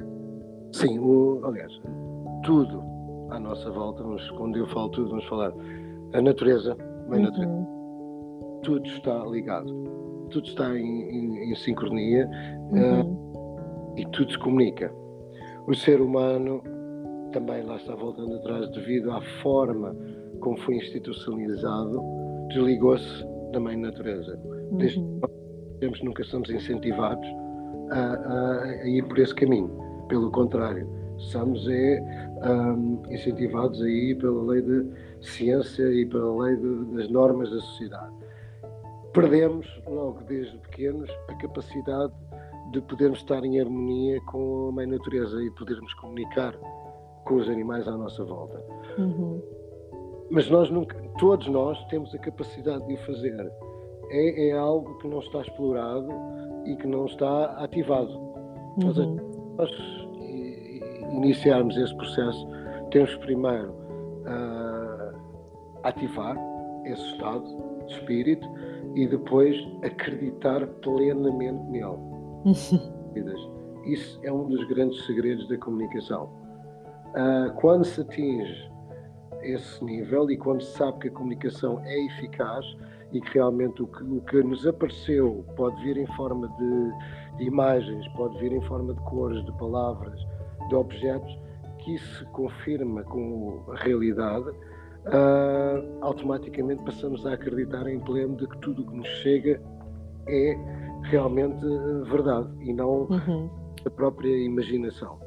Sim, 0.72 1.00
o, 1.00 1.42
aliás, 1.44 1.72
tudo 2.44 2.84
à 3.32 3.40
nossa 3.40 3.70
volta, 3.72 4.04
mas 4.04 4.30
quando 4.32 4.58
eu 4.58 4.68
falo 4.68 4.90
tudo, 4.90 5.10
vamos 5.10 5.26
falar 5.28 5.52
a 6.14 6.22
natureza, 6.22 6.78
bem 7.10 7.26
uhum. 7.26 8.60
tudo 8.64 8.86
está 8.88 9.24
ligado, 9.26 9.72
tudo 10.32 10.48
está 10.48 10.78
em, 10.78 11.02
em, 11.10 11.52
em 11.52 11.56
sincronia. 11.56 12.30
Uhum. 12.72 13.12
Uh, 13.12 13.26
e 13.98 14.06
tudo 14.08 14.32
se 14.32 14.40
comunica. 14.40 14.92
O 15.68 15.74
ser 15.74 16.02
humano 16.02 16.62
também 17.32 17.64
lá 17.64 17.78
está 17.78 17.96
voltando 17.96 18.36
atrás 18.36 18.70
devido 18.72 19.12
à 19.12 19.22
forma 19.42 19.96
como 20.40 20.58
foi 20.60 20.76
institucionalizado, 20.76 22.02
desligou-se 22.50 23.26
da 23.52 23.60
mãe 23.60 23.78
natureza. 23.78 24.40
Uhum. 24.72 24.78
Desde 24.78 25.02
tempos 25.80 26.02
nunca 26.04 26.24
somos 26.26 26.50
incentivados 26.50 27.28
a, 27.92 28.00
a, 28.00 28.64
a, 28.64 28.88
ir 28.88 29.04
por 29.08 29.18
esse 29.20 29.34
caminho. 29.34 29.70
Pelo 30.08 30.32
contrário, 30.32 30.88
somos 31.18 31.68
é, 31.68 32.00
um, 32.44 33.02
incentivados 33.10 33.82
a 33.82 33.90
ir 33.90 34.18
pela 34.18 34.44
lei 34.44 34.62
de 34.62 34.86
ciência 35.22 35.84
e 35.84 36.06
pela 36.06 36.44
lei 36.44 36.56
de, 36.56 36.96
das 36.96 37.10
normas 37.10 37.50
da 37.50 37.60
sociedade. 37.60 38.14
Perdemos, 39.14 39.68
logo 39.88 40.22
desde 40.28 40.58
pequenos, 40.58 41.10
a 41.30 41.34
capacidade 41.36 42.14
de 42.72 42.82
podermos 42.82 43.20
estar 43.20 43.44
em 43.46 43.60
harmonia 43.60 44.20
com 44.22 44.70
a 44.70 44.72
mãe 44.72 44.86
natureza 44.86 45.42
e 45.42 45.50
podermos 45.52 45.94
comunicar 45.96 46.54
com 47.26 47.36
os 47.36 47.50
animais 47.50 47.88
à 47.88 47.98
nossa 47.98 48.24
volta. 48.24 48.62
Uhum. 48.98 49.42
Mas 50.30 50.50
nós 50.50 50.70
nunca, 50.70 50.98
todos 51.18 51.48
nós 51.48 51.82
temos 51.86 52.14
a 52.14 52.18
capacidade 52.18 52.86
de 52.88 52.96
o 52.96 52.98
fazer. 53.06 53.52
É, 54.10 54.50
é, 54.50 54.52
algo 54.52 54.98
que 54.98 55.08
não 55.08 55.20
está 55.20 55.42
explorado 55.42 56.10
e 56.66 56.76
que 56.76 56.88
não 56.88 57.06
está 57.06 57.46
ativado. 57.64 58.12
Uhum. 58.78 58.94
Seja, 58.94 59.06
nós 59.58 59.72
iniciarmos 61.16 61.78
esse 61.78 61.96
processo, 61.96 62.48
temos 62.92 63.16
primeiro 63.18 63.72
uh, 63.72 64.65
ativar 65.86 66.36
esse 66.86 67.02
estado 67.14 67.44
de 67.88 67.94
espírito 67.94 68.48
e 68.96 69.08
depois 69.08 69.56
acreditar 69.84 70.66
plenamente 70.82 71.64
nele. 71.70 71.98
Isso 73.86 74.20
é 74.24 74.32
um 74.32 74.48
dos 74.48 74.68
grandes 74.68 75.06
segredos 75.06 75.48
da 75.48 75.58
comunicação. 75.58 76.26
Uh, 77.12 77.54
quando 77.56 77.86
se 77.86 78.02
atinge 78.02 78.72
esse 79.42 79.84
nível 79.84 80.30
e 80.30 80.38
quando 80.38 80.62
se 80.62 80.76
sabe 80.76 81.00
que 81.00 81.08
a 81.08 81.12
comunicação 81.12 81.80
é 81.86 82.06
eficaz 82.06 82.66
e 83.12 83.22
que 83.22 83.34
realmente 83.36 83.82
o 83.82 83.88
que, 83.88 84.04
o 84.04 84.22
que 84.22 84.44
nos 84.44 84.66
apareceu 84.66 85.46
pode 85.56 85.82
vir 85.84 85.98
em 85.98 86.08
forma 86.16 86.48
de, 86.58 87.38
de, 87.38 87.44
imagens, 87.46 88.08
pode 88.10 88.38
vir 88.40 88.52
em 88.52 88.62
forma 88.62 88.94
de 88.94 89.02
cores, 89.02 89.46
de 89.46 89.52
palavras, 89.54 90.20
de 90.68 90.76
objetos, 90.76 91.40
que 91.78 91.96
isso 91.96 92.20
se 92.20 92.26
confirma 92.32 93.04
com 93.04 93.64
a 93.70 93.76
realidade, 93.76 94.50
uh, 95.08 95.98
automaticamente 96.02 96.84
passamos 96.84 97.26
a 97.26 97.34
acreditar 97.34 97.88
em 97.88 98.00
pleno 98.00 98.36
de 98.38 98.48
que 98.48 98.58
tudo 98.60 98.82
o 98.82 98.86
que 98.86 98.98
nos 98.98 99.08
chega 99.22 99.62
é 100.28 100.58
realmente 101.04 101.64
eh, 101.64 102.10
verdade 102.10 102.50
e 102.62 102.74
não 102.74 103.04
uhum. 103.04 103.50
a 103.86 103.90
própria 103.92 104.36
imaginação. 104.36 105.20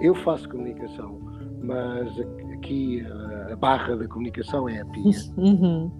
Eu 0.00 0.14
faço 0.14 0.48
comunicação, 0.48 1.20
mas 1.62 2.08
aqui 2.54 3.04
a 3.50 3.56
barra 3.56 3.96
da 3.96 4.08
comunicação 4.08 4.66
é 4.66 4.80
a 4.80 4.84
PIA. 4.86 5.12
Uhum. 5.36 5.90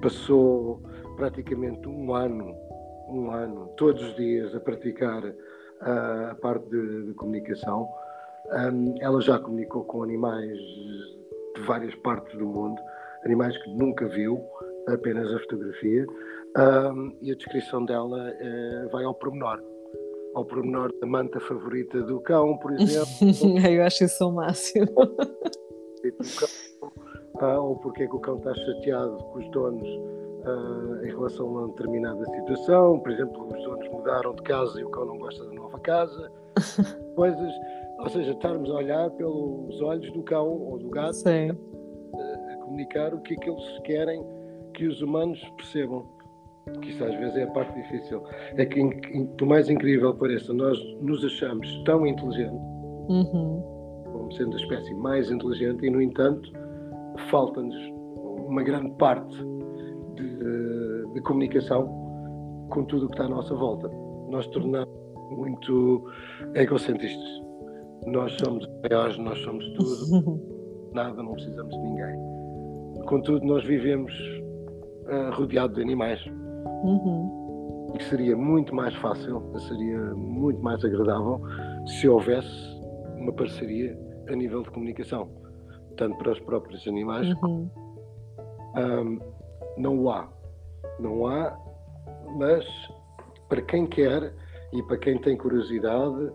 Passou 0.00 0.80
praticamente 1.16 1.88
um 1.88 2.14
ano, 2.14 2.54
um 3.08 3.30
ano, 3.32 3.66
todos 3.76 4.00
os 4.02 4.14
dias 4.14 4.54
a 4.54 4.60
praticar 4.60 5.24
a, 5.80 6.30
a 6.30 6.34
parte 6.36 6.68
de, 6.68 7.06
de 7.06 7.14
comunicação. 7.14 7.88
Um, 8.52 8.94
ela 9.00 9.20
já 9.20 9.38
comunicou 9.40 9.82
com 9.84 10.04
animais 10.04 10.56
de 11.56 11.62
várias 11.62 11.94
partes 11.96 12.36
do 12.38 12.46
mundo, 12.46 12.80
animais 13.24 13.56
que 13.58 13.70
nunca 13.74 14.06
viu, 14.08 14.40
apenas 14.86 15.32
a 15.32 15.38
fotografia 15.40 16.06
um, 16.56 17.16
e 17.20 17.32
a 17.32 17.34
descrição 17.34 17.84
dela 17.84 18.30
uh, 18.30 18.88
vai 18.90 19.04
ao 19.04 19.14
pormenor. 19.14 19.60
Ao 20.34 20.44
pormenor 20.44 20.92
da 21.00 21.06
manta 21.06 21.40
favorita 21.40 22.02
do 22.02 22.20
cão, 22.20 22.56
por 22.58 22.72
exemplo. 22.72 23.08
Eu 23.68 23.84
acho 23.84 24.04
isso 24.04 24.28
o 24.28 24.32
máximo. 24.32 24.86
uh, 27.34 27.60
ou 27.60 27.76
porque 27.76 28.04
é 28.04 28.06
que 28.06 28.14
o 28.14 28.20
cão 28.20 28.36
está 28.36 28.54
chateado 28.54 29.16
com 29.16 29.38
os 29.38 29.50
donos 29.50 29.88
uh, 29.88 31.04
em 31.04 31.08
relação 31.08 31.46
a 31.46 31.50
uma 31.50 31.68
determinada 31.68 32.24
situação. 32.24 33.00
Por 33.00 33.10
exemplo, 33.12 33.46
os 33.46 33.64
donos 33.64 33.88
mudaram 33.88 34.34
de 34.34 34.42
casa 34.42 34.80
e 34.80 34.84
o 34.84 34.90
cão 34.90 35.06
não 35.06 35.18
gosta 35.18 35.44
da 35.44 35.52
nova 35.52 35.78
casa. 35.80 36.30
Coisas, 37.16 37.52
ou 37.98 38.08
seja, 38.08 38.32
estarmos 38.32 38.70
a 38.70 38.74
olhar 38.74 39.10
pelos 39.10 39.80
olhos 39.80 40.12
do 40.12 40.22
cão 40.22 40.48
ou 40.48 40.78
do 40.78 40.90
gato 40.90 41.16
a, 41.26 42.52
a 42.52 42.56
comunicar 42.58 43.14
o 43.14 43.20
que 43.20 43.34
é 43.34 43.36
que 43.36 43.50
eles 43.50 43.78
querem 43.84 44.24
que 44.74 44.86
os 44.86 45.00
humanos 45.00 45.42
percebam 45.56 46.06
que 46.80 46.90
isso 46.90 47.04
às 47.04 47.14
vezes 47.14 47.36
é 47.36 47.44
a 47.44 47.50
parte 47.52 47.80
difícil, 47.80 48.22
é 48.56 48.66
que, 48.66 48.82
por 49.38 49.46
mais 49.46 49.70
incrível 49.70 50.12
que 50.12 50.18
pareça, 50.18 50.52
nós 50.52 50.78
nos 51.00 51.24
achamos 51.24 51.82
tão 51.84 52.04
inteligentes, 52.04 52.58
uhum. 53.08 53.62
como 54.12 54.32
sendo 54.32 54.56
a 54.56 54.60
espécie 54.60 54.92
mais 54.94 55.30
inteligente, 55.30 55.86
e 55.86 55.90
no 55.90 56.02
entanto, 56.02 56.52
falta-nos 57.30 57.76
uma 58.48 58.62
grande 58.64 58.90
parte 58.96 59.36
de, 60.16 61.12
de, 61.14 61.20
comunicação 61.20 61.86
com 62.70 62.84
tudo 62.84 63.06
o 63.06 63.08
que 63.08 63.14
está 63.14 63.26
à 63.26 63.28
nossa 63.28 63.54
volta. 63.54 63.88
Nós 64.28 64.46
tornamos 64.48 64.88
muito 65.30 66.04
egocentristas. 66.54 67.45
Nós 68.06 68.32
somos 68.40 68.66
maiores, 68.82 69.18
nós 69.18 69.38
somos 69.40 69.64
tudo, 69.74 70.40
nada, 70.92 71.22
não 71.22 71.32
precisamos 71.32 71.74
de 71.74 71.80
ninguém. 71.82 72.16
Contudo, 73.06 73.44
nós 73.46 73.64
vivemos 73.64 74.12
uh, 75.06 75.34
rodeados 75.34 75.76
de 75.76 75.82
animais 75.82 76.20
Uhum. 76.82 77.92
que 77.96 78.04
seria 78.04 78.36
muito 78.36 78.74
mais 78.74 78.94
fácil, 78.96 79.42
seria 79.60 79.98
muito 80.14 80.62
mais 80.62 80.84
agradável 80.84 81.40
se 81.86 82.08
houvesse 82.08 82.80
uma 83.16 83.32
parceria 83.32 83.98
a 84.28 84.36
nível 84.36 84.62
de 84.62 84.70
comunicação, 84.70 85.28
tanto 85.96 86.16
para 86.18 86.32
os 86.32 86.40
próprios 86.40 86.86
animais. 86.86 87.28
Uhum. 87.42 87.70
Um, 88.76 89.18
não 89.78 90.10
há, 90.10 90.28
não 91.00 91.26
há, 91.26 91.56
mas 92.36 92.64
para 93.48 93.62
quem 93.62 93.86
quer 93.86 94.34
e 94.72 94.82
para 94.82 94.98
quem 94.98 95.18
tem 95.18 95.36
curiosidade, 95.36 96.32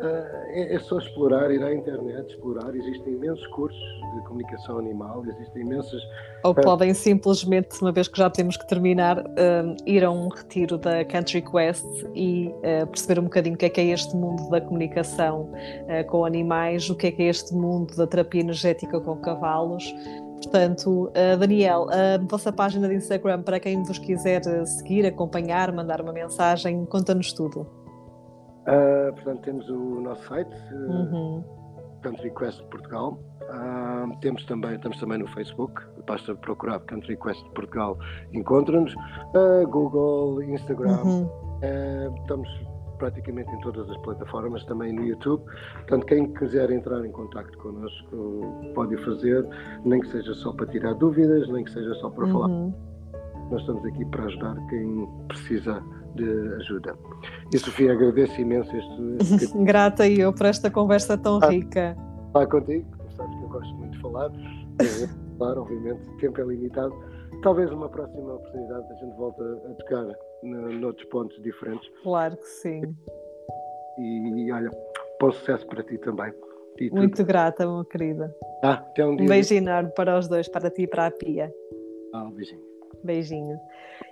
é, 0.00 0.74
é 0.74 0.78
só 0.78 0.98
explorar, 0.98 1.50
ir 1.50 1.62
à 1.62 1.74
internet, 1.74 2.30
explorar. 2.30 2.74
Existem 2.74 3.14
imensos 3.14 3.46
cursos 3.48 3.80
de 4.14 4.22
comunicação 4.22 4.78
animal, 4.78 5.24
existem 5.26 5.62
imensas. 5.62 6.00
Ou 6.44 6.54
podem 6.54 6.94
simplesmente, 6.94 7.80
uma 7.80 7.90
vez 7.90 8.06
que 8.06 8.16
já 8.16 8.30
temos 8.30 8.56
que 8.56 8.66
terminar, 8.68 9.18
uh, 9.18 9.76
ir 9.86 10.04
a 10.04 10.10
um 10.10 10.28
retiro 10.28 10.78
da 10.78 11.04
Country 11.04 11.42
Quest 11.42 11.86
e 12.14 12.48
uh, 12.48 12.86
perceber 12.86 13.20
um 13.20 13.24
bocadinho 13.24 13.54
o 13.54 13.58
que 13.58 13.66
é 13.66 13.68
que 13.68 13.80
é 13.80 13.86
este 13.86 14.14
mundo 14.14 14.48
da 14.50 14.60
comunicação 14.60 15.50
uh, 15.52 16.06
com 16.08 16.24
animais, 16.24 16.88
o 16.88 16.94
que 16.94 17.08
é 17.08 17.10
que 17.10 17.22
é 17.22 17.26
este 17.26 17.52
mundo 17.54 17.96
da 17.96 18.06
terapia 18.06 18.40
energética 18.40 19.00
com 19.00 19.16
cavalos. 19.16 19.92
Portanto, 20.40 21.10
Daniel, 21.40 21.88
a 21.90 22.16
vossa 22.30 22.52
página 22.52 22.88
de 22.88 22.94
Instagram, 22.94 23.42
para 23.42 23.58
quem 23.58 23.82
vos 23.82 23.98
quiser 23.98 24.40
seguir, 24.66 25.04
acompanhar, 25.04 25.72
mandar 25.72 26.00
uma 26.00 26.12
mensagem, 26.12 26.86
conta-nos 26.86 27.32
tudo. 27.32 27.66
Uh, 28.68 29.12
portanto, 29.14 29.40
temos 29.42 29.68
o 29.70 30.00
nosso 30.00 30.22
site, 30.28 30.54
uh, 30.72 30.90
uhum. 30.90 31.44
Country 32.02 32.30
Quest 32.34 32.62
Portugal. 32.64 33.18
Uh, 33.42 34.14
temos 34.20 34.44
também, 34.44 34.74
estamos 34.74 35.00
também 35.00 35.18
no 35.18 35.26
Facebook, 35.28 35.80
basta 36.06 36.34
procurar 36.34 36.78
Country 36.80 37.16
Quest 37.16 37.42
Portugal, 37.54 37.98
encontra-nos. 38.32 38.94
Uh, 39.34 39.66
Google, 39.68 40.42
Instagram, 40.42 41.02
uhum. 41.02 41.30
estamos 42.20 42.48
praticamente 42.98 43.50
em 43.50 43.60
todas 43.60 43.88
as 43.88 43.96
plataformas, 43.98 44.64
também 44.66 44.92
no 44.92 45.02
YouTube. 45.04 45.42
Portanto, 45.76 46.04
quem 46.06 46.32
quiser 46.34 46.70
entrar 46.70 47.02
em 47.04 47.12
contato 47.12 47.56
connosco 47.58 48.72
pode 48.74 48.96
o 48.96 49.04
fazer, 49.04 49.48
nem 49.84 50.00
que 50.00 50.08
seja 50.08 50.34
só 50.34 50.52
para 50.52 50.66
tirar 50.66 50.94
dúvidas, 50.94 51.48
nem 51.48 51.64
que 51.64 51.70
seja 51.70 51.94
só 51.94 52.10
para 52.10 52.26
uhum. 52.26 52.32
falar. 52.32 52.48
Nós 53.50 53.60
estamos 53.62 53.82
aqui 53.86 54.04
para 54.06 54.24
ajudar 54.24 54.56
quem 54.68 55.08
precisa 55.28 55.82
de 56.22 56.54
ajuda. 56.54 56.94
E 57.52 57.58
Sofia, 57.58 57.92
agradeço 57.92 58.40
imenso 58.40 58.70
este. 58.76 59.58
Grata 59.64 60.06
e 60.06 60.20
eu 60.20 60.32
por 60.32 60.46
esta 60.46 60.70
conversa 60.70 61.16
tão 61.16 61.38
ah, 61.42 61.48
rica. 61.48 61.96
Falar 62.32 62.46
contigo, 62.46 62.86
sabes 63.16 63.34
que 63.36 63.42
eu 63.42 63.48
gosto 63.48 63.74
muito 63.74 63.92
de 63.92 64.00
falar, 64.00 64.30
claro, 65.38 65.62
obviamente, 65.62 66.08
o 66.08 66.16
tempo 66.18 66.40
é 66.40 66.44
limitado. 66.44 66.94
Talvez 67.42 67.70
uma 67.70 67.88
próxima 67.88 68.34
oportunidade 68.34 68.92
a 68.92 68.94
gente 68.96 69.16
volte 69.16 69.40
a, 69.42 69.74
tocar 69.74 70.06
noutros 70.42 71.08
pontos 71.08 71.40
diferentes. 71.42 71.88
Claro 72.02 72.36
que 72.36 72.46
sim. 72.46 72.82
E, 73.98 74.46
e 74.46 74.52
olha, 74.52 74.70
bom 75.20 75.30
sucesso 75.30 75.66
para 75.66 75.82
ti 75.84 75.98
também. 75.98 76.32
E 76.80 76.90
muito 76.90 77.16
tudo. 77.16 77.26
grata, 77.26 77.66
minha 77.66 77.84
querida. 77.84 78.34
Ah, 78.62 78.84
um. 79.00 79.12
Um 79.12 79.26
beijinho 79.26 79.62
enorme 79.62 79.90
para 79.94 80.18
os 80.18 80.28
dois, 80.28 80.48
para 80.48 80.70
ti 80.70 80.82
e 80.82 80.86
para 80.86 81.06
a 81.06 81.10
Pia. 81.10 81.52
Ah, 82.12 82.24
um 82.24 82.32
beijinho. 82.32 82.67
Beijinho. 83.02 83.58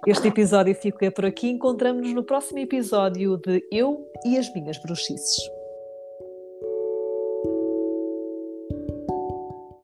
Este 0.06 0.28
episódio 0.28 0.74
fica 0.74 1.10
por 1.10 1.24
aqui. 1.24 1.48
Encontramos-nos 1.48 2.14
no 2.14 2.24
próximo 2.24 2.58
episódio 2.58 3.36
de 3.38 3.64
Eu 3.70 4.06
e 4.24 4.38
as 4.38 4.52
Minhas 4.54 4.78
Bruxices. 4.78 5.55